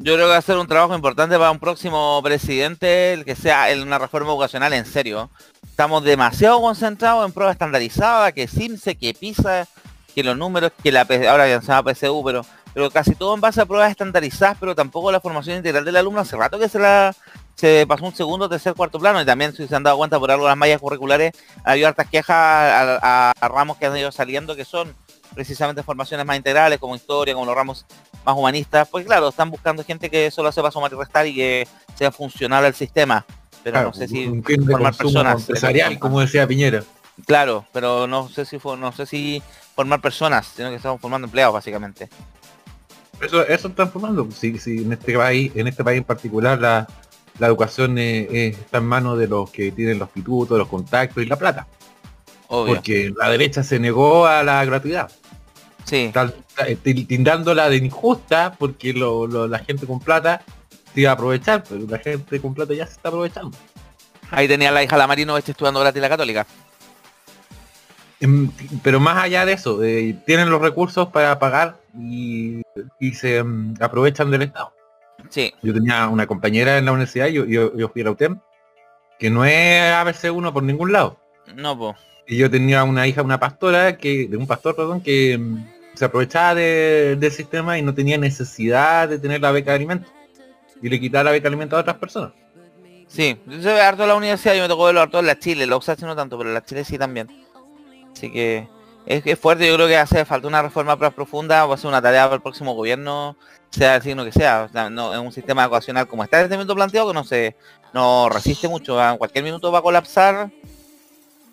[0.00, 3.34] Yo creo que va a ser un trabajo importante para un próximo presidente, el que
[3.34, 5.28] sea en una reforma educacional en serio.
[5.64, 9.66] Estamos demasiado concentrados en pruebas estandarizadas, que CIMSE, que PISA,
[10.14, 12.44] que los números, que la ahora ya se llama PSU, pero,
[12.74, 16.20] pero casi todo en base a pruebas estandarizadas, pero tampoco la formación integral del alumno.
[16.20, 17.14] Hace rato que se la
[17.54, 20.30] se pasó un segundo, tercer, cuarto plano y también si se han dado cuenta por
[20.30, 21.32] algo las mallas curriculares,
[21.64, 24.94] ha habido hartas quejas a, a- a ramos que han ido saliendo que son
[25.34, 27.84] precisamente formaciones más integrales como historia, como los ramos
[28.24, 31.68] más humanistas, pues claro, están buscando gente que solo sepa sumar y restar y que
[31.96, 33.24] sea funcional al sistema.
[33.64, 34.26] Pero Claro, no sé si
[34.70, 35.40] formar personas.
[35.40, 36.84] empresarial, como decía Piñera.
[37.26, 39.42] Claro, pero no sé si fue, no sé si
[39.78, 42.08] formar personas, sino que estamos formando empleados básicamente.
[43.20, 44.28] Eso, eso están formando.
[44.32, 46.88] Si, si en este país, en este país en particular, la,
[47.38, 51.22] la educación eh, eh, está en manos de los que tienen los institutos, los contactos
[51.22, 51.68] y la plata.
[52.48, 52.74] Obvio.
[52.74, 55.12] Porque la derecha se negó a la gratuidad.
[55.84, 56.10] Sí.
[56.12, 56.34] Tal-
[56.82, 60.42] til- tildándola de injusta porque lo- lo- la gente con plata
[60.92, 63.56] se iba a aprovechar, pero la gente con plata ya se está aprovechando.
[64.32, 66.46] Ahí tenía la hija la Marino este estudiando gratis la católica.
[68.20, 68.50] Em,
[68.82, 72.62] Pero más allá de eso, eh, tienen los recursos para pagar y,
[72.98, 74.72] y se em, aprovechan del Estado.
[75.30, 75.52] Sí.
[75.62, 78.38] Yo tenía una compañera en la universidad, yo, yo, yo fui a la UTEM,
[79.18, 81.18] que no es ABC1 por ningún lado.
[81.54, 81.96] No, pues.
[82.26, 85.64] Y yo tenía una hija, una pastora, que de un pastor, perdón, que em,
[85.94, 90.10] se aprovechaba de- del sistema y no tenía necesidad de tener la beca de alimentos.
[90.82, 92.32] Y le quitaba la beca de alimentos a otras personas.
[93.08, 95.66] Sí, yo soy harto de la universidad, yo me tocó verlo harto en la Chile,
[95.66, 97.26] la USACH no tanto, pero la Chile sí también.
[98.12, 98.68] Así que
[99.08, 102.02] es, fuerte, yo creo que hace falta una reforma más profunda, va a ser una
[102.02, 103.36] tarea para el próximo gobierno,
[103.70, 104.68] sea el signo que sea.
[104.90, 107.56] No, es un sistema educacional como está en este momento planteado que no se
[107.94, 110.50] no resiste mucho, en cualquier minuto va a colapsar.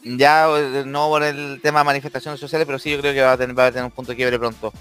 [0.04, 3.32] Ya eh, no por el tema de manifestaciones sociales, pero sí yo creo que va
[3.32, 4.74] a tener, va a tener un punto de quiebre pronto.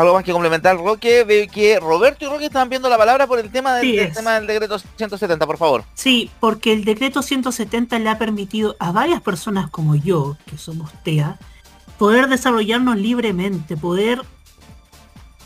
[0.00, 3.38] Algo más que complementar, Roque, veo que Roberto y Roque están viendo la palabra por
[3.38, 4.14] el tema del, Sí, del es.
[4.14, 5.84] tema del decreto 170, por favor.
[5.94, 10.90] Sí, porque el decreto 170 le ha permitido a varias personas como yo, que somos
[11.02, 11.38] TEA,
[11.98, 14.22] poder desarrollarnos libremente, poder,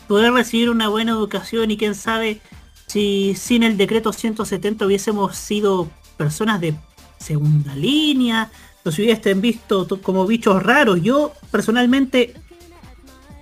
[0.07, 2.41] poder recibir una buena educación y quién sabe
[2.87, 6.75] si sin el decreto 170 hubiésemos sido personas de
[7.17, 8.51] segunda línea,
[8.83, 11.01] nos hubiesen visto to- como bichos raros.
[11.01, 12.33] Yo personalmente,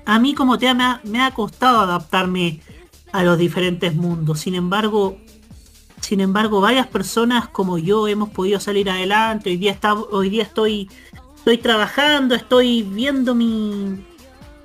[0.09, 2.61] a mí como TEA me ha, me ha costado adaptarme
[3.11, 4.39] a los diferentes mundos.
[4.39, 5.17] Sin embargo,
[6.01, 9.51] sin embargo, varias personas como yo hemos podido salir adelante.
[9.51, 10.89] Hoy día, está, hoy día estoy,
[11.35, 14.03] estoy trabajando, estoy viendo mi,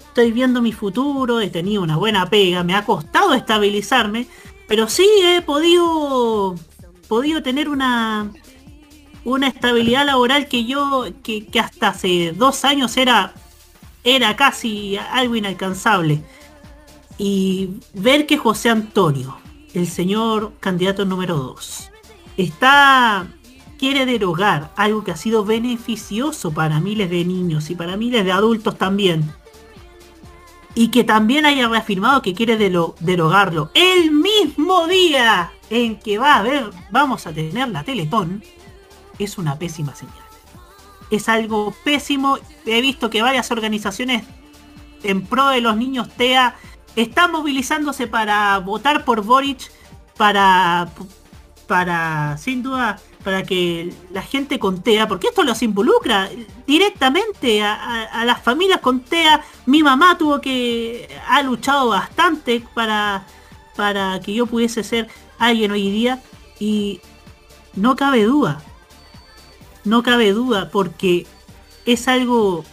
[0.06, 1.40] estoy viendo mi futuro.
[1.40, 4.26] He tenido una buena pega, me ha costado estabilizarme,
[4.66, 6.54] pero sí he podido,
[7.06, 8.32] podido tener una,
[9.24, 13.34] una estabilidad laboral que yo, que, que hasta hace dos años era,
[14.04, 16.22] era casi algo inalcanzable.
[17.18, 19.36] Y ver que José Antonio,
[19.72, 21.90] el señor candidato número 2,
[22.36, 23.26] está
[23.78, 28.32] quiere derogar algo que ha sido beneficioso para miles de niños y para miles de
[28.32, 29.30] adultos también.
[30.74, 36.38] Y que también haya reafirmado que quiere derogarlo el mismo día en que va a
[36.38, 38.42] haber, vamos a tener la Teletón,
[39.18, 40.23] es una pésima señal.
[41.10, 42.38] Es algo pésimo.
[42.66, 44.24] He visto que varias organizaciones
[45.02, 46.56] en pro de los niños TEA
[46.96, 49.70] están movilizándose para votar por Boric
[50.16, 50.88] para
[51.66, 56.28] para sin duda para que la gente con TEA, porque esto los involucra
[56.66, 59.42] directamente a, las familias con TEA.
[59.64, 63.26] Mi mamá tuvo que ha luchado bastante para
[63.76, 65.08] para que yo pudiese ser
[65.38, 66.22] alguien hoy día
[66.60, 67.00] y
[67.74, 68.62] no cabe duda,
[69.84, 71.26] no cabe duda porque
[71.86, 72.64] es algo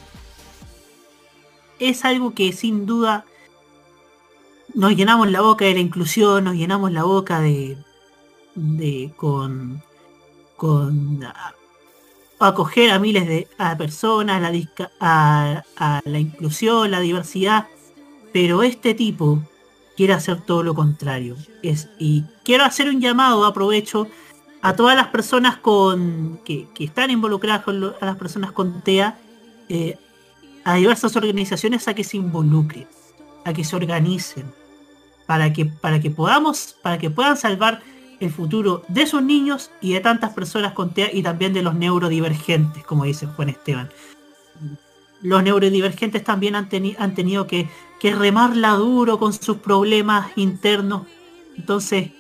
[1.80, 3.26] es algo que sin duda
[4.74, 7.78] nos llenamos la boca de la inclusión, nos llenamos la boca de,
[8.56, 9.84] de con,
[10.56, 11.26] con
[12.40, 14.52] acoger a miles de a personas, la,
[15.00, 17.68] a, a la inclusión, la diversidad,
[18.32, 19.42] pero este tipo
[19.98, 21.36] quiere hacer todo lo contrario.
[21.62, 24.08] Es, y quiero hacer un llamado, aprovecho,
[24.62, 29.18] a todas las personas con que, están involucradas con a las personas con TEA,
[29.70, 29.98] eh,
[30.64, 32.88] a diversas organizaciones a que se involucren,
[33.46, 34.54] a que se organicen,
[35.26, 37.82] para que, para que podamos, para que puedan salvar
[38.20, 41.74] el futuro de sus niños y de tantas personas con TEA y también de los
[41.74, 43.90] neurodivergentes, como dice Juan Esteban.
[45.24, 47.68] Los neurodivergentes también han, teni- han tenido que,
[48.00, 51.08] que remarla duro con sus problemas internos.
[51.58, 52.12] Entonces,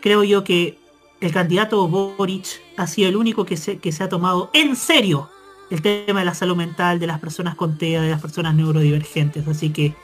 [0.00, 0.78] creo yo que
[1.24, 5.30] el candidato Boric ha sido el único que se, que se ha tomado en serio
[5.70, 9.48] el tema de la salud mental de las personas con TEA, de las personas neurodivergentes.
[9.48, 9.94] Así que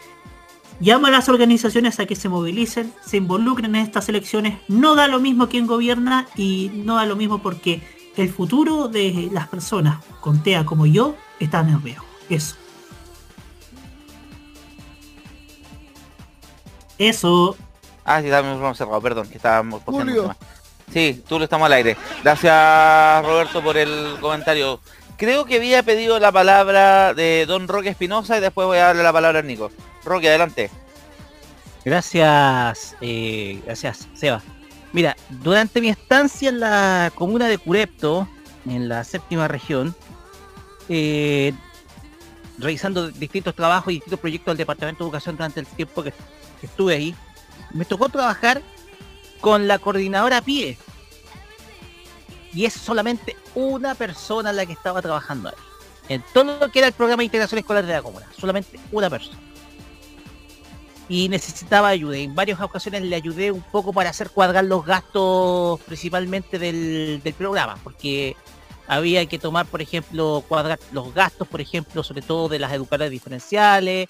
[0.80, 4.59] llamo a las organizaciones a que se movilicen, se involucren en estas elecciones.
[4.68, 7.82] No da lo mismo quien gobierna y no da lo mismo porque
[8.16, 12.05] el futuro de las personas con TEA como yo está en riesgo.
[12.30, 12.56] Eso.
[16.97, 17.56] Eso.
[18.05, 20.34] Ah, sí, un cerrado, perdón, que estábamos Julio.
[20.93, 21.97] Sí, tú lo estamos al aire.
[22.23, 24.81] Gracias Roberto por el comentario.
[25.17, 29.03] Creo que había pedido la palabra de Don Roque Espinosa y después voy a darle
[29.03, 29.71] la palabra a Nico.
[30.05, 30.71] Roque, adelante.
[31.85, 34.43] Gracias, eh, gracias, Seba.
[34.93, 38.29] Mira, durante mi estancia en la comuna de Curepto,
[38.67, 39.95] en la séptima región,
[40.89, 41.53] eh,
[42.59, 46.12] realizando distintos trabajos y distintos proyectos del Departamento de Educación durante el tiempo que,
[46.61, 47.15] que estuve ahí,
[47.73, 48.62] me tocó trabajar
[49.41, 50.77] con la coordinadora PIE.
[52.53, 55.55] Y es solamente una persona la que estaba trabajando ahí.
[56.09, 58.27] En todo lo que era el programa de integración escolar de la comuna.
[58.37, 59.39] Solamente una persona
[61.11, 62.17] y necesitaba ayuda.
[62.17, 67.35] En varias ocasiones le ayudé un poco para hacer cuadrar los gastos principalmente del, del
[67.35, 68.37] programa, porque
[68.87, 73.11] había que tomar, por ejemplo, cuadrar los gastos, por ejemplo, sobre todo de las educadoras
[73.11, 74.09] diferenciales,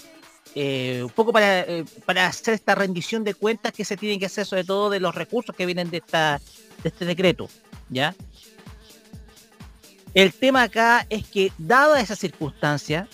[0.54, 4.26] eh, un poco para, eh, para hacer esta rendición de cuentas que se tiene que
[4.26, 6.40] hacer, sobre todo de los recursos que vienen de, esta,
[6.82, 7.48] de este decreto,
[7.88, 8.14] ¿ya?
[10.12, 13.08] El tema acá es que, dada esa circunstancia,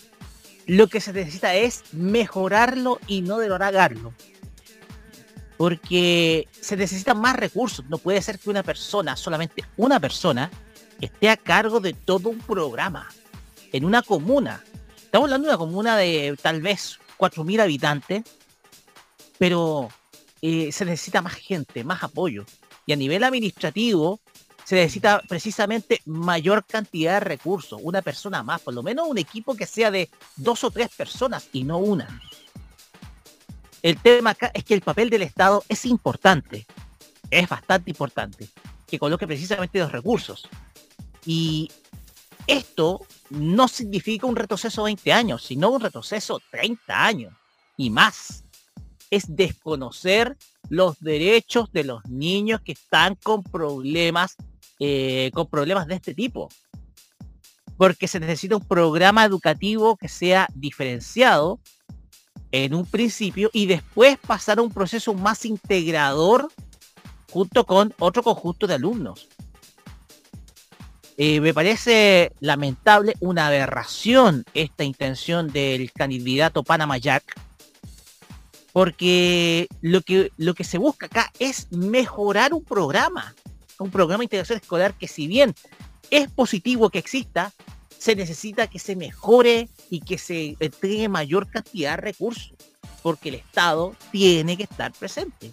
[0.66, 4.14] lo que se necesita es mejorarlo y no derogarlo.
[5.58, 7.84] Porque se necesitan más recursos.
[7.88, 10.50] No puede ser que una persona, solamente una persona,
[11.00, 13.08] esté a cargo de todo un programa
[13.72, 14.64] en una comuna.
[14.96, 18.22] Estamos hablando de una comuna de tal vez 4.000 habitantes,
[19.38, 19.88] pero
[20.42, 22.44] eh, se necesita más gente, más apoyo.
[22.86, 24.20] Y a nivel administrativo,
[24.64, 29.54] se necesita precisamente mayor cantidad de recursos, una persona más, por lo menos un equipo
[29.54, 32.20] que sea de dos o tres personas y no una.
[33.82, 36.66] El tema acá es que el papel del Estado es importante,
[37.30, 38.48] es bastante importante,
[38.88, 40.48] que coloque precisamente los recursos.
[41.24, 41.70] Y
[42.46, 47.34] esto no significa un retroceso de 20 años, sino un retroceso 30 años
[47.76, 48.44] y más.
[49.10, 50.36] Es desconocer
[50.68, 54.36] los derechos de los niños que están con problemas
[54.78, 56.48] eh, con problemas de este tipo.
[57.78, 61.60] Porque se necesita un programa educativo que sea diferenciado
[62.52, 66.48] en un principio y después pasar a un proceso más integrador
[67.30, 69.28] junto con otro conjunto de alumnos.
[71.18, 77.40] Eh, me parece lamentable, una aberración esta intención del candidato Panama Jack,
[78.72, 83.34] porque lo que, lo que se busca acá es mejorar un programa,
[83.78, 85.54] un programa de integración escolar que si bien
[86.10, 87.52] es positivo que exista,
[87.96, 92.52] se necesita que se mejore y que se entregue mayor cantidad de recursos,
[93.02, 95.52] porque el Estado tiene que estar presente.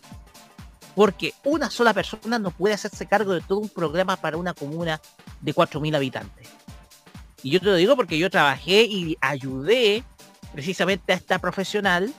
[0.95, 5.01] Porque una sola persona no puede hacerse cargo de todo un programa para una comuna
[5.41, 6.47] de 4.000 habitantes.
[7.41, 10.03] Y yo te lo digo porque yo trabajé y ayudé
[10.53, 12.13] precisamente a esta profesional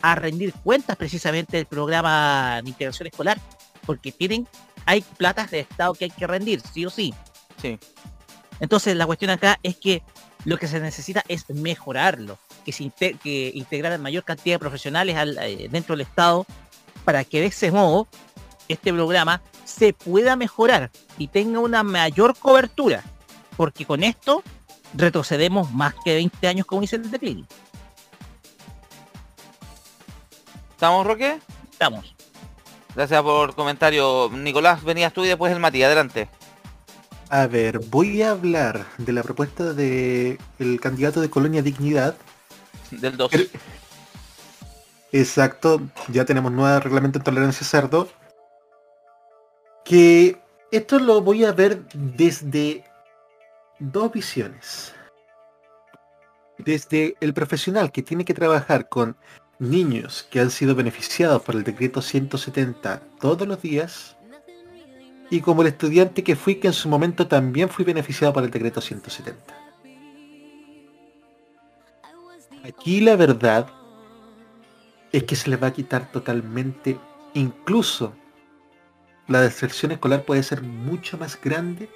[0.00, 3.38] a rendir cuentas precisamente del programa de integración escolar,
[3.86, 4.48] porque tienen,
[4.86, 7.14] hay platas de Estado que hay que rendir, sí o sí.
[7.60, 7.78] Sí.
[8.60, 10.02] Entonces la cuestión acá es que
[10.44, 15.16] lo que se necesita es mejorarlo, que se inte- que integrar mayor cantidad de profesionales
[15.16, 16.46] al- eh, dentro del Estado
[17.04, 18.08] para que de ese modo
[18.68, 23.02] este programa se pueda mejorar y tenga una mayor cobertura,
[23.56, 24.42] porque con esto
[24.94, 27.44] retrocedemos más que 20 años como dice el declive.
[30.72, 31.38] ¿Estamos, Roque?
[31.70, 32.14] Estamos.
[32.94, 34.30] Gracias por el comentario.
[34.32, 36.28] Nicolás, venías tú y después el Mati, adelante.
[37.30, 42.16] A ver, voy a hablar de la propuesta de el candidato de Colonia Dignidad.
[42.90, 43.30] Del 2.
[45.14, 48.08] Exacto, ya tenemos nuevo reglamento de tolerancia cerdo.
[49.84, 50.36] Que
[50.72, 52.82] esto lo voy a ver desde
[53.78, 54.92] dos visiones.
[56.58, 59.16] Desde el profesional que tiene que trabajar con
[59.60, 64.16] niños que han sido beneficiados por el decreto 170 todos los días
[65.30, 68.50] y como el estudiante que fui que en su momento también fui beneficiado por el
[68.50, 69.54] decreto 170.
[72.64, 73.68] Aquí la verdad
[75.14, 76.98] es que se les va a quitar totalmente,
[77.34, 78.14] incluso
[79.28, 81.88] la deserción escolar puede ser mucho más grande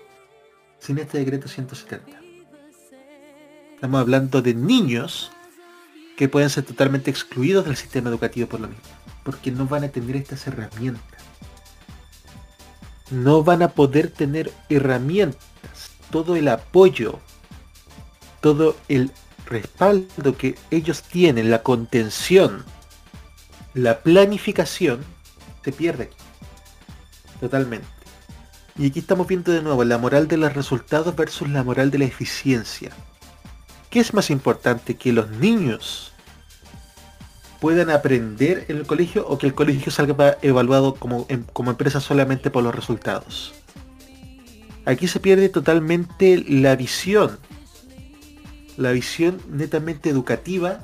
[0.79, 2.17] sin este decreto 170.
[3.75, 5.33] Estamos hablando de niños
[6.17, 8.85] que pueden ser totalmente excluidos del sistema educativo por lo mismo,
[9.25, 11.21] porque no van a tener estas herramientas.
[13.11, 17.19] No van a poder tener herramientas, todo el apoyo,
[18.41, 19.11] todo el
[19.45, 22.65] respaldo que ellos tienen, la contención,
[23.79, 25.05] la planificación,
[25.65, 26.11] se pierde.
[27.41, 27.87] Totalmente.
[28.77, 31.99] Y aquí estamos viendo de nuevo la moral de los resultados versus la moral de
[31.99, 32.91] la eficiencia.
[33.91, 34.97] ¿Qué es más importante?
[34.97, 36.13] ¿Que los niños
[37.61, 42.01] puedan aprender en el colegio o que el colegio salga evaluado como, em- como empresa
[42.01, 43.55] solamente por los resultados?
[44.85, 47.39] Aquí se pierde totalmente la visión.
[48.77, 50.81] La visión netamente educativa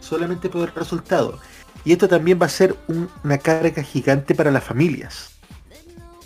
[0.00, 1.38] solamente por el resultado.
[1.84, 5.30] Y esto también va a ser un- una carga gigante para las familias.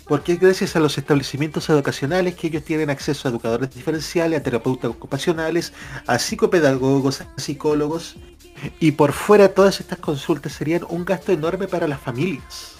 [0.07, 4.43] Porque es gracias a los establecimientos educacionales que ellos tienen acceso a educadores diferenciales, a
[4.43, 5.73] terapeutas ocupacionales,
[6.05, 8.15] a psicopedagogos, a psicólogos.
[8.79, 12.73] Y por fuera todas estas consultas serían un gasto enorme para las familias.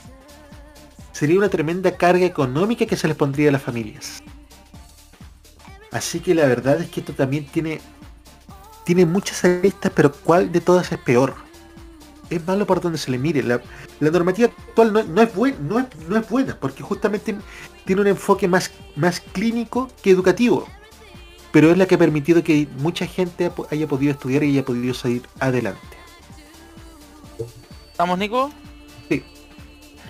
[1.14, 4.22] Sería una tremenda carga económica que se les pondría a las familias.
[5.92, 7.82] Así que la verdad es que esto también tiene,
[8.84, 11.45] tiene muchas aristas, pero ¿cuál de todas es peor?
[12.30, 13.44] Es malo por donde se le mire.
[13.44, 13.62] La,
[14.00, 17.36] la normativa actual no, no es buen- no, es, no es buena, porque justamente
[17.86, 20.68] tiene un enfoque más, más clínico que educativo.
[21.52, 24.94] Pero es la que ha permitido que mucha gente haya podido estudiar y haya podido
[24.94, 25.80] salir adelante.
[27.92, 28.52] ¿Estamos, Nico?
[29.08, 29.24] Sí.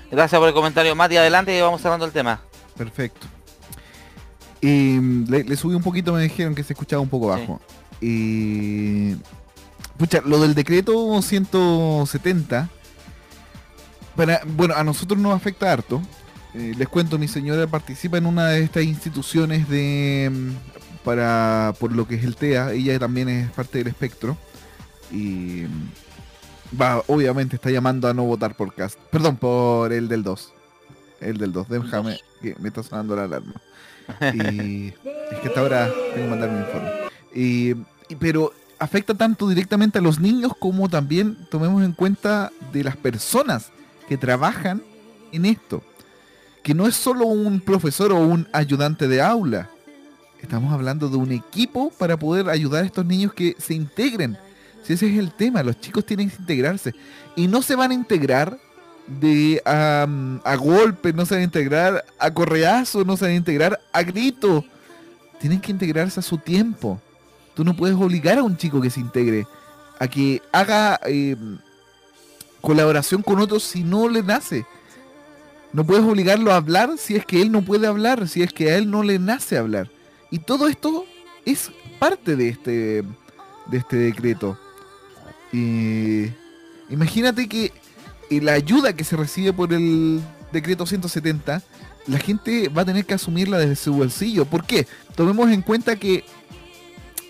[0.09, 1.17] Gracias por el comentario, Mati.
[1.17, 2.41] Adelante y vamos cerrando el tema.
[2.75, 3.27] Perfecto.
[4.61, 7.61] Eh, le, le subí un poquito, me dijeron que se escuchaba un poco bajo.
[8.01, 9.15] Eh,
[9.97, 12.69] pucha, lo del decreto 170,
[14.15, 16.01] para, bueno, a nosotros nos afecta harto.
[16.53, 21.91] Eh, les cuento, mi señora participa en una de estas instituciones de mm, para por
[21.91, 24.37] lo que es el TEA, ella también es parte del espectro.
[25.11, 28.97] Y mm, va, obviamente está llamando a no votar por Cast.
[29.11, 30.53] Perdón, por el del 2.
[31.21, 33.53] El del 2, déjame que me está sonando la alarma.
[34.33, 34.89] Y
[35.31, 36.91] es que hasta ahora tengo que mandar mi informe.
[37.33, 37.71] Y,
[38.09, 42.97] y- pero afecta tanto directamente a los niños como también tomemos en cuenta de las
[42.97, 43.71] personas
[44.07, 44.81] que trabajan
[45.31, 45.83] en esto.
[46.63, 49.69] Que no es solo un profesor o un ayudante de aula.
[50.41, 54.37] Estamos hablando de un equipo para poder ayudar a estos niños que se integren.
[54.83, 56.93] Si ese es el tema, los chicos tienen que integrarse.
[57.35, 58.59] Y no se van a integrar
[59.07, 63.79] de a golpe, no se van a integrar a correazo, no se van a integrar
[63.91, 64.63] a grito.
[65.39, 67.01] Tienen que integrarse a su tiempo.
[67.55, 69.47] Tú no puedes obligar a un chico que se integre
[69.99, 71.35] a que haga eh,
[72.61, 74.65] colaboración con otros si no le nace.
[75.73, 78.71] No puedes obligarlo a hablar si es que él no puede hablar, si es que
[78.71, 79.89] a él no le nace hablar.
[80.31, 81.05] Y todo esto
[81.45, 83.03] es parte de este,
[83.67, 84.57] de este decreto.
[86.89, 87.71] Imagínate que
[88.29, 90.21] eh, la ayuda que se recibe por el
[90.51, 91.61] decreto 170,
[92.07, 94.45] la gente va a tener que asumirla desde su bolsillo.
[94.45, 94.87] ¿Por qué?
[95.15, 96.23] Tomemos en cuenta que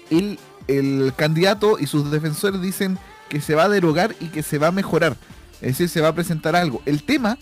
[0.10, 2.98] el, el candidato y sus defensores dicen
[3.30, 5.18] que se va a derogar y que se va a mejorar.
[5.61, 6.82] Es decir, se va a presentar algo.
[6.86, 7.38] El tema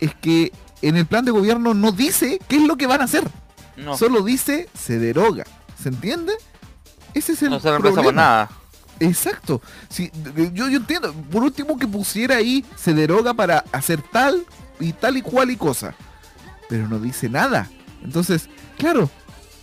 [0.00, 0.52] es que
[0.82, 3.24] en el plan de gobierno no dice qué es lo que van a hacer.
[3.76, 3.96] No.
[3.96, 5.44] Solo dice se deroga.
[5.80, 6.32] ¿Se entiende?
[7.14, 8.50] Ese es el No se reemplaza por nada.
[9.00, 9.62] Exacto.
[9.88, 10.10] Sí,
[10.52, 11.12] yo, yo entiendo.
[11.30, 14.44] Por último que pusiera ahí se deroga para hacer tal
[14.78, 15.94] y tal y cual y cosa.
[16.68, 17.68] Pero no dice nada.
[18.04, 18.48] Entonces,
[18.78, 19.10] claro,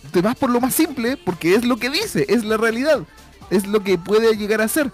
[0.08, 3.00] te vas por lo más simple porque es lo que dice, es la realidad.
[3.50, 4.92] Es lo que puede llegar a ser.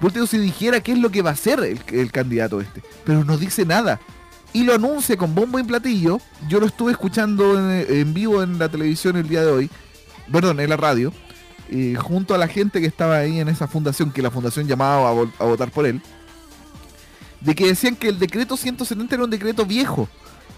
[0.00, 2.82] Por si dijera qué es lo que va a hacer el, candidato este.
[3.04, 4.00] Pero no dice nada.
[4.52, 6.20] Y lo anuncia con bombo y platillo.
[6.48, 9.70] Yo lo estuve escuchando en, vivo en la televisión el día de hoy.
[10.30, 11.12] Perdón, en la radio
[11.98, 15.10] junto a la gente que estaba ahí en esa fundación, que la fundación llamaba a,
[15.10, 16.00] a votar por él,
[17.40, 20.08] de que decían que el decreto 170 era un decreto viejo.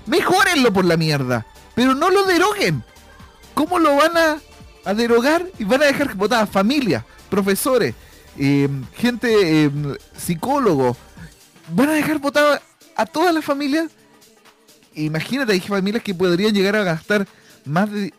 [0.06, 2.84] Mejórenlo por la mierda, pero no lo deroguen.
[3.58, 4.38] ¿Cómo lo van a,
[4.84, 7.92] a derogar y van a dejar votar a familias, profesores,
[8.38, 9.70] eh, gente, eh,
[10.16, 10.96] psicólogos,
[11.74, 12.56] van a dejar votado
[12.94, 13.90] a todas las familias.
[14.94, 17.26] Imagínate, hay familias que podrían llegar a gastar
[17.64, 18.14] más de,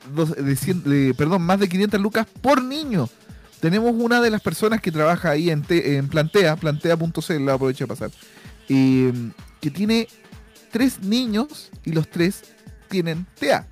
[0.84, 3.08] de perdón, más de 500 lucas por niño.
[3.62, 5.64] Tenemos una de las personas que trabaja ahí en
[6.10, 8.12] Plantea, plantea.cl, la aprovecho de pasar,
[8.68, 9.14] eh,
[9.62, 10.10] que tiene
[10.70, 12.42] tres niños y los tres
[12.90, 13.66] tienen TEA.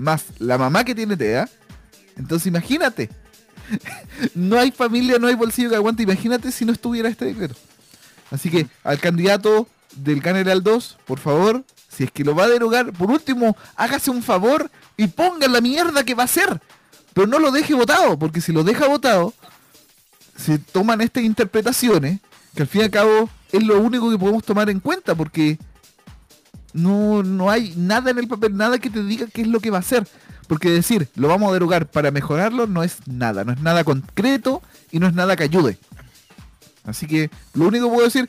[0.00, 1.46] Más la mamá que tiene TEA.
[2.16, 3.10] Entonces imagínate.
[4.34, 6.02] no hay familia, no hay bolsillo que aguante.
[6.02, 7.54] Imagínate si no estuviera este decreto.
[8.30, 12.48] Así que al candidato del Caneral 2, por favor, si es que lo va a
[12.48, 16.62] derogar, por último, hágase un favor y ponga la mierda que va a hacer.
[17.12, 19.34] Pero no lo deje votado, porque si lo deja votado,
[20.34, 22.20] se toman estas interpretaciones,
[22.54, 25.58] que al fin y al cabo es lo único que podemos tomar en cuenta, porque
[26.72, 29.70] no, no hay nada en el papel, nada que te diga qué es lo que
[29.70, 30.06] va a hacer.
[30.46, 34.62] Porque decir, lo vamos a derogar para mejorarlo, no es nada, no es nada concreto
[34.90, 35.78] y no es nada que ayude.
[36.84, 38.28] Así que lo único que puedo decir,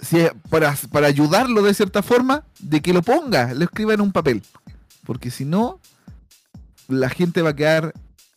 [0.00, 4.12] si para, para ayudarlo de cierta forma, de que lo ponga, lo escriba en un
[4.12, 4.42] papel.
[5.04, 5.80] Porque si no,
[6.88, 7.94] la gente va a quedar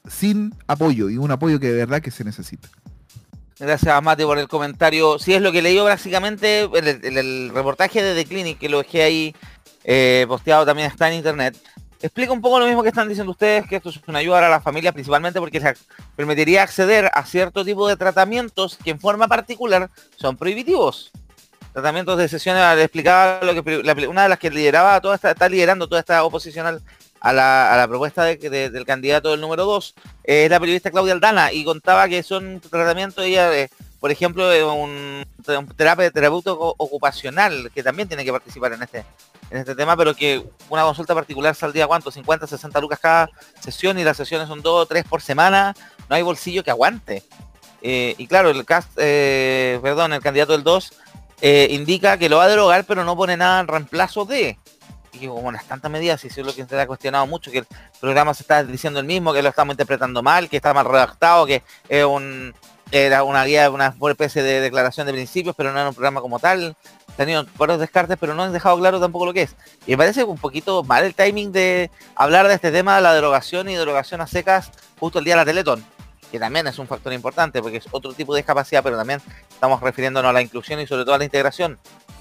[0.08, 2.70] sin apoyo y un apoyo que de verdad que se necesita.
[3.60, 5.20] Gracias Mate por el comentario.
[5.20, 9.04] Sí, es lo que leí básicamente en el, reportaje de The Clinic, que lo dejé
[9.04, 9.36] ahí
[9.84, 11.56] eh, posteado también está en internet.
[12.02, 14.50] Explica un poco lo mismo que están diciendo ustedes, que esto es una ayuda a
[14.50, 15.80] la familia principalmente porque les
[16.18, 21.12] permitiría acceder a cierto tipo de tratamientos que en forma particular son prohibitivos.
[21.72, 23.40] Tratamientos de sesiones, explicaba
[24.10, 26.82] una de las que lideraba toda esta, está liderando toda esta oposicional
[27.24, 29.96] a la, a la propuesta de- de- del candidato del número 2,
[30.26, 33.70] es la periodista Claudia Aldana, y contaba que son tratamientos, ella, eh,
[34.00, 34.46] por ejemplo,
[34.76, 39.06] un, un terapia, terapeuta ocupacional, que también tiene que participar en este,
[39.50, 43.30] en este tema, pero que una consulta particular saldría cuánto, 50, 60 lucas cada
[43.60, 45.74] sesión, y las sesiones son dos o tres por semana,
[46.10, 47.24] no hay bolsillo que aguante.
[47.82, 50.94] Eh, y claro, el cast, eh, perdón, el candidato del 2
[51.42, 54.58] eh, indica que lo va a derogar, pero no pone nada en reemplazo de.
[55.14, 57.60] Y bueno, es tantas medidas, y eso es lo que se ha cuestionado mucho, que
[57.60, 57.68] el
[58.02, 61.46] programa se está diciendo el mismo, que lo estamos interpretando mal, que está mal redactado,
[61.46, 62.06] que es
[62.94, 66.38] era una guía, una especie de declaración de principios, pero no era un programa como
[66.38, 66.76] tal.
[67.18, 69.56] Tenido varios descartes, pero no han dejado claro tampoco lo que es.
[69.88, 73.16] Y me parece un poquito mal el timing de hablar de este tema de la
[73.16, 75.84] derogación y derogación a secas justo el día de la Teletón,
[76.32, 79.82] que también es un factor importante, porque es otro tipo de discapacidad, pero también estamos
[79.82, 81.80] refiriéndonos a la inclusión y sobre todo a la integración,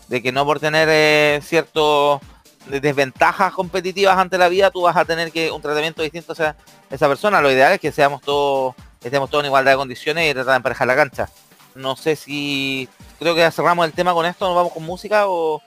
[0.08, 2.18] de que no por tener eh, cierto
[2.66, 6.56] desventajas competitivas ante la vida, tú vas a tener que un tratamiento distinto hacia
[6.90, 7.40] esa persona.
[7.40, 10.56] Lo ideal es que seamos todos, estemos todos en igualdad de condiciones y tratar de
[10.56, 11.28] emparejar la cancha.
[11.74, 15.62] No sé si creo que cerramos el tema con esto, nos vamos con música o,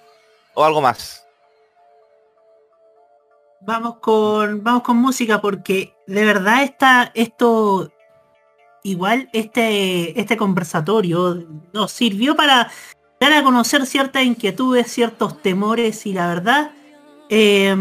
[0.53, 1.25] o algo más.
[3.61, 7.91] Vamos con, vamos con música porque de verdad está esto
[8.83, 11.43] igual este, este conversatorio
[11.73, 12.69] nos sirvió para
[13.19, 16.71] dar a conocer ciertas inquietudes, ciertos temores y la verdad
[17.29, 17.75] eh,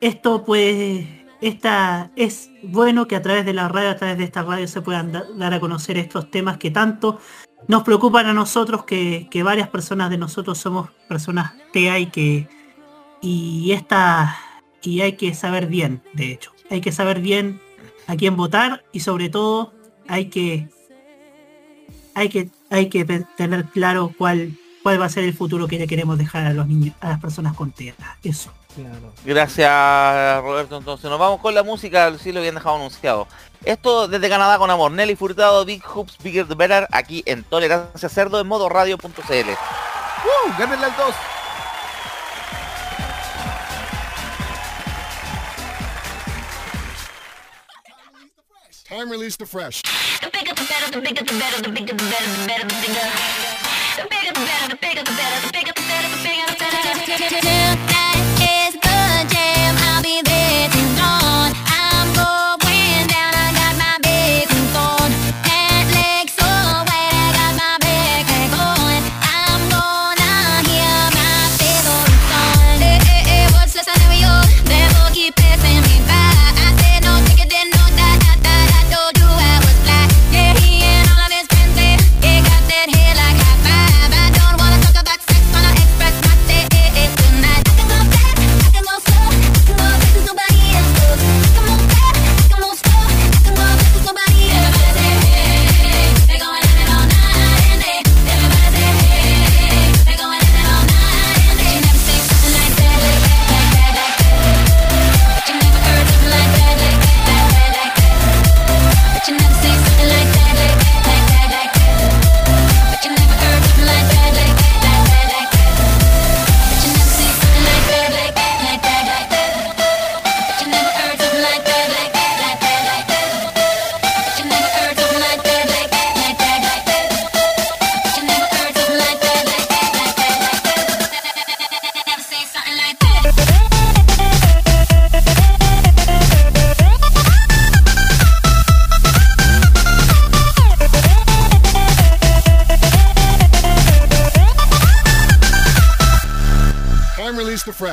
[0.00, 1.06] esto pues
[1.40, 4.82] esta es bueno que a través de la radio, a través de esta radio se
[4.82, 7.18] puedan da- dar a conocer estos temas que tanto
[7.68, 12.48] nos preocupan a nosotros, que, que varias personas de nosotros somos personas TEA y que
[13.20, 14.36] y esta
[14.82, 17.60] y hay que saber bien, de hecho, hay que saber bien
[18.06, 19.72] a quién votar y sobre todo
[20.06, 20.68] hay que
[22.14, 23.04] hay que hay que
[23.36, 26.66] tener claro cuál cuál va a ser el futuro que le queremos dejar a los
[26.68, 27.94] niños, a las personas con TEA.
[28.22, 28.52] Eso.
[29.24, 33.26] Gracias Roberto, entonces nos vamos con la música, sí lo habían dejado anunciado.
[33.64, 38.08] Esto desde Canadá con amor, Nelly Furtado, Big Hoops, Bigger the Better, aquí en Tolerancia
[38.08, 39.10] Cerdo en modo radio.cl.
[39.10, 40.58] ¡Uh!
[40.58, 41.14] ¡Gánenle al 2!
[48.88, 49.82] Time release the fresh.
[57.18, 57.97] Keep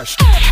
[0.06, 0.45] fresh.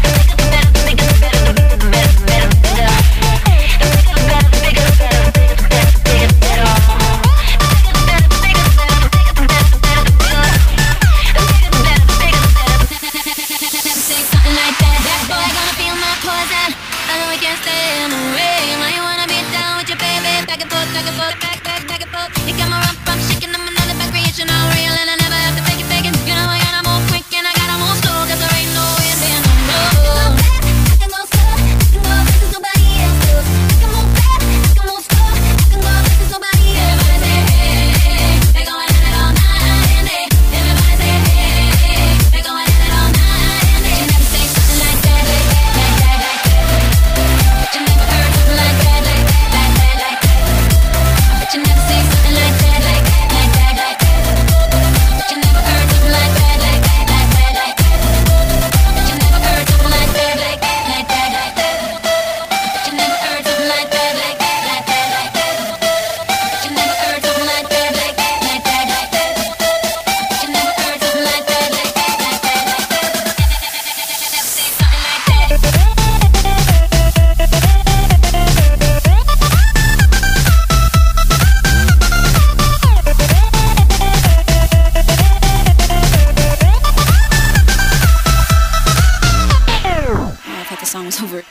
[90.76, 91.44] Thought the song was over.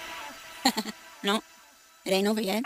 [1.22, 1.40] no,
[2.04, 2.62] it ain't over yet.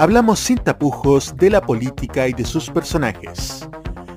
[0.00, 3.68] Hablamos sin tapujos de la política y de sus personajes.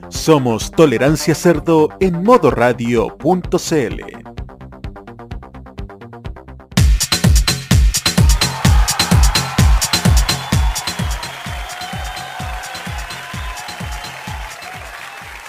[0.08, 4.02] Somos Tolerancia Cerdo en modoradio.cl.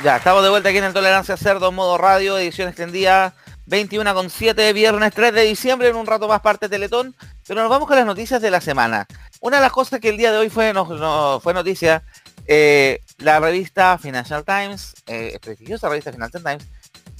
[0.02, 3.34] Ya, estamos de vuelta aquí en el Tolerancia Cerdo, modo radio, edición extendida
[3.66, 7.14] 21 con 7, viernes 3 de diciembre, en un rato más parte Teletón,
[7.46, 9.06] pero nos vamos con las noticias de la semana.
[9.40, 12.02] Una de las cosas que el día de hoy fue, no, fue noticia,
[12.46, 16.64] eh, la revista Financial Times, eh, prestigiosa revista Financial Times,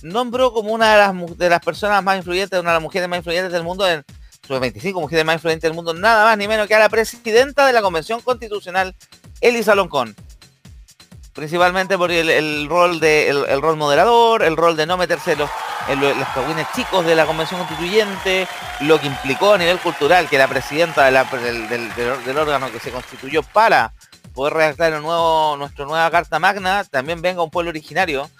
[0.02, 3.18] nombró como una de las, de las personas más influyentes, una de las mujeres más
[3.18, 4.04] influyentes del mundo, en
[4.46, 7.66] sus 25 mujeres más influyentes del mundo, nada más ni menos que a la presidenta
[7.66, 8.94] de la Convención Constitucional,
[9.40, 10.14] Elisa Loncón
[11.34, 15.50] principalmente por el, rol de el, rol moderador, el rol de no meterse los,
[15.88, 18.46] en lo- los cagüines chicos de la convención constituyente,
[18.80, 23.42] lo que implicó a nivel cultural que la presidenta del, del- órgano que se constituyó
[23.42, 23.92] para
[24.32, 28.30] poder redactar el nuestra nueva carta magna, también venga un pueblo originario.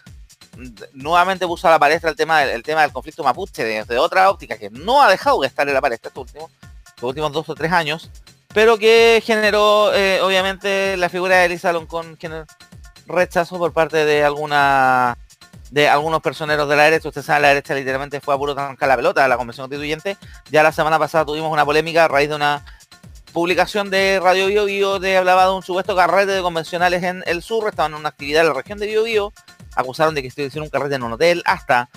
[0.93, 4.31] Nuevamente puso a la palestra el tema del, el tema del conflicto mapuche desde otra
[4.31, 6.51] óptica que no ha dejado de estar en la palestra estos últimos,
[6.87, 8.09] estos últimos dos o tres años,
[8.53, 12.17] pero que generó eh, obviamente la figura de Elisa Loncón
[13.07, 15.19] rechazo por parte de alguna
[15.71, 17.09] de algunos personeros de la derecha.
[17.09, 20.17] Usted sabe, la derecha literalmente fue a puro trancar la pelota a la Convención Constituyente.
[20.51, 22.65] Ya la semana pasada tuvimos una polémica a raíz de una
[23.33, 27.43] publicación de Radio Bio Bio de hablaba de un supuesto carrete de convencionales en el
[27.43, 29.33] sur, estaban en una actividad en la región de Bio Bio,
[29.75, 31.91] acusaron de que hicieron un carrete en un hotel, hasta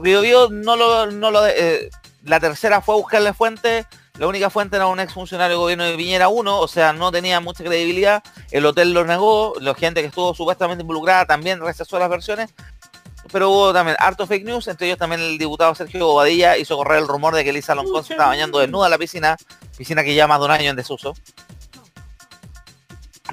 [0.00, 1.90] Bio Bio no lo, no lo eh,
[2.24, 3.86] la tercera fue a buscarle fuente,
[4.22, 7.40] la única fuente era un exfuncionario del gobierno de Piñera 1, o sea, no tenía
[7.40, 8.22] mucha credibilidad,
[8.52, 12.50] el hotel lo negó, la gente que estuvo supuestamente involucrada también rechazó las versiones,
[13.32, 17.00] pero hubo también harto fake news, entre ellos también el diputado Sergio Bobadilla hizo correr
[17.00, 19.36] el rumor de que Elisa Loncón se estaba bañando desnuda en la piscina,
[19.76, 21.14] piscina que ya más de un año en desuso.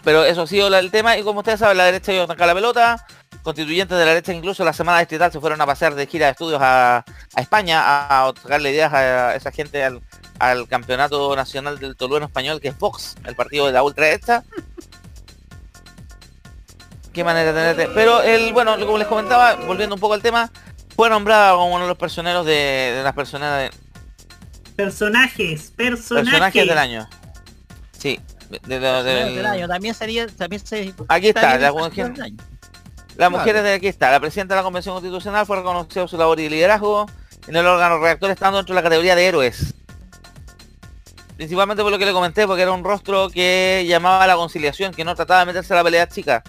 [0.03, 2.47] Pero eso ha sido el tema y como ustedes saben, la derecha iba a trancar
[2.47, 3.05] la pelota,
[3.43, 6.31] constituyentes de la derecha incluso la semana distrital se fueron a pasear de gira de
[6.31, 7.05] estudios a,
[7.35, 10.01] a España a, a otorgarle ideas a esa gente al,
[10.39, 14.43] al campeonato nacional del tolueno español que es Vox, el partido de la ultraderecha.
[17.13, 17.93] Qué manera de tenerte.
[17.93, 20.51] Pero el, bueno, como les comentaba, volviendo un poco al tema,
[20.95, 23.77] fue nombrada como uno de los personeros de, de las personas de,
[24.75, 26.29] Personajes, personajes.
[26.29, 27.09] personajes del año.
[27.97, 29.67] Sí, de- de- de- del- del año.
[29.67, 31.71] También sería, también se, Aquí está, la
[33.29, 34.11] mujer- de aquí está.
[34.11, 37.07] La presidenta de la Convención Constitucional fue reconocido su labor y liderazgo
[37.47, 39.73] en el órgano redactor estando dentro de la categoría de héroes.
[41.39, 44.93] Principalmente por lo que le comenté, porque era un rostro que llamaba a la conciliación,
[44.93, 46.43] que no trataba de meterse a la pelea chica.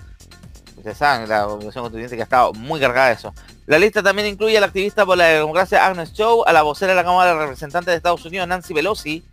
[0.77, 3.33] Ustedes saben, la Convención Constituyente que ha estado muy cargada de eso.
[3.67, 6.91] La lista también incluye a la activista por la democracia Agnes Chow, a la vocera
[6.91, 9.25] de la Cámara de Representantes de Estados Unidos, Nancy Pelosi.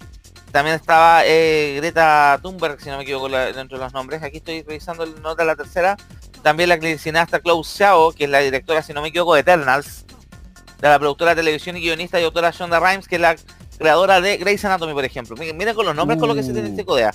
[0.52, 4.22] También estaba eh, Greta Thunberg, si no me equivoco la- dentro de los nombres.
[4.22, 5.98] Aquí estoy revisando el nota de la tercera.
[6.44, 10.06] También la cineasta Chloe Xiao, que es la directora, si no me equivoco, de Eternals.
[10.80, 13.36] De la productora de televisión y guionista y autora Shonda Rhimes, que es la
[13.78, 15.36] creadora de Grey's Anatomy, por ejemplo.
[15.36, 17.14] Miren, miren con los nombres con lo que se tiene este codea.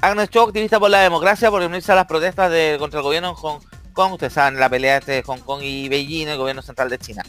[0.00, 3.30] Agnes Chow, activista por la democracia, por unirse a las protestas de, contra el gobierno
[3.30, 3.60] en Hong
[3.92, 4.12] Kong.
[4.14, 7.22] Ustedes saben, la pelea entre Hong Kong y Beijing, el gobierno central de China.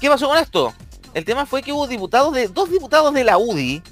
[0.00, 0.74] ¿Qué pasó con esto?
[1.14, 3.82] El tema fue que hubo diputados de dos diputados de la UDI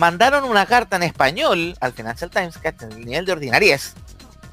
[0.00, 3.94] mandaron una carta en español al Financial Times, que hasta el nivel de ordinariez,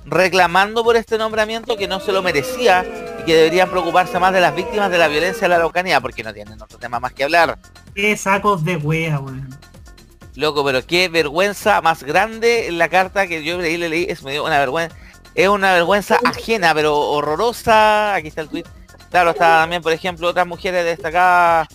[0.06, 2.86] reclamando por este nombramiento que no se lo merecía
[3.22, 6.22] y que deberían preocuparse más de las víctimas de la violencia en la Araucanía, porque
[6.24, 7.58] no tienen otro tema más que hablar.
[7.98, 9.50] Qué sacos de wea, weón.
[10.36, 14.22] Loco, pero qué vergüenza más grande en la carta que yo leí, le leí, es
[14.22, 14.96] me dio una vergüenza,
[15.34, 18.14] es una vergüenza ajena, pero horrorosa.
[18.14, 18.66] Aquí está el tweet.
[19.10, 21.70] Claro, está también, por ejemplo, otras mujeres destacadas.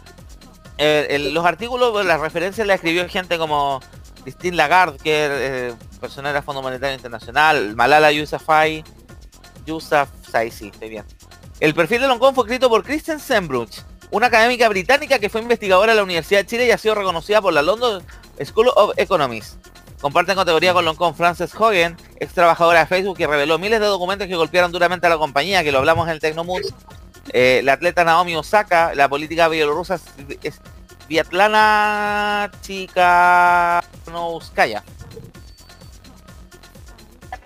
[0.79, 3.81] Eh, el- los artículos, las referencias las escribió gente como
[4.23, 8.85] Christine Lagarde, que es eh, personal del Fondo Monetario Internacional, Malala Yousafzai,
[9.67, 11.05] Yousafzai, sí, estoy bien.
[11.59, 13.81] El perfil de Long Kong fue escrito por Kristen Sembruch,
[14.13, 17.41] una académica británica que fue investigadora de la Universidad de Chile y ha sido reconocida
[17.41, 18.05] por la London
[18.45, 19.57] School of Economics.
[20.03, 23.87] Comparten categoría con Long Kong Frances Hogan, ex trabajadora de Facebook que reveló miles de
[23.87, 26.61] documentos que golpearon duramente a la compañía, que lo hablamos en el Tecnomood.
[27.33, 29.99] Eh, la atleta Naomi Osaka, la política bielorrusa
[31.09, 34.85] Vyatlana Chikanovskaya.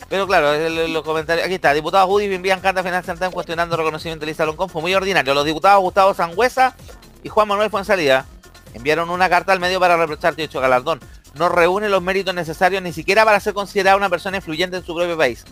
[0.09, 3.79] Pero claro, el- los comentarios, aquí está, diputados UDI envían carta financiera Times cuestionando el
[3.81, 5.35] reconocimiento de Lisa muy ordinario.
[5.35, 6.77] Los diputados Gustavo Sangüesa
[7.25, 8.25] y Juan Manuel Fuensalida
[8.75, 11.01] enviaron una carta al medio para reprochar dicho galardón.
[11.35, 14.95] No reúne los méritos necesarios ni siquiera para ser considerada una persona influyente en su
[14.95, 15.45] propio país.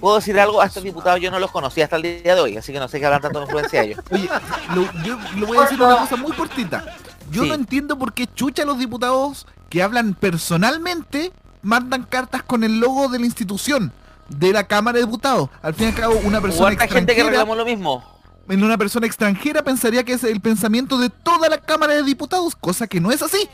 [0.00, 2.56] Puedo decir algo, a estos diputados yo no los conocía hasta el día de hoy,
[2.56, 3.98] así que no sé qué hablan tanto de influencia ellos.
[4.10, 4.28] Oye,
[4.74, 6.82] lo- yo le voy a decir una cosa muy cortita.
[7.30, 7.48] Yo Sí.
[7.48, 11.32] no entiendo por qué chucha los diputados que hablan personalmente
[11.62, 13.92] mandan cartas con el logo de la institución
[14.28, 15.48] de la Cámara de Diputados.
[15.62, 18.04] Al fin y al cabo, una persona harta gente que extranjera, reclamó lo mismo.
[18.48, 22.54] en una persona extranjera pensaría que es el pensamiento de toda la Cámara de Diputados,
[22.56, 23.48] cosa que no es así.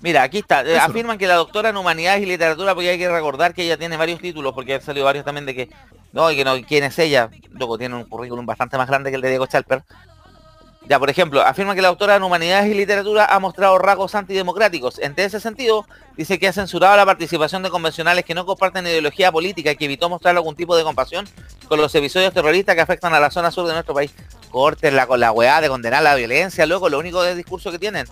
[0.00, 0.62] Mira, aquí está.
[0.62, 0.82] eh, Eso.
[0.86, 3.96] afirman que la doctora en Humanidades y Literatura, porque hay que recordar que ella tiene
[3.96, 5.70] varios títulos, porque han salido varios también de que...
[6.12, 7.30] No, y que no, ¿quién es ella?
[7.52, 9.84] Luego tiene un currículum bastante más grande que el de Diego Chalper.
[10.88, 14.98] Ya, por ejemplo, afirma que la doctora en Humanidades y Literatura ha mostrado rasgos antidemocráticos.
[14.98, 15.86] En ese sentido,
[16.16, 19.84] dice que ha censurado la participación de convencionales que no comparten ideología política y que
[19.84, 21.28] evitó mostrar algún tipo de compasión
[21.68, 24.12] con los episodios terroristas que afectan a la zona sur de nuestro país.
[24.50, 28.06] Córtenla con la weá de condenar la violencia, loco, lo único de discurso que tienen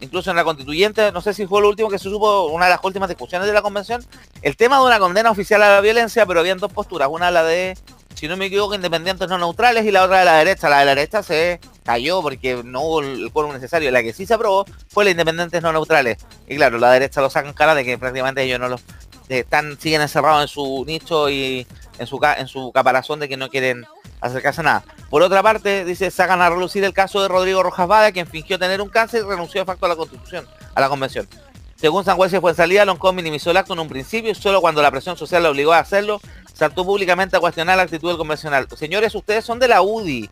[0.00, 2.70] incluso en la constituyente, no sé si fue lo último que se supo, una de
[2.70, 4.04] las últimas discusiones de la convención,
[4.42, 7.42] el tema de una condena oficial a la violencia, pero habían dos posturas, una la
[7.42, 7.76] de,
[8.18, 10.68] si no me equivoco, independientes no neutrales y la otra de la derecha.
[10.68, 13.92] La de la derecha se cayó porque no hubo el quórum necesario.
[13.92, 16.18] La que sí se aprobó fue la independientes no neutrales.
[16.48, 18.82] Y claro, la derecha lo sacan cara de que prácticamente ellos no los
[19.28, 21.64] están siguen encerrados en su nicho y
[22.00, 23.86] en su en su caparazón de que no quieren
[24.20, 24.84] acercarse a nada.
[25.10, 28.58] Por otra parte, dice, sacan a relucir el caso de Rodrigo Rojas Bada, quien fingió
[28.58, 31.28] tener un cáncer y renunció de facto a la constitución, a la convención.
[31.76, 34.82] Según Sangüesa fue en salida, Loncón minimizó el acto en un principio y solo cuando
[34.82, 36.20] la presión social le obligó a hacerlo,
[36.58, 38.66] saltó públicamente a cuestionar la actitud del convencional.
[38.76, 40.28] Señores, ustedes son de la UDI.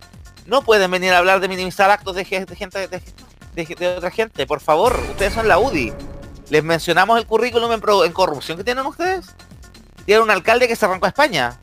[0.47, 3.01] No pueden venir a hablar de minimizar actos de, ge- de gente de,
[3.55, 4.47] de- de otra gente.
[4.47, 5.93] Por favor, ustedes son la UDI.
[6.51, 9.27] Les mencionamos el currículum en, pro- en corrupción que tienen ustedes.
[10.05, 11.59] Tienen un alcalde que se arrancó a España,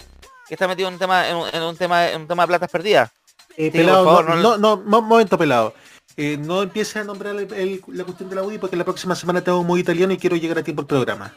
[0.48, 2.48] que está metido en un tema, en un, en un tema, en un tema de
[2.48, 3.10] platas perdidas.
[3.56, 5.74] Eh, Sí, pelado, favor, no, no- no, no, mo- momento pelado.
[6.18, 9.16] Eh, no empieces a nombrar el- el- la cuestión de la UDI porque la próxima
[9.16, 11.34] semana tengo muy italiano y quiero llegar a tiempo al programa.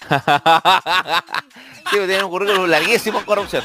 [1.90, 3.64] Sí, tienen un currículum larguísimo en corrupción.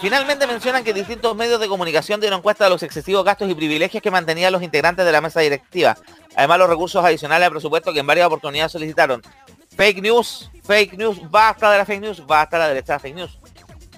[0.00, 4.02] Finalmente mencionan que distintos medios de comunicación dieron cuenta de los excesivos gastos y privilegios
[4.02, 5.96] que mantenían los integrantes de la mesa directiva.
[6.34, 9.22] Además, los recursos adicionales al presupuesto que en varias oportunidades solicitaron.
[9.76, 13.00] Fake news, fake news, basta de la fake news, basta de la derecha de la
[13.00, 13.38] fake news.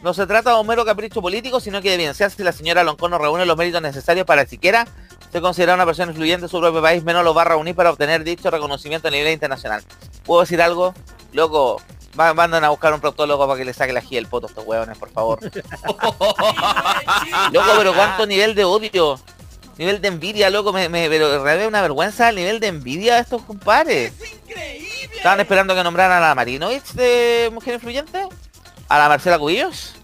[0.02, 2.84] No se trata de un mero capricho político, sino que de evidenciar si la señora
[2.84, 4.86] Loncón no reúne los méritos necesarios para siquiera
[5.32, 7.90] ser considerada una persona influyente en su propio país, menos los va a reunir para
[7.90, 9.82] obtener dicho reconocimiento a nivel internacional.
[10.24, 10.94] ¿Puedo decir algo?
[11.32, 11.82] Loco,
[12.18, 14.50] va- mandan a buscar un proctólogo para que le saque la gira del poto a
[14.50, 15.38] estos huevones, por favor.
[17.52, 19.20] loco, pero cuánto nivel de odio,
[19.76, 23.20] nivel de envidia, loco, me, me- pero es una vergüenza el nivel de envidia de
[23.20, 24.12] estos compadres.
[25.14, 28.26] Estaban esperando que nombraran a la Marinovich de Mujer Influyente,
[28.88, 29.94] a la Marcela Cubillos,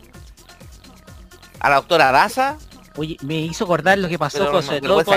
[1.61, 2.57] a la doctora Daza,
[2.97, 5.15] Oye, me hizo acordar lo que pasó pero con, sobre todo con.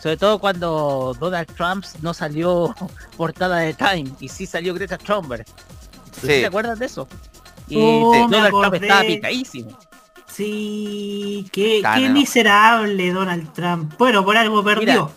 [0.00, 2.72] Sobre todo cuando Donald Trump no salió
[3.16, 5.44] portada de Time y sí salió Greta Thunberg.
[6.20, 6.26] Sí.
[6.26, 7.08] ¿Se acuerdan de eso?
[7.68, 9.78] Y Oh, Donald Trump estaba picadísimo.
[10.32, 12.10] Sí, qué, no.
[12.12, 13.94] miserable Donald Trump.
[13.98, 15.10] Bueno, por algo perdió.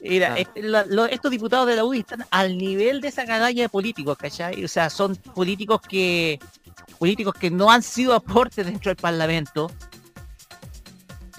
[0.00, 3.62] Mira, es- lo- lo- estos diputados de la UDI están al nivel de esa cagalla
[3.62, 4.62] de políticos, ¿cachai?
[4.64, 6.38] O sea, son políticos que
[6.98, 9.70] políticos que no han sido aportes dentro del Parlamento.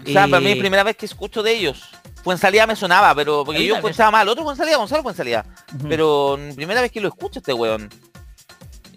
[0.06, 1.84] O sea, para mí Eh, es primera vez que escucho de ellos.
[2.23, 4.27] Fuensalía me sonaba, pero porque yo la escuchaba mal.
[4.27, 5.45] Otro Fuensalía, Gonzalo Fuensalía.
[5.88, 7.90] Pero mm, primera vez que lo escucho este weón.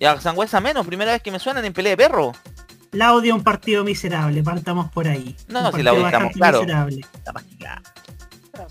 [0.02, 2.32] Y a Sangüesa menos, primera vez que me suenan en pelea de perro.
[2.90, 5.36] La odia un partido miserable, partamos por ahí.
[5.46, 6.60] No, Un si la partido odiamos, bastante claro.
[6.62, 7.06] miserable.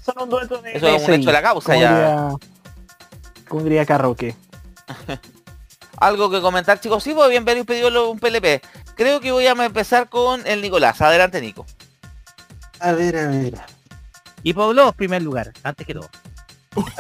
[0.04, 2.28] Son un dueto de Eso es un hecho de la causa ya.
[3.64, 4.36] diría Carroque.
[6.02, 7.02] Algo que comentar, chicos.
[7.02, 8.62] Sí, pues bien pedido lo- un PLP.
[8.98, 11.00] Creo que voy a empezar con el Nicolás.
[11.00, 11.66] Adelante, Nico.
[12.82, 13.54] A ver, a ver.
[14.44, 16.10] Y Pablo, primer lugar, antes que todo.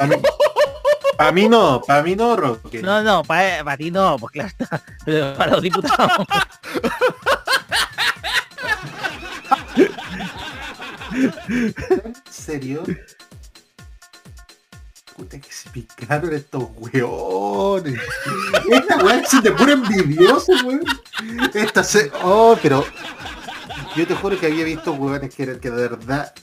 [1.17, 2.81] A mí, pa' mí no, para mí no, Roque.
[2.81, 4.83] No, no, para ti no, pues claro está.
[5.05, 6.27] Pero para los diputados.
[11.13, 12.83] ¿En serio?
[15.15, 17.99] Puta que se picaron estos weones.
[18.71, 20.83] Esta weá se te pone envidioso, weón.
[21.53, 22.11] Esta se.
[22.23, 22.85] Oh, pero.
[23.95, 26.34] Yo te juro que había visto weones que que de verdad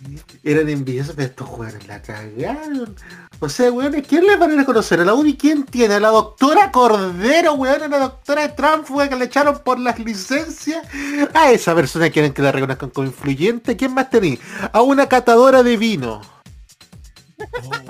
[0.43, 2.95] eran envidiosos, pero estos weones la cagaron.
[3.41, 4.61] O sea, weones, ¿quién les van a ir
[5.01, 5.95] a la UDI quién tiene?
[5.95, 7.83] ¿A la doctora Cordero, weón?
[7.85, 8.55] ¿A la doctora
[8.91, 10.87] weón, que le echaron por las licencias?
[11.33, 13.77] A esa persona quieren que la reconozcan como influyente.
[13.77, 14.37] ¿Quién más tenía?
[14.73, 16.21] A una catadora de vino.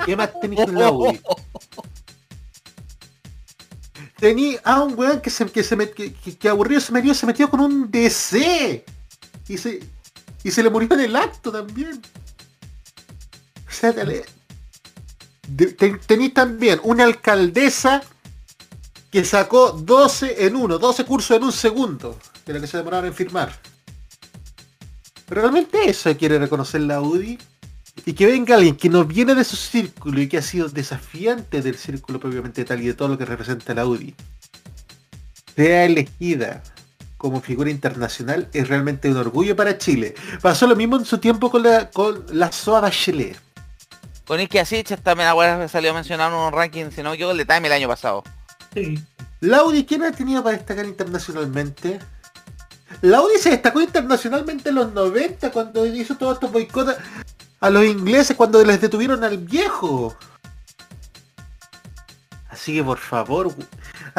[0.05, 1.21] ¿Qué más tenéis en la UDI?
[4.21, 7.15] Tení a un weón que se, que se met- que, que- que aburrido se metió,
[7.15, 8.85] se metió con un DC.
[9.49, 9.81] Y se,
[10.45, 12.01] y se le murió en el acto también.
[13.69, 13.73] O
[16.31, 18.03] también una alcaldesa
[19.11, 23.07] que sacó 12 en uno, 12 cursos en un segundo, de lo que se demoraron
[23.07, 23.59] en firmar.
[25.29, 27.39] Realmente eso quiere reconocer la UDI.
[28.07, 31.61] Y que venga alguien que no viene de su círculo y que ha sido desafiante
[31.61, 34.15] del círculo propiamente tal y de todo lo que representa la UDI,
[35.57, 36.63] sea elegida
[37.19, 40.15] como figura internacional es realmente un orgullo para Chile.
[40.41, 43.37] Pasó lo mismo en su tiempo con la, con la SOA Bachelet.
[44.25, 47.45] Con Ike Asich también ahora salió a mencionar un ranking, si no equivoco, el de
[47.45, 48.23] Time el año pasado.
[49.41, 51.99] La UDI, ¿quién ha tenido para destacar internacionalmente?
[53.03, 56.97] La UDI se destacó internacionalmente en los 90 cuando hizo todos estos boicots
[57.61, 60.17] a los ingleses cuando les detuvieron al viejo.
[62.49, 63.55] Así que por favor,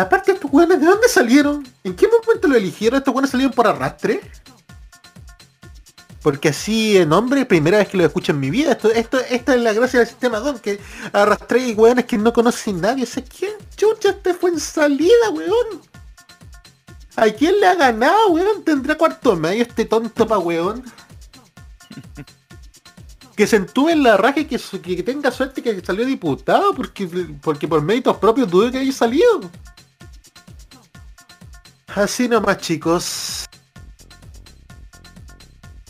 [0.01, 1.67] aparte estos weones, ¿de dónde salieron?
[1.83, 2.97] ¿En qué momento lo eligieron?
[2.97, 4.21] ¿Estos weones salieron por arrastre?
[6.21, 8.73] Porque así en nombre, primera vez que lo escucho en mi vida.
[8.73, 10.79] Esto, esto, esta es la gracia del sistema DON, que
[11.13, 13.03] arrastré y weones que no conocen nadie.
[13.03, 15.81] O sea, ¿quién chucha este fue en salida, weón?
[17.15, 18.63] ¿A quién le ha ganado, weón?
[18.63, 20.83] ¿Tendrá cuarto medio este tonto pa' weón?
[23.35, 27.07] Que se entube en la raja y que tenga suerte que salió diputado, porque,
[27.41, 29.49] porque por méritos propios dudo que haya salido.
[31.95, 33.45] Así nomás, chicos.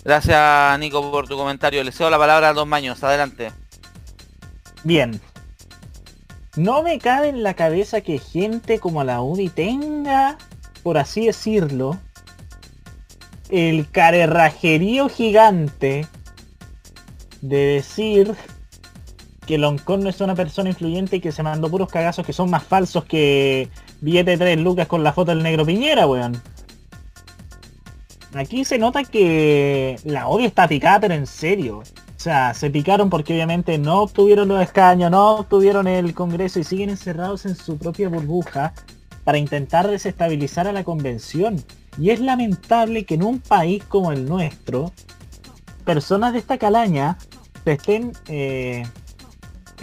[0.04, 1.84] Gracias, Nico, por tu comentario.
[1.84, 3.04] Le cedo la palabra a Dos Maños.
[3.04, 3.52] Adelante.
[4.84, 5.20] Bien.
[6.56, 10.38] No me cabe en la cabeza que gente como la UDI tenga,
[10.84, 12.00] por así decirlo,
[13.50, 16.08] el carerrajerío gigante
[17.42, 18.36] de decir
[19.46, 22.50] que Loncón no es una persona influyente y que se mandó puros cagazos que son
[22.50, 23.70] más falsos que
[24.02, 26.42] billete de 3 lucas con la foto del negro Piñera, weón.
[28.34, 31.80] Aquí se nota que la odio está picada, pero en serio.
[31.80, 36.64] O sea, se picaron porque obviamente no obtuvieron los escaños, no obtuvieron el Congreso y
[36.64, 38.74] siguen encerrados en su propia burbuja
[39.24, 41.64] para intentar desestabilizar a la convención.
[41.98, 44.92] Y es lamentable que en un país como el nuestro,
[45.86, 47.18] personas de esta calaña
[47.64, 48.84] se estén, eh,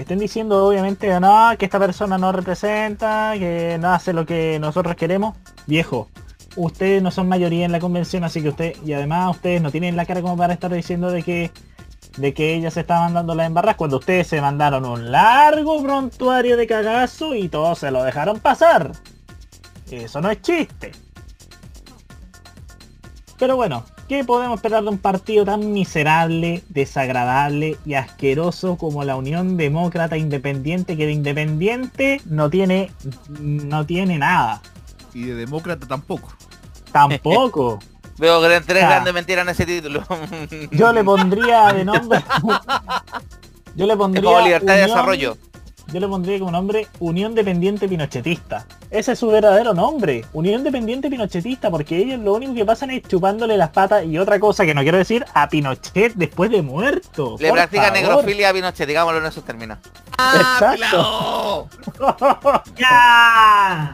[0.02, 4.94] estén diciendo obviamente no, que esta persona no representa, que no hace lo que nosotros
[4.96, 5.36] queremos.
[5.66, 6.08] Viejo,
[6.56, 9.96] ustedes no son mayoría en la convención, así que usted, y además ustedes no tienen
[9.96, 11.50] la cara como para estar diciendo de que
[12.16, 16.56] de que ella se está mandando la embarras cuando ustedes se mandaron un largo prontuario
[16.56, 18.92] de cagazo y todos se lo dejaron pasar.
[19.90, 20.92] Eso no es chiste.
[23.38, 29.16] Pero bueno, ¿qué podemos esperar de un partido tan miserable, desagradable y asqueroso como la
[29.16, 32.90] Unión Demócrata Independiente que de independiente no tiene
[33.40, 34.60] no tiene nada?
[35.14, 36.28] Y de demócrata tampoco.
[36.92, 37.78] Tampoco.
[38.18, 38.88] Veo tres Ah.
[38.88, 40.02] grandes mentiras en ese título.
[40.70, 42.22] Yo le pondría de nombre
[43.76, 45.36] Yo le Es pondría como libertad de Unión- desarrollo.
[45.92, 48.66] Yo le pondría como nombre Unión Dependiente Pinochetista.
[48.90, 50.24] Ese es su verdadero nombre.
[50.32, 54.40] Unión Dependiente Pinochetista, porque ellos lo único que pasan es chupándole las patas y otra
[54.40, 57.36] cosa que no quiero decir a Pinochet después de muerto.
[57.38, 58.00] Le Por practican favor.
[58.00, 59.78] negrofilia a Pinochet, digámoslo en esos términos.
[60.18, 61.68] Exacto.
[62.76, 63.92] ¡Ya!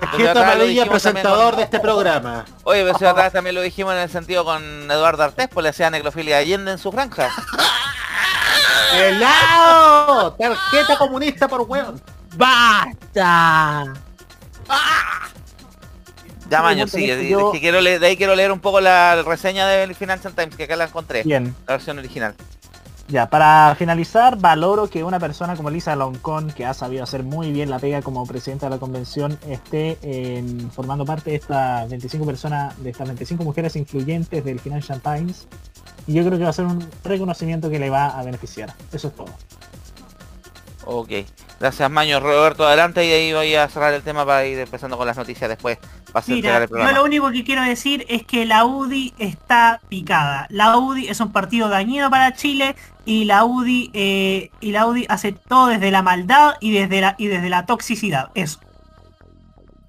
[0.00, 2.44] Tarjeta amarilla presentador de este programa.
[2.64, 5.70] Oye, pero si atrás también lo dijimos en el sentido con Eduardo Artés, pues le
[5.70, 7.28] hacía necrofilia a Allende en su franja.
[8.94, 10.32] ¡Helado!
[10.34, 12.00] Tarjeta comunista por hueón.
[12.36, 13.84] ¡Basta!
[16.50, 17.28] Ya, Sí, Maño, sigue.
[17.28, 20.56] yo- de, quiero leer, de ahí quiero leer un poco la reseña del Financial Times,
[20.56, 21.22] que acá la encontré.
[21.22, 21.54] Bien.
[21.66, 22.34] La versión original.
[23.08, 27.52] Ya, para finalizar, valoro que una persona como Lisa Loncón, que ha sabido hacer muy
[27.52, 29.98] bien la pega como presidenta de la convención, esté
[30.74, 35.46] formando parte de estas 25 personas, de estas 25 mujeres influyentes del Financial Times.
[36.08, 38.72] Y yo creo que va a ser un reconocimiento que le va a beneficiar.
[38.90, 39.28] Eso es todo.
[40.86, 41.10] Ok.
[41.60, 42.18] Gracias, Maño.
[42.18, 45.50] Roberto, adelante y ahí voy a cerrar el tema para ir empezando con las noticias
[45.50, 45.76] después.
[46.26, 46.98] Mira, el yo programa.
[46.98, 50.46] lo único que quiero decir es que la UDI está picada.
[50.48, 52.74] La UDI es un partido dañino para Chile
[53.04, 57.16] y la UDI eh, y la UDI hace todo desde la maldad y desde la
[57.18, 58.30] y desde la toxicidad.
[58.34, 58.60] Eso.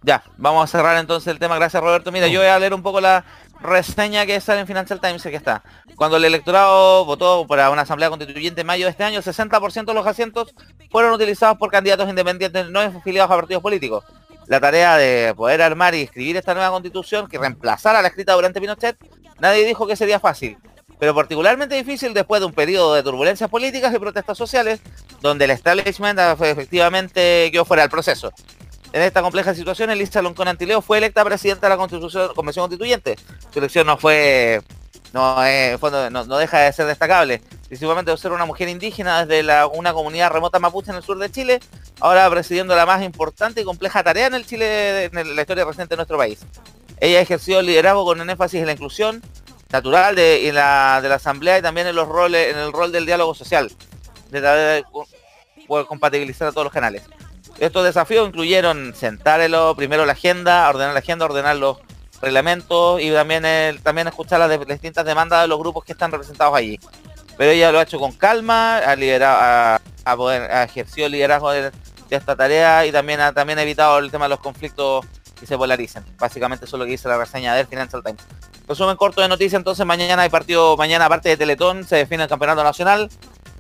[0.01, 1.55] Ya, vamos a cerrar entonces el tema.
[1.55, 2.11] Gracias, Roberto.
[2.11, 3.23] Mira, yo voy a leer un poco la
[3.61, 5.63] reseña que sale en Financial Times, aquí está.
[5.95, 9.85] Cuando el electorado votó para una asamblea constituyente en mayo de este año, el 60%
[9.85, 10.53] de los asientos
[10.89, 14.05] fueron utilizados por candidatos independientes no afiliados a partidos políticos.
[14.47, 18.59] La tarea de poder armar y escribir esta nueva constitución que reemplazara la escrita durante
[18.59, 18.97] Pinochet,
[19.39, 20.57] nadie dijo que sería fácil,
[20.97, 24.81] pero particularmente difícil después de un periodo de turbulencias políticas y protestas sociales,
[25.21, 28.33] donde el establishment fue efectivamente quedó fuera del proceso.
[28.91, 33.17] En esta compleja situación, Elisa Loncón Antileo fue electa presidenta de la Constitución, Convención Constituyente.
[33.53, 34.63] Su elección no fue,
[35.13, 35.77] no, eh,
[36.11, 37.41] no, deja de ser destacable.
[37.67, 41.29] Principalmente de ser una mujer indígena desde una comunidad remota mapuche en el sur de
[41.29, 41.59] Chile,
[41.99, 45.93] ahora presidiendo la más importante y compleja tarea en el Chile, en la historia reciente
[45.93, 46.39] de nuestro país.
[46.99, 49.21] Ella ejerció liderazgo con un énfasis en la inclusión
[49.71, 53.05] natural de, la, de la asamblea y también en los roles, en el rol del
[53.05, 53.71] diálogo social,
[54.31, 55.07] de tratar de co-
[55.67, 57.03] poder compatibilizar a todos los canales.
[57.59, 59.41] Estos desafíos incluyeron sentar
[59.75, 61.77] primero la agenda, ordenar la agenda, ordenar los
[62.21, 63.43] reglamentos y también
[63.83, 66.79] también escuchar las, distintas demandas de los grupos que están representados allí.
[67.37, 71.71] Pero ella lo ha hecho con calma, ha liderado, ha, ejercido el liderazgo de,
[72.09, 75.05] esta tarea y también ha, también ha evitado el tema de los conflictos
[75.39, 76.03] que se polaricen.
[76.17, 78.21] Básicamente eso es lo que dice la reseña del Financial Times.
[78.67, 82.29] Resumen corto de noticias, entonces mañana hay partido, mañana aparte de Teletón, se define el
[82.29, 83.09] campeonato nacional.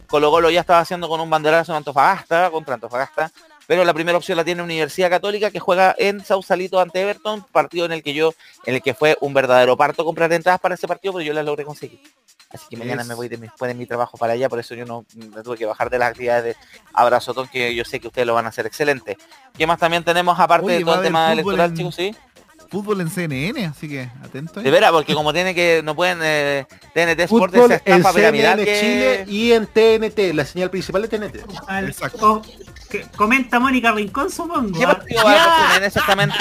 [0.07, 3.31] Colo Colo ya estaba haciendo con un banderazo en Antofagasta, contra Antofagasta,
[3.69, 7.85] pero la primera opción la tiene Universidad Católica que juega en Sausalito ante Everton, partido
[7.85, 8.33] en el que yo,
[8.65, 11.45] en el que fue un verdadero parto comprar entradas para ese partido, pero yo las
[11.45, 12.01] logré conseguir.
[12.49, 14.73] Así que mañana me voy de mi- después de mi trabajo para allá, por eso
[14.73, 16.55] yo no me tuve que bajar de las actividades de
[16.95, 19.19] abrazotón, que yo sé que ustedes lo van a hacer excelente.
[19.55, 21.93] ¿Qué más también tenemos aparte Oye, de todo el tema electoral, en- chicos?
[21.93, 22.15] Sí.
[22.71, 24.59] Fútbol en CNN, así que atento.
[24.59, 24.63] ahí.
[24.63, 28.79] De veras, porque como tiene que, no pueden, eh, TNT Sport esa en CNN que...
[28.79, 31.39] Chile y en TNT, la señal principal de TNT.
[31.67, 32.41] Al- o-
[32.89, 34.77] que comenta Mónica Rincón, supongo.
[34.79, 36.35] ¿Qué partido va a CNN exactamente?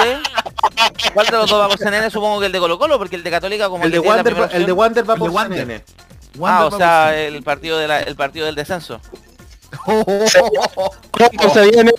[1.14, 2.10] ¿Cuál de los dos va por CNN?
[2.10, 4.40] Supongo que el de Colo Colo, porque el de Católica como El de la Wander,
[4.40, 5.84] va- el de Wander va por Wander.
[6.44, 9.00] Ah, o sea, el partido, de la- el partido del descenso.
[11.12, 11.92] Pronto se viene,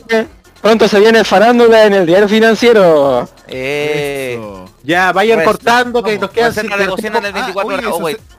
[0.62, 3.28] pronto se viene farándula en el diario financiero.
[3.48, 4.40] Eh.
[4.84, 7.86] Ya, vayan Pues, cortando que nos quedan cinco- de cocina en el 24 Ah, oye,
[7.88, 7.92] horas.
[7.94, 8.18] Oh, eso wait.
[8.18, 8.39] se-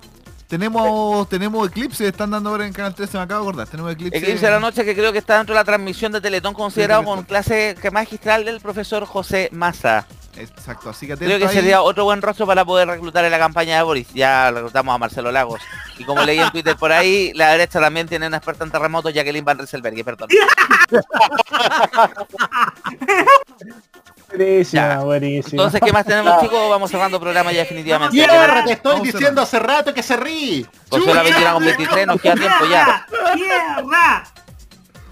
[0.51, 3.69] Tenemos, tenemos Eclipse, están dando ahora en Canal 13, me acabo de acordar.
[3.69, 4.19] Tenemos Eclipse.
[4.19, 7.05] Eclipse de la noche que creo que está dentro de la transmisión de Teletón considerado
[7.05, 10.09] con clase que magistral del profesor José Massa.
[10.37, 11.55] Exacto, así que Creo que ahí.
[11.55, 14.09] sería otro buen rostro para poder reclutar en la campaña de Boris.
[14.13, 15.61] Ya reclutamos a Marcelo Lagos.
[15.99, 19.15] Y como leí en Twitter por ahí, la derecha también tiene una experta en terremotos,
[19.15, 20.31] Jacqueline Van Rieselberghe, perdón.
[24.31, 24.99] Buenísima, Ya.
[25.01, 25.63] buenísima.
[25.63, 26.71] Entonces, ¿qué más tenemos, chicos?
[26.71, 28.15] Vamos cerrando el programa ya definitivamente.
[28.17, 30.67] Tierra, te estoy Vamos diciendo hace rato que se ríe.
[30.91, 33.07] La 21 con 23, nos queda tiempo ya.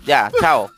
[0.05, 0.71] Ya, chao.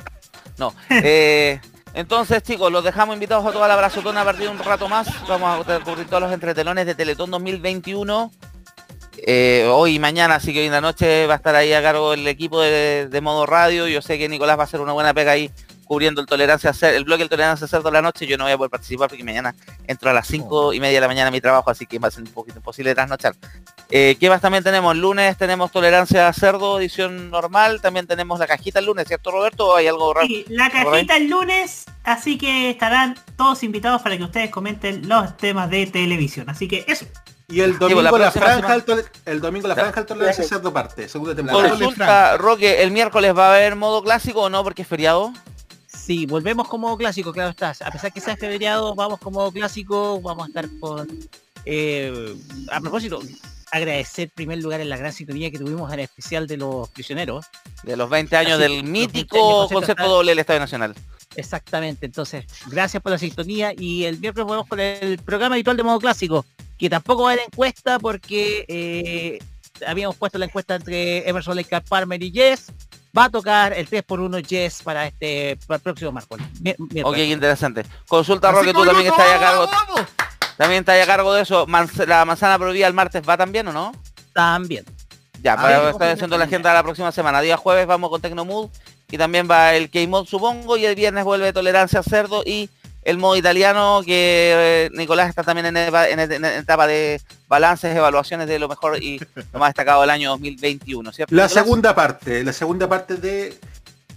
[0.58, 0.74] No.
[0.90, 1.60] eh,
[1.94, 5.08] entonces, chicos, los dejamos invitados a toda la abrazotona a partir de un rato más.
[5.28, 8.30] Vamos a cubrir todos los entretelones de Teletón 2021.
[9.26, 11.82] Eh, hoy y mañana, así que hoy en la noche va a estar ahí a
[11.82, 13.86] cargo el equipo de, de modo radio.
[13.86, 15.50] Yo sé que Nicolás va a hacer una buena pega ahí
[15.90, 18.24] cubriendo el tolerancia Cer- el bloque del tolerancia cerdo de la noche.
[18.24, 19.56] Yo no voy a poder participar porque mañana
[19.88, 22.06] entro a las 5 y media de la mañana a mi trabajo, así que va
[22.06, 23.34] a ser un poquito imposible trasnochar.
[23.90, 24.96] Eh, ¿Qué más también tenemos?
[24.96, 27.80] Lunes tenemos tolerancia cerdo, edición normal.
[27.80, 29.66] También tenemos la cajita el lunes, ¿cierto Roberto?
[29.66, 30.28] ¿O hay algo raro?
[30.28, 35.36] Sí, la cajita el lunes, así que estarán todos invitados para que ustedes comenten los
[35.38, 36.48] temas de televisión.
[36.48, 37.04] Así que eso.
[37.48, 38.76] Y el domingo la franja
[39.24, 41.68] el domingo la franja del tolerancia cerdo parte, segunda temporada.
[41.70, 45.32] Consulta, Roque, ¿el miércoles va a haber modo clásico o no porque es feriado?
[46.05, 47.74] Sí, volvemos como clásico, claro está.
[47.85, 51.09] A pesar que sea febrero, vamos como clásico, vamos a estar con...
[51.64, 52.35] eh,
[52.70, 53.20] a propósito,
[53.70, 56.89] agradecer en primer lugar en la gran sintonía que tuvimos en el especial de los
[56.89, 57.47] prisioneros.
[57.82, 60.94] De los 20 años Así, del los 20 mítico años, concierto doble del Estadio Nacional.
[61.36, 65.82] Exactamente, entonces, gracias por la sintonía y el miércoles volvemos con el programa habitual de
[65.85, 66.44] modo clásico,
[66.77, 69.39] que tampoco va a haber encuesta porque eh,
[69.86, 72.72] habíamos puesto la encuesta entre Emerson Lake Palmer y Jess.
[73.16, 76.46] Va a tocar el 3x1 Jess para este para el próximo miércoles.
[76.60, 77.84] Mi- Ok, interesante.
[78.08, 80.06] Consulta, Así Roque, tú también estás a vamos, cargo.
[80.56, 81.66] También estás a cargo de eso.
[82.06, 83.92] ¿La manzana prohibida el martes va también o no?
[84.32, 84.84] También.
[85.42, 87.40] Ya, para estar haciendo la agenda de la próxima semana.
[87.40, 88.68] Día jueves vamos con Tecnomood
[89.10, 92.68] y también va el K-Mod supongo y el viernes vuelve Tolerancia Cerdo y
[93.02, 94.52] el modo italiano que
[94.86, 99.02] eh, Nicolás está también en, eva- en- en etapa de balances, evaluaciones de lo mejor
[99.02, 99.18] y
[99.52, 101.35] lo más destacado del año 2021, ¿cierto?
[101.35, 101.52] La Nicolás?
[101.64, 103.59] segunda parte, la segunda parte de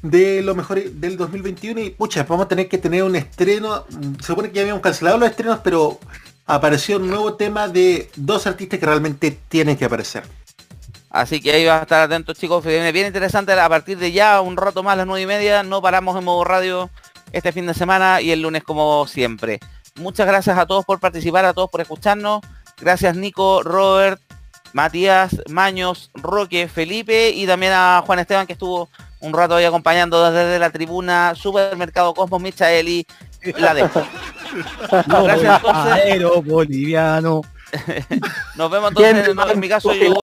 [0.02, 3.86] de lo mejor del 2021 y pucha, vamos a tener que tener un estreno,
[4.20, 5.98] se supone que ya habíamos cancelado los estrenos, pero
[6.46, 10.24] apareció un nuevo tema de dos artistas que realmente tienen que aparecer.
[11.10, 14.42] Así que ahí va a estar atentos chicos, viene bien interesante a partir de ya,
[14.42, 16.90] un rato más, las nueve y media, no paramos en modo radio
[17.34, 19.60] este fin de semana y el lunes como siempre.
[19.96, 22.42] Muchas gracias a todos por participar, a todos por escucharnos.
[22.80, 24.22] Gracias Nico, Robert,
[24.72, 28.90] Matías, Maños, Roque, Felipe y también a Juan Esteban que estuvo
[29.20, 33.06] un rato ahí acompañando desde la tribuna Supermercado Cosmos Michaeli.
[33.58, 34.02] La dejo.
[35.08, 36.46] Gracias entonces.
[36.46, 37.42] Boliviano.
[38.56, 40.10] Nos vemos entonces, en mi caso yo